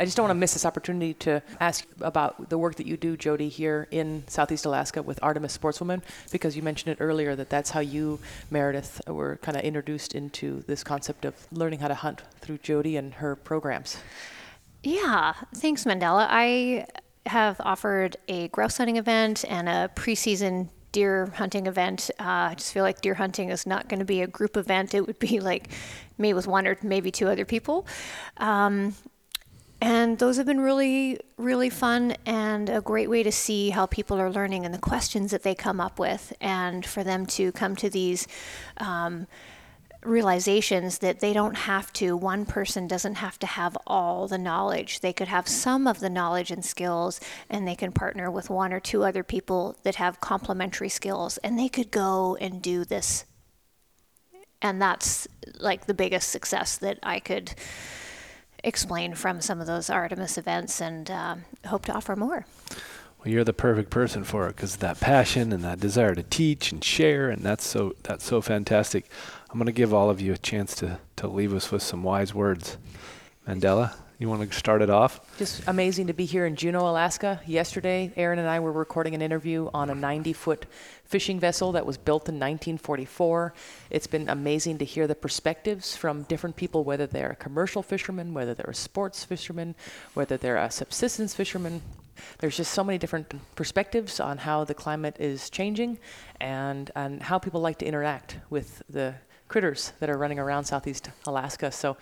I 0.00 0.06
just 0.06 0.16
don't 0.16 0.24
want 0.24 0.30
to 0.30 0.40
miss 0.40 0.54
this 0.54 0.64
opportunity 0.64 1.12
to 1.14 1.42
ask 1.60 1.84
about 2.00 2.48
the 2.48 2.56
work 2.56 2.76
that 2.76 2.86
you 2.86 2.96
do, 2.96 3.18
Jodee, 3.18 3.50
here 3.50 3.86
in 3.90 4.24
Southeast 4.28 4.64
Alaska 4.64 5.02
with 5.02 5.18
Artemis 5.22 5.58
Sportswomen, 5.58 6.00
because 6.32 6.56
you 6.56 6.62
mentioned 6.62 6.92
it 6.92 7.02
earlier 7.02 7.36
that 7.36 7.50
that's 7.50 7.68
how 7.68 7.80
you, 7.80 8.18
Meredith, 8.50 9.02
were 9.06 9.36
kind 9.42 9.58
of 9.58 9.62
introduced 9.62 10.14
into 10.14 10.62
this 10.66 10.82
concept 10.82 11.26
of 11.26 11.34
learning 11.52 11.80
how 11.80 11.88
to 11.88 11.94
hunt 11.94 12.22
through 12.40 12.56
Jodee 12.58 12.98
and 12.98 13.12
her 13.14 13.36
programs. 13.36 13.98
Yeah, 14.82 15.34
thanks, 15.54 15.84
Mandela. 15.84 16.26
I 16.28 16.86
have 17.26 17.60
offered 17.60 18.16
a 18.28 18.48
grouse 18.48 18.78
hunting 18.78 18.96
event 18.96 19.44
and 19.48 19.68
a 19.68 19.90
preseason 19.94 20.70
deer 20.92 21.26
hunting 21.36 21.66
event. 21.66 22.10
Uh, 22.18 22.50
I 22.50 22.54
just 22.56 22.72
feel 22.72 22.82
like 22.82 23.00
deer 23.00 23.14
hunting 23.14 23.50
is 23.50 23.66
not 23.66 23.88
going 23.88 24.00
to 24.00 24.06
be 24.06 24.22
a 24.22 24.26
group 24.26 24.56
event. 24.56 24.94
It 24.94 25.06
would 25.06 25.18
be 25.18 25.38
like 25.38 25.68
me 26.18 26.34
with 26.34 26.46
one 26.46 26.66
or 26.66 26.76
maybe 26.82 27.10
two 27.10 27.28
other 27.28 27.44
people. 27.44 27.86
Um, 28.38 28.94
and 29.82 30.18
those 30.18 30.36
have 30.36 30.46
been 30.46 30.60
really, 30.60 31.20
really 31.38 31.70
fun 31.70 32.14
and 32.26 32.68
a 32.68 32.80
great 32.80 33.08
way 33.08 33.22
to 33.22 33.32
see 33.32 33.70
how 33.70 33.86
people 33.86 34.20
are 34.20 34.30
learning 34.30 34.64
and 34.64 34.74
the 34.74 34.78
questions 34.78 35.30
that 35.30 35.42
they 35.42 35.54
come 35.54 35.80
up 35.80 35.98
with, 35.98 36.34
and 36.40 36.84
for 36.84 37.02
them 37.02 37.24
to 37.26 37.50
come 37.52 37.76
to 37.76 37.88
these 37.88 38.28
um, 38.76 39.26
realizations 40.02 40.98
that 40.98 41.20
they 41.20 41.32
don't 41.32 41.56
have 41.56 41.92
to, 41.94 42.16
one 42.16 42.46
person 42.46 42.86
doesn't 42.86 43.16
have 43.16 43.38
to 43.38 43.46
have 43.46 43.76
all 43.86 44.26
the 44.26 44.38
knowledge. 44.38 45.00
They 45.00 45.12
could 45.12 45.28
have 45.28 45.46
some 45.46 45.86
of 45.86 46.00
the 46.00 46.10
knowledge 46.10 46.50
and 46.50 46.64
skills, 46.64 47.20
and 47.48 47.66
they 47.68 47.74
can 47.74 47.92
partner 47.92 48.30
with 48.30 48.50
one 48.50 48.72
or 48.72 48.80
two 48.80 49.04
other 49.04 49.22
people 49.22 49.76
that 49.82 49.96
have 49.96 50.20
complementary 50.20 50.88
skills, 50.88 51.36
and 51.38 51.58
they 51.58 51.68
could 51.68 51.90
go 51.90 52.36
and 52.40 52.62
do 52.62 52.84
this. 52.84 53.24
And 54.62 54.80
that's 54.80 55.26
like 55.58 55.86
the 55.86 55.94
biggest 55.94 56.30
success 56.30 56.76
that 56.78 56.98
I 57.02 57.18
could 57.18 57.54
explain 58.62 59.14
from 59.14 59.40
some 59.40 59.60
of 59.60 59.66
those 59.66 59.88
Artemis 59.88 60.36
events 60.36 60.80
and 60.80 61.10
um, 61.10 61.44
hope 61.66 61.86
to 61.86 61.92
offer 61.92 62.14
more. 62.16 62.46
Well, 63.20 63.34
you're 63.34 63.44
the 63.44 63.52
perfect 63.52 63.90
person 63.90 64.24
for 64.24 64.46
it 64.46 64.56
because 64.56 64.76
that 64.76 64.98
passion 64.98 65.52
and 65.52 65.62
that 65.62 65.78
desire 65.78 66.14
to 66.14 66.22
teach 66.22 66.72
and 66.72 66.82
share, 66.82 67.28
and 67.28 67.42
that's 67.42 67.66
so 67.66 67.94
that's 68.02 68.24
so 68.24 68.40
fantastic. 68.40 69.10
I'm 69.50 69.58
gonna 69.58 69.72
give 69.72 69.92
all 69.92 70.08
of 70.08 70.22
you 70.22 70.32
a 70.32 70.38
chance 70.38 70.74
to 70.76 70.98
to 71.16 71.28
leave 71.28 71.52
us 71.52 71.70
with 71.70 71.82
some 71.82 72.02
wise 72.02 72.32
words. 72.32 72.78
Mandela, 73.46 73.92
You 74.18 74.28
want 74.28 74.50
to 74.50 74.56
start 74.56 74.80
it 74.80 74.90
off? 74.90 75.20
Just 75.38 75.66
amazing 75.66 76.06
to 76.06 76.12
be 76.12 76.24
here 76.26 76.46
in 76.46 76.54
Juneau, 76.54 76.88
Alaska. 76.88 77.40
Yesterday, 77.46 78.12
Aaron 78.16 78.38
and 78.38 78.48
I 78.48 78.60
were 78.60 78.72
recording 78.72 79.14
an 79.14 79.22
interview 79.22 79.70
on 79.74 79.90
a 79.90 79.94
90 79.94 80.32
foot 80.34 80.66
fishing 81.04 81.40
vessel 81.40 81.72
that 81.72 81.84
was 81.84 81.98
built 81.98 82.28
in 82.28 82.36
1944. 82.36 83.52
It's 83.90 84.06
been 84.06 84.28
amazing 84.28 84.78
to 84.78 84.84
hear 84.84 85.06
the 85.06 85.14
perspectives 85.14 85.96
from 85.96 86.22
different 86.24 86.56
people, 86.56 86.84
whether 86.84 87.06
they're 87.06 87.36
commercial 87.38 87.82
fishermen, 87.82 88.32
whether 88.32 88.54
they're 88.54 88.72
sports 88.72 89.24
fishermen, 89.24 89.74
whether 90.14 90.36
they're 90.36 90.56
a 90.56 90.70
subsistence 90.70 91.34
fisherman. 91.34 91.82
There's 92.38 92.56
just 92.56 92.72
so 92.72 92.84
many 92.84 92.98
different 92.98 93.34
perspectives 93.54 94.20
on 94.20 94.38
how 94.38 94.64
the 94.64 94.74
climate 94.74 95.16
is 95.18 95.50
changing 95.50 95.98
and, 96.40 96.90
and 96.94 97.22
how 97.22 97.38
people 97.38 97.60
like 97.60 97.78
to 97.78 97.86
interact 97.86 98.38
with 98.50 98.82
the 98.88 99.14
critters 99.50 99.92
that 99.98 100.08
are 100.08 100.16
running 100.16 100.38
around 100.38 100.64
southeast 100.64 101.10
Alaska. 101.26 101.72
So 101.72 101.96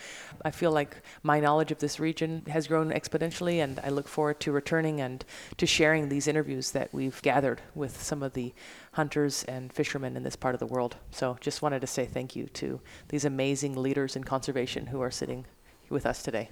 I 0.45 0.51
feel 0.51 0.71
like 0.71 0.99
my 1.23 1.41
knowledge 1.41 1.73
of 1.73 1.79
this 1.79 1.99
region 1.99 2.43
has 2.47 2.69
grown 2.69 2.91
exponentially, 2.91 3.64
and 3.64 3.81
I 3.83 3.89
look 3.89 4.07
forward 4.07 4.39
to 4.41 4.53
returning 4.53 5.01
and 5.01 5.25
to 5.57 5.66
sharing 5.66 6.09
these 6.09 6.29
interviews 6.29 6.73
that 6.73 6.93
we've 6.93 7.21
gathered 7.23 7.62
with 7.75 8.03
some 8.03 8.23
of 8.23 8.35
the 8.35 8.53
hunters 8.93 9.45
and 9.45 9.73
fishermen 9.73 10.14
in 10.14 10.23
this 10.23 10.37
part 10.37 10.55
of 10.55 10.61
the 10.61 10.66
world. 10.66 10.97
So 11.11 11.39
just 11.41 11.62
wanted 11.62 11.81
to 11.81 11.87
say 11.87 12.05
thank 12.05 12.37
you 12.37 12.47
to 12.49 12.81
these 13.09 13.25
amazing 13.25 13.75
leaders 13.83 14.14
in 14.14 14.25
conservation 14.25 14.89
who 14.89 15.01
are 15.01 15.11
sitting 15.11 15.47
with 15.89 16.05
us 16.05 16.23
today. 16.23 16.51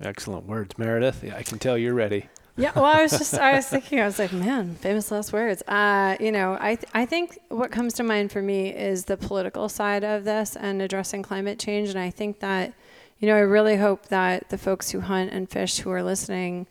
Excellent 0.00 0.46
words, 0.46 0.76
Meredith. 0.76 1.24
Yeah, 1.24 1.36
I 1.36 1.42
can 1.42 1.58
tell 1.58 1.78
you're 1.78 1.94
ready. 1.94 2.28
Yeah, 2.56 2.70
well, 2.76 2.84
I 2.84 3.02
was 3.02 3.10
just, 3.10 3.34
I 3.34 3.56
was 3.56 3.66
thinking, 3.66 4.00
I 4.00 4.04
was 4.04 4.18
like, 4.18 4.32
man, 4.32 4.76
famous 4.76 5.10
last 5.10 5.32
words. 5.32 5.62
Uh, 5.66 6.16
you 6.20 6.30
know, 6.30 6.56
I, 6.60 6.76
th- 6.76 6.88
I 6.94 7.04
think 7.04 7.38
what 7.48 7.72
comes 7.72 7.94
to 7.94 8.04
mind 8.04 8.30
for 8.30 8.40
me 8.40 8.68
is 8.68 9.06
the 9.06 9.16
political 9.16 9.68
side 9.68 10.04
of 10.04 10.24
this 10.24 10.54
and 10.54 10.80
addressing 10.80 11.24
climate 11.24 11.58
change. 11.58 11.88
And 11.88 11.98
I 11.98 12.10
think 12.10 12.38
that, 12.40 12.72
you 13.18 13.26
know, 13.26 13.34
I 13.34 13.40
really 13.40 13.76
hope 13.76 14.06
that 14.06 14.50
the 14.50 14.58
folks 14.58 14.92
who 14.92 15.00
hunt 15.00 15.32
and 15.32 15.50
fish 15.50 15.78
who 15.78 15.90
are 15.90 16.02
listening 16.04 16.68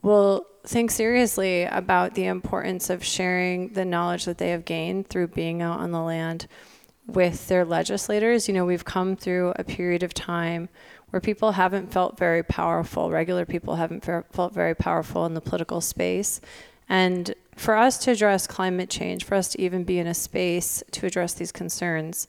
will 0.00 0.46
think 0.64 0.90
seriously 0.90 1.64
about 1.64 2.14
the 2.14 2.24
importance 2.24 2.88
of 2.88 3.04
sharing 3.04 3.74
the 3.74 3.84
knowledge 3.84 4.24
that 4.24 4.38
they 4.38 4.50
have 4.50 4.64
gained 4.64 5.08
through 5.08 5.28
being 5.28 5.60
out 5.60 5.80
on 5.80 5.90
the 5.90 6.00
land 6.00 6.46
with 7.06 7.48
their 7.48 7.64
legislators. 7.64 8.48
You 8.48 8.54
know, 8.54 8.64
we've 8.64 8.84
come 8.84 9.16
through 9.16 9.52
a 9.56 9.64
period 9.64 10.02
of 10.02 10.12
time 10.14 10.68
where 11.10 11.20
people 11.20 11.52
haven't 11.52 11.92
felt 11.92 12.18
very 12.18 12.42
powerful, 12.42 13.10
regular 13.10 13.46
people 13.46 13.76
haven't 13.76 14.04
felt 14.04 14.52
very 14.52 14.74
powerful 14.74 15.24
in 15.24 15.34
the 15.34 15.40
political 15.40 15.80
space. 15.80 16.40
And 16.88 17.34
for 17.54 17.76
us 17.76 17.98
to 17.98 18.12
address 18.12 18.46
climate 18.46 18.90
change, 18.90 19.24
for 19.24 19.34
us 19.34 19.48
to 19.48 19.60
even 19.60 19.84
be 19.84 19.98
in 19.98 20.06
a 20.06 20.14
space 20.14 20.82
to 20.92 21.06
address 21.06 21.34
these 21.34 21.52
concerns, 21.52 22.28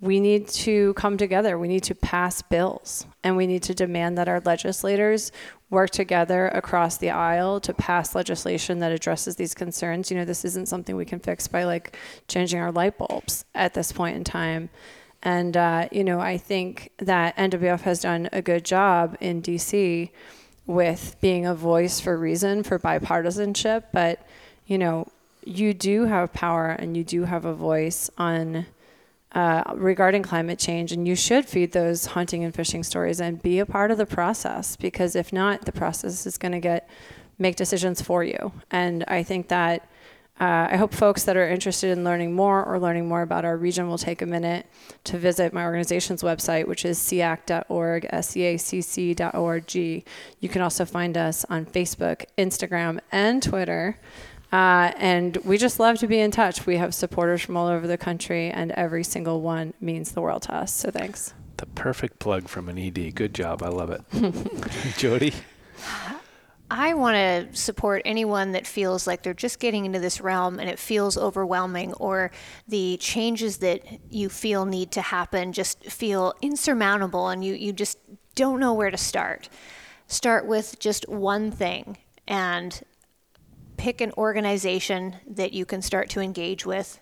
we 0.00 0.18
need 0.18 0.48
to 0.48 0.94
come 0.94 1.16
together. 1.16 1.58
We 1.58 1.68
need 1.68 1.84
to 1.84 1.94
pass 1.94 2.42
bills 2.42 3.06
and 3.22 3.36
we 3.36 3.46
need 3.46 3.62
to 3.64 3.74
demand 3.74 4.18
that 4.18 4.28
our 4.28 4.40
legislators 4.40 5.30
work 5.72 5.88
together 5.88 6.48
across 6.48 6.98
the 6.98 7.08
aisle 7.08 7.58
to 7.58 7.72
pass 7.72 8.14
legislation 8.14 8.78
that 8.80 8.92
addresses 8.92 9.36
these 9.36 9.54
concerns. 9.54 10.10
You 10.10 10.18
know, 10.18 10.24
this 10.26 10.44
isn't 10.44 10.68
something 10.68 10.94
we 10.94 11.06
can 11.06 11.18
fix 11.18 11.48
by 11.48 11.64
like 11.64 11.96
changing 12.28 12.60
our 12.60 12.70
light 12.70 12.98
bulbs 12.98 13.46
at 13.54 13.72
this 13.72 13.90
point 13.90 14.14
in 14.14 14.22
time. 14.22 14.68
And, 15.22 15.56
uh, 15.56 15.88
you 15.90 16.04
know, 16.04 16.20
I 16.20 16.36
think 16.36 16.90
that 16.98 17.34
NWF 17.38 17.80
has 17.80 18.02
done 18.02 18.28
a 18.32 18.42
good 18.42 18.66
job 18.66 19.16
in 19.18 19.40
DC 19.40 20.10
with 20.66 21.16
being 21.22 21.46
a 21.46 21.54
voice 21.54 22.00
for 22.00 22.18
reason 22.18 22.62
for 22.62 22.78
bipartisanship. 22.78 23.84
But, 23.94 24.26
you 24.66 24.76
know, 24.76 25.08
you 25.42 25.72
do 25.72 26.04
have 26.04 26.34
power 26.34 26.68
and 26.68 26.98
you 26.98 27.02
do 27.02 27.24
have 27.24 27.46
a 27.46 27.54
voice 27.54 28.10
on 28.18 28.66
uh, 29.32 29.62
regarding 29.74 30.22
climate 30.22 30.58
change, 30.58 30.92
and 30.92 31.08
you 31.08 31.16
should 31.16 31.46
feed 31.46 31.72
those 31.72 32.06
hunting 32.06 32.44
and 32.44 32.54
fishing 32.54 32.82
stories 32.82 33.20
and 33.20 33.40
be 33.42 33.58
a 33.58 33.66
part 33.66 33.90
of 33.90 33.98
the 33.98 34.06
process 34.06 34.76
because 34.76 35.16
if 35.16 35.32
not, 35.32 35.64
the 35.64 35.72
process 35.72 36.26
is 36.26 36.38
going 36.38 36.52
to 36.52 36.60
get 36.60 36.88
make 37.38 37.56
decisions 37.56 38.00
for 38.00 38.22
you. 38.22 38.52
And 38.70 39.04
I 39.08 39.22
think 39.22 39.48
that 39.48 39.88
uh, 40.40 40.68
I 40.70 40.76
hope 40.76 40.92
folks 40.94 41.24
that 41.24 41.36
are 41.36 41.48
interested 41.48 41.90
in 41.90 42.04
learning 42.04 42.32
more 42.32 42.64
or 42.64 42.80
learning 42.80 43.06
more 43.06 43.22
about 43.22 43.44
our 43.44 43.56
region 43.56 43.86
will 43.88 43.98
take 43.98 44.22
a 44.22 44.26
minute 44.26 44.66
to 45.04 45.18
visit 45.18 45.52
my 45.52 45.62
organization's 45.64 46.22
website, 46.22 46.66
which 46.66 46.84
is 46.84 46.98
seacc.org, 46.98 48.06
S-E-A-C-C.org. 48.10 49.74
You 49.74 50.48
can 50.48 50.62
also 50.62 50.84
find 50.84 51.16
us 51.16 51.44
on 51.48 51.66
Facebook, 51.66 52.24
Instagram, 52.38 52.98
and 53.12 53.42
Twitter. 53.42 53.98
Uh, 54.52 54.92
and 54.98 55.38
we 55.38 55.56
just 55.56 55.80
love 55.80 55.98
to 55.98 56.06
be 56.06 56.20
in 56.20 56.30
touch. 56.30 56.66
We 56.66 56.76
have 56.76 56.94
supporters 56.94 57.40
from 57.40 57.56
all 57.56 57.68
over 57.68 57.86
the 57.86 57.96
country, 57.96 58.50
and 58.50 58.70
every 58.72 59.02
single 59.02 59.40
one 59.40 59.72
means 59.80 60.12
the 60.12 60.20
world 60.20 60.42
to 60.42 60.54
us. 60.54 60.74
So 60.74 60.90
thanks. 60.90 61.32
The 61.56 61.66
perfect 61.66 62.18
plug 62.18 62.48
from 62.48 62.68
an 62.68 62.78
ED. 62.78 63.14
Good 63.14 63.34
job. 63.34 63.62
I 63.62 63.68
love 63.68 63.90
it. 63.90 64.02
Jodee? 64.98 65.34
I 66.70 66.94
want 66.94 67.16
to 67.16 67.54
support 67.56 68.02
anyone 68.04 68.52
that 68.52 68.66
feels 68.66 69.06
like 69.06 69.22
they're 69.22 69.34
just 69.34 69.58
getting 69.58 69.84
into 69.84 69.98
this 69.98 70.22
realm 70.22 70.58
and 70.58 70.70
it 70.70 70.78
feels 70.78 71.16
overwhelming, 71.16 71.92
or 71.94 72.30
the 72.68 72.98
changes 72.98 73.58
that 73.58 73.82
you 74.10 74.28
feel 74.28 74.64
need 74.64 74.90
to 74.92 75.02
happen 75.02 75.52
just 75.52 75.84
feel 75.84 76.34
insurmountable 76.42 77.28
and 77.28 77.44
you, 77.44 77.54
you 77.54 77.72
just 77.72 77.98
don't 78.34 78.58
know 78.58 78.72
where 78.72 78.90
to 78.90 78.96
start. 78.96 79.48
Start 80.06 80.46
with 80.46 80.78
just 80.78 81.08
one 81.08 81.50
thing 81.50 81.98
and 82.26 82.82
pick 83.82 84.00
an 84.00 84.12
organization 84.16 85.16
that 85.26 85.52
you 85.52 85.64
can 85.64 85.82
start 85.82 86.08
to 86.10 86.20
engage 86.20 86.64
with 86.64 87.00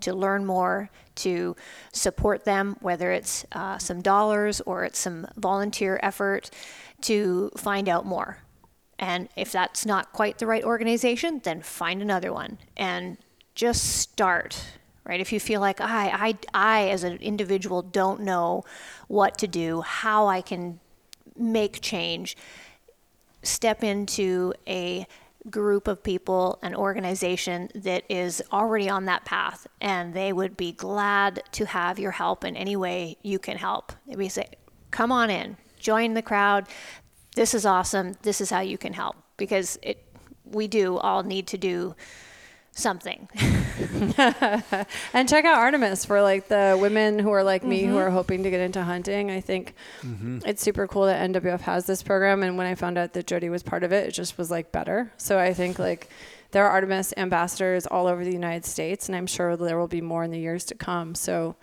to 0.00 0.12
learn 0.12 0.44
more, 0.44 0.90
to 1.14 1.56
support 1.92 2.44
them, 2.44 2.76
whether 2.80 3.12
it's 3.12 3.46
uh, 3.52 3.78
some 3.78 4.02
dollars 4.02 4.60
or 4.62 4.84
it's 4.84 4.98
some 4.98 5.26
volunteer 5.36 5.98
effort 6.02 6.50
to 7.00 7.50
find 7.56 7.88
out 7.88 8.04
more 8.04 8.38
and 8.98 9.28
if 9.36 9.52
that's 9.52 9.84
not 9.84 10.12
quite 10.12 10.38
the 10.38 10.46
right 10.46 10.64
organization, 10.64 11.40
then 11.44 11.60
find 11.60 12.00
another 12.00 12.32
one 12.32 12.58
and 12.76 13.18
just 13.54 13.84
start. 13.84 14.62
Right? 15.04 15.20
If 15.20 15.32
you 15.32 15.38
feel 15.38 15.60
like 15.60 15.80
I, 15.80 16.08
I, 16.08 16.38
I 16.52 16.88
as 16.88 17.04
an 17.04 17.18
individual 17.18 17.82
don't 17.82 18.22
know 18.22 18.64
what 19.06 19.38
to 19.38 19.46
do, 19.46 19.82
how 19.82 20.26
I 20.26 20.40
can 20.40 20.80
make 21.36 21.80
change, 21.80 22.36
step 23.42 23.84
into 23.84 24.52
a 24.66 25.06
group 25.50 25.88
of 25.88 26.02
people, 26.02 26.58
an 26.62 26.74
organization 26.74 27.68
that 27.74 28.04
is 28.08 28.42
already 28.52 28.88
on 28.88 29.04
that 29.06 29.24
path, 29.24 29.66
and 29.80 30.12
they 30.12 30.32
would 30.32 30.56
be 30.56 30.72
glad 30.72 31.42
to 31.52 31.66
have 31.66 31.98
your 31.98 32.12
help 32.12 32.44
in 32.44 32.56
any 32.56 32.76
way 32.76 33.16
you 33.22 33.38
can 33.38 33.56
help. 33.56 33.92
We 34.06 34.28
say, 34.28 34.48
come 34.90 35.12
on 35.12 35.30
in, 35.30 35.56
join 35.78 36.14
the 36.14 36.22
crowd 36.22 36.68
this 37.36 37.52
is 37.52 37.66
awesome. 37.66 38.14
This 38.22 38.40
is 38.40 38.50
how 38.50 38.60
you 38.60 38.78
can 38.78 38.94
help 38.94 39.14
because 39.36 39.78
it 39.82 40.02
we 40.44 40.66
do 40.66 40.96
all 40.96 41.22
need 41.22 41.46
to 41.48 41.58
do 41.58 41.94
something. 42.76 43.28
and 44.18 45.28
check 45.28 45.44
out 45.44 45.58
Artemis 45.58 46.04
for 46.04 46.20
like 46.20 46.48
the 46.48 46.78
women 46.80 47.18
who 47.18 47.30
are 47.30 47.42
like 47.42 47.64
me 47.64 47.82
mm-hmm. 47.82 47.92
who 47.92 47.96
are 47.98 48.10
hoping 48.10 48.42
to 48.42 48.50
get 48.50 48.60
into 48.60 48.82
hunting. 48.82 49.30
I 49.30 49.40
think 49.40 49.74
mm-hmm. 50.02 50.40
it's 50.44 50.62
super 50.62 50.86
cool 50.86 51.06
that 51.06 51.30
NWF 51.30 51.60
has 51.60 51.86
this 51.86 52.02
program. 52.02 52.42
And 52.42 52.56
when 52.56 52.66
I 52.66 52.74
found 52.74 52.98
out 52.98 53.14
that 53.14 53.26
Jodee 53.26 53.50
was 53.50 53.62
part 53.62 53.82
of 53.82 53.92
it, 53.92 54.06
it 54.08 54.12
just 54.12 54.38
was 54.38 54.50
like 54.50 54.72
better. 54.72 55.12
So 55.16 55.38
I 55.38 55.54
think 55.54 55.78
like 55.78 56.10
there 56.50 56.64
are 56.64 56.70
Artemis 56.70 57.12
ambassadors 57.16 57.86
all 57.86 58.06
over 58.06 58.24
the 58.24 58.32
United 58.32 58.64
States, 58.64 59.08
and 59.08 59.16
I'm 59.16 59.26
sure 59.26 59.56
there 59.56 59.78
will 59.78 59.88
be 59.88 60.00
more 60.00 60.22
in 60.22 60.30
the 60.30 60.38
years 60.38 60.64
to 60.66 60.74
come. 60.74 61.14
So 61.14 61.56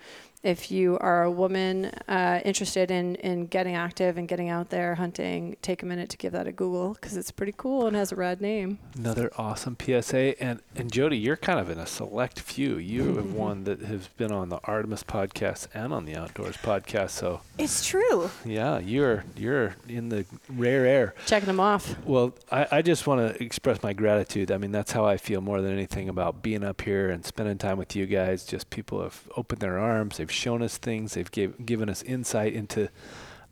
if 0.43 0.69
you 0.69 0.97
are 0.99 1.23
a 1.23 1.31
woman 1.31 1.85
uh, 2.07 2.41
interested 2.43 2.91
in, 2.91 3.15
in 3.15 3.47
getting 3.47 3.75
active 3.75 4.17
and 4.17 4.27
getting 4.27 4.49
out 4.49 4.69
there 4.69 4.95
hunting, 4.95 5.55
take 5.61 5.81
a 5.81 5.85
minute 5.85 6.09
to 6.09 6.17
give 6.17 6.33
that 6.33 6.47
a 6.47 6.51
Google 6.51 6.93
because 6.93 7.15
it's 7.15 7.31
pretty 7.31 7.53
cool 7.55 7.87
and 7.87 7.95
has 7.95 8.11
a 8.11 8.15
rad 8.15 8.41
name. 8.41 8.77
Another 8.97 9.31
awesome 9.37 9.77
PSA. 9.81 10.41
And 10.43 10.61
and 10.75 10.91
Jodee, 10.91 11.21
you're 11.21 11.37
kind 11.37 11.59
of 11.59 11.69
in 11.69 11.79
a 11.79 11.87
select 11.87 12.39
few. 12.41 12.77
You 12.77 13.15
have 13.15 13.33
one 13.33 13.63
that 13.63 13.81
has 13.81 14.07
been 14.09 14.31
on 14.31 14.49
the 14.49 14.59
Artemis 14.65 15.03
podcast 15.03 15.67
and 15.73 15.93
on 15.93 16.05
the 16.05 16.15
Outdoors 16.15 16.57
podcast. 16.57 17.11
So 17.11 17.41
it's 17.57 17.85
true. 17.85 18.29
Yeah, 18.43 18.79
you're 18.79 19.23
you're 19.37 19.75
in 19.87 20.09
the 20.09 20.25
rare 20.49 20.85
air. 20.85 21.15
Checking 21.25 21.47
them 21.47 21.61
off. 21.61 21.95
Well, 22.05 22.33
I, 22.51 22.67
I 22.71 22.81
just 22.81 23.07
want 23.07 23.21
to 23.35 23.41
express 23.41 23.81
my 23.81 23.93
gratitude. 23.93 24.51
I 24.51 24.57
mean, 24.57 24.73
that's 24.73 24.91
how 24.91 25.05
I 25.05 25.15
feel 25.15 25.39
more 25.39 25.61
than 25.61 25.71
anything 25.71 26.09
about 26.09 26.41
being 26.43 26.63
up 26.63 26.81
here 26.81 27.09
and 27.09 27.25
spending 27.25 27.57
time 27.57 27.77
with 27.77 27.95
you 27.95 28.05
guys. 28.05 28.45
Just 28.45 28.69
people 28.69 29.01
have 29.01 29.23
opened 29.37 29.61
their 29.61 29.79
arms. 29.79 30.17
They've 30.17 30.32
shown 30.33 30.61
us 30.61 30.77
things. 30.77 31.13
They've 31.13 31.29
gave, 31.31 31.65
given 31.65 31.89
us 31.89 32.03
insight 32.03 32.53
into 32.53 32.89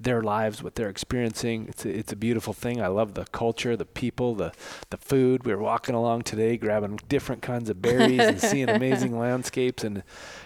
their 0.03 0.21
lives, 0.21 0.63
what 0.63 0.75
they're 0.75 0.89
experiencing. 0.89 1.67
It's 1.69 1.85
a, 1.85 1.89
it's 1.89 2.11
a 2.11 2.15
beautiful 2.15 2.53
thing. 2.53 2.81
I 2.81 2.87
love 2.87 3.13
the 3.13 3.25
culture, 3.25 3.75
the 3.75 3.85
people, 3.85 4.35
the 4.35 4.51
the 4.89 4.97
food. 4.97 5.45
We 5.45 5.53
were 5.53 5.61
walking 5.61 5.95
along 5.95 6.23
today, 6.23 6.57
grabbing 6.57 6.99
different 7.07 7.41
kinds 7.41 7.69
of 7.69 7.81
berries 7.81 8.19
and 8.19 8.39
seeing 8.39 8.69
amazing 8.69 9.17
landscapes, 9.17 9.83
and 9.83 10.03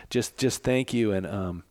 just 0.10 0.38
just 0.38 0.64
thank 0.64 0.94
you. 0.94 1.12
And 1.12 1.26
um, 1.26 1.64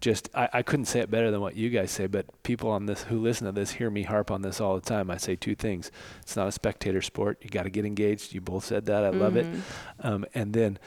just 0.00 0.28
I, 0.34 0.48
I 0.52 0.62
couldn't 0.62 0.86
say 0.86 1.00
it 1.00 1.10
better 1.10 1.30
than 1.30 1.40
what 1.40 1.56
you 1.56 1.70
guys 1.70 1.90
say. 1.90 2.06
But 2.06 2.26
people 2.42 2.70
on 2.70 2.86
this 2.86 3.04
who 3.04 3.20
listen 3.20 3.46
to 3.46 3.52
this 3.52 3.72
hear 3.72 3.90
me 3.90 4.02
harp 4.02 4.30
on 4.30 4.42
this 4.42 4.60
all 4.60 4.74
the 4.74 4.80
time. 4.80 5.10
I 5.10 5.16
say 5.16 5.36
two 5.36 5.54
things: 5.54 5.90
it's 6.22 6.36
not 6.36 6.48
a 6.48 6.52
spectator 6.52 7.02
sport. 7.02 7.38
You 7.42 7.50
got 7.50 7.64
to 7.64 7.70
get 7.70 7.84
engaged. 7.84 8.34
You 8.34 8.40
both 8.40 8.64
said 8.64 8.86
that. 8.86 9.04
I 9.04 9.10
love 9.10 9.34
mm-hmm. 9.34 9.54
it. 9.54 9.62
Um, 10.00 10.26
and 10.34 10.52
then 10.52 10.78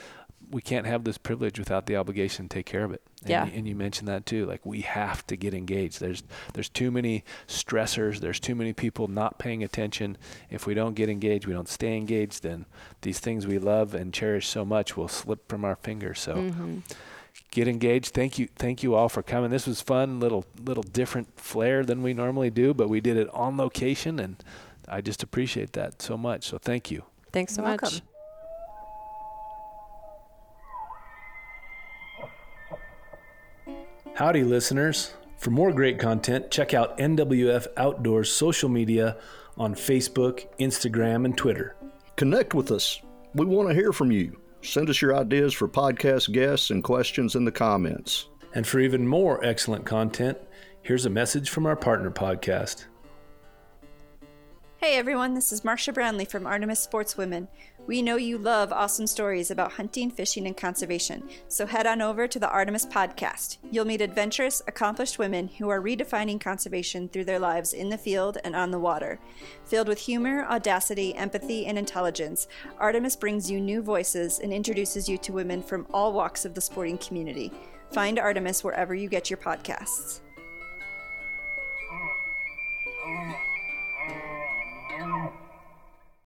we 0.54 0.62
can't 0.62 0.86
have 0.86 1.02
this 1.02 1.18
privilege 1.18 1.58
without 1.58 1.86
the 1.86 1.96
obligation 1.96 2.48
to 2.48 2.54
take 2.58 2.64
care 2.64 2.84
of 2.84 2.92
it. 2.92 3.02
And 3.22 3.30
Yeah. 3.30 3.46
You, 3.46 3.52
and 3.56 3.68
you 3.68 3.74
mentioned 3.74 4.06
that 4.06 4.24
too. 4.24 4.46
Like 4.46 4.64
we 4.64 4.82
have 4.82 5.26
to 5.26 5.36
get 5.36 5.52
engaged. 5.52 5.98
There's 5.98 6.22
there's 6.52 6.68
too 6.68 6.92
many 6.92 7.24
stressors. 7.48 8.20
There's 8.20 8.38
too 8.38 8.54
many 8.54 8.72
people 8.72 9.08
not 9.08 9.36
paying 9.40 9.64
attention. 9.64 10.16
If 10.50 10.64
we 10.64 10.72
don't 10.72 10.94
get 10.94 11.08
engaged, 11.08 11.48
we 11.48 11.54
don't 11.54 11.68
stay 11.68 11.96
engaged. 11.96 12.44
Then 12.44 12.66
these 13.00 13.18
things 13.18 13.48
we 13.48 13.58
love 13.58 13.94
and 13.96 14.14
cherish 14.14 14.46
so 14.46 14.64
much 14.64 14.96
will 14.96 15.08
slip 15.08 15.48
from 15.48 15.64
our 15.64 15.74
fingers. 15.76 16.20
So. 16.20 16.36
Mm-hmm. 16.36 16.78
Get 17.50 17.66
engaged. 17.66 18.14
Thank 18.14 18.38
you, 18.38 18.48
thank 18.56 18.84
you 18.84 18.94
all 18.94 19.08
for 19.08 19.22
coming. 19.22 19.50
This 19.50 19.66
was 19.66 19.80
fun, 19.80 20.20
little 20.20 20.44
little 20.64 20.84
different 20.84 21.38
flair 21.38 21.84
than 21.84 22.02
we 22.02 22.14
normally 22.14 22.50
do, 22.50 22.74
but 22.74 22.88
we 22.88 23.00
did 23.00 23.16
it 23.16 23.28
on 23.32 23.56
location, 23.56 24.20
and 24.20 24.36
I 24.88 25.00
just 25.00 25.22
appreciate 25.22 25.72
that 25.72 26.00
so 26.00 26.16
much. 26.16 26.44
So 26.48 26.58
thank 26.58 26.90
you. 26.92 27.04
Thanks 27.32 27.54
so 27.54 27.62
You're 27.62 27.70
much. 27.72 27.82
welcome. 27.82 28.13
Howdy, 34.14 34.44
listeners. 34.44 35.12
For 35.38 35.50
more 35.50 35.72
great 35.72 35.98
content, 35.98 36.48
check 36.48 36.72
out 36.72 36.98
NWF 36.98 37.66
Outdoors 37.76 38.30
social 38.30 38.68
media 38.68 39.16
on 39.58 39.74
Facebook, 39.74 40.46
Instagram, 40.60 41.24
and 41.24 41.36
Twitter. 41.36 41.74
Connect 42.14 42.54
with 42.54 42.70
us. 42.70 43.02
We 43.34 43.44
want 43.44 43.70
to 43.70 43.74
hear 43.74 43.92
from 43.92 44.12
you. 44.12 44.38
Send 44.62 44.88
us 44.88 45.02
your 45.02 45.16
ideas 45.16 45.52
for 45.52 45.66
podcast 45.66 46.30
guests 46.30 46.70
and 46.70 46.84
questions 46.84 47.34
in 47.34 47.44
the 47.44 47.50
comments. 47.50 48.28
And 48.54 48.64
for 48.64 48.78
even 48.78 49.04
more 49.04 49.44
excellent 49.44 49.84
content, 49.84 50.38
here's 50.82 51.06
a 51.06 51.10
message 51.10 51.50
from 51.50 51.66
our 51.66 51.74
partner 51.74 52.12
podcast. 52.12 52.84
Hey 54.76 54.96
everyone, 54.96 55.34
this 55.34 55.50
is 55.50 55.64
Marcia 55.64 55.92
Brownlee 55.92 56.26
from 56.26 56.46
Artemis 56.46 56.86
Sportswomen. 56.86 57.48
We 57.86 58.00
know 58.00 58.16
you 58.16 58.38
love 58.38 58.72
awesome 58.72 59.06
stories 59.06 59.50
about 59.50 59.72
hunting, 59.72 60.10
fishing, 60.10 60.46
and 60.46 60.56
conservation, 60.56 61.28
so 61.48 61.66
head 61.66 61.86
on 61.86 62.00
over 62.00 62.26
to 62.26 62.38
the 62.38 62.48
Artemis 62.48 62.86
Podcast. 62.86 63.58
You'll 63.70 63.84
meet 63.84 64.00
adventurous, 64.00 64.62
accomplished 64.66 65.18
women 65.18 65.48
who 65.48 65.68
are 65.68 65.82
redefining 65.82 66.40
conservation 66.40 67.10
through 67.10 67.26
their 67.26 67.38
lives 67.38 67.74
in 67.74 67.90
the 67.90 67.98
field 67.98 68.38
and 68.42 68.56
on 68.56 68.70
the 68.70 68.78
water. 68.78 69.20
Filled 69.66 69.88
with 69.88 69.98
humor, 69.98 70.46
audacity, 70.46 71.14
empathy, 71.14 71.66
and 71.66 71.76
intelligence, 71.76 72.48
Artemis 72.78 73.16
brings 73.16 73.50
you 73.50 73.60
new 73.60 73.82
voices 73.82 74.38
and 74.38 74.50
introduces 74.50 75.06
you 75.06 75.18
to 75.18 75.32
women 75.32 75.62
from 75.62 75.86
all 75.92 76.14
walks 76.14 76.46
of 76.46 76.54
the 76.54 76.62
sporting 76.62 76.96
community. 76.96 77.52
Find 77.92 78.18
Artemis 78.18 78.64
wherever 78.64 78.94
you 78.94 79.10
get 79.10 79.28
your 79.28 79.36
podcasts. 79.36 80.20
Oh, 81.92 82.08
oh. 83.08 83.53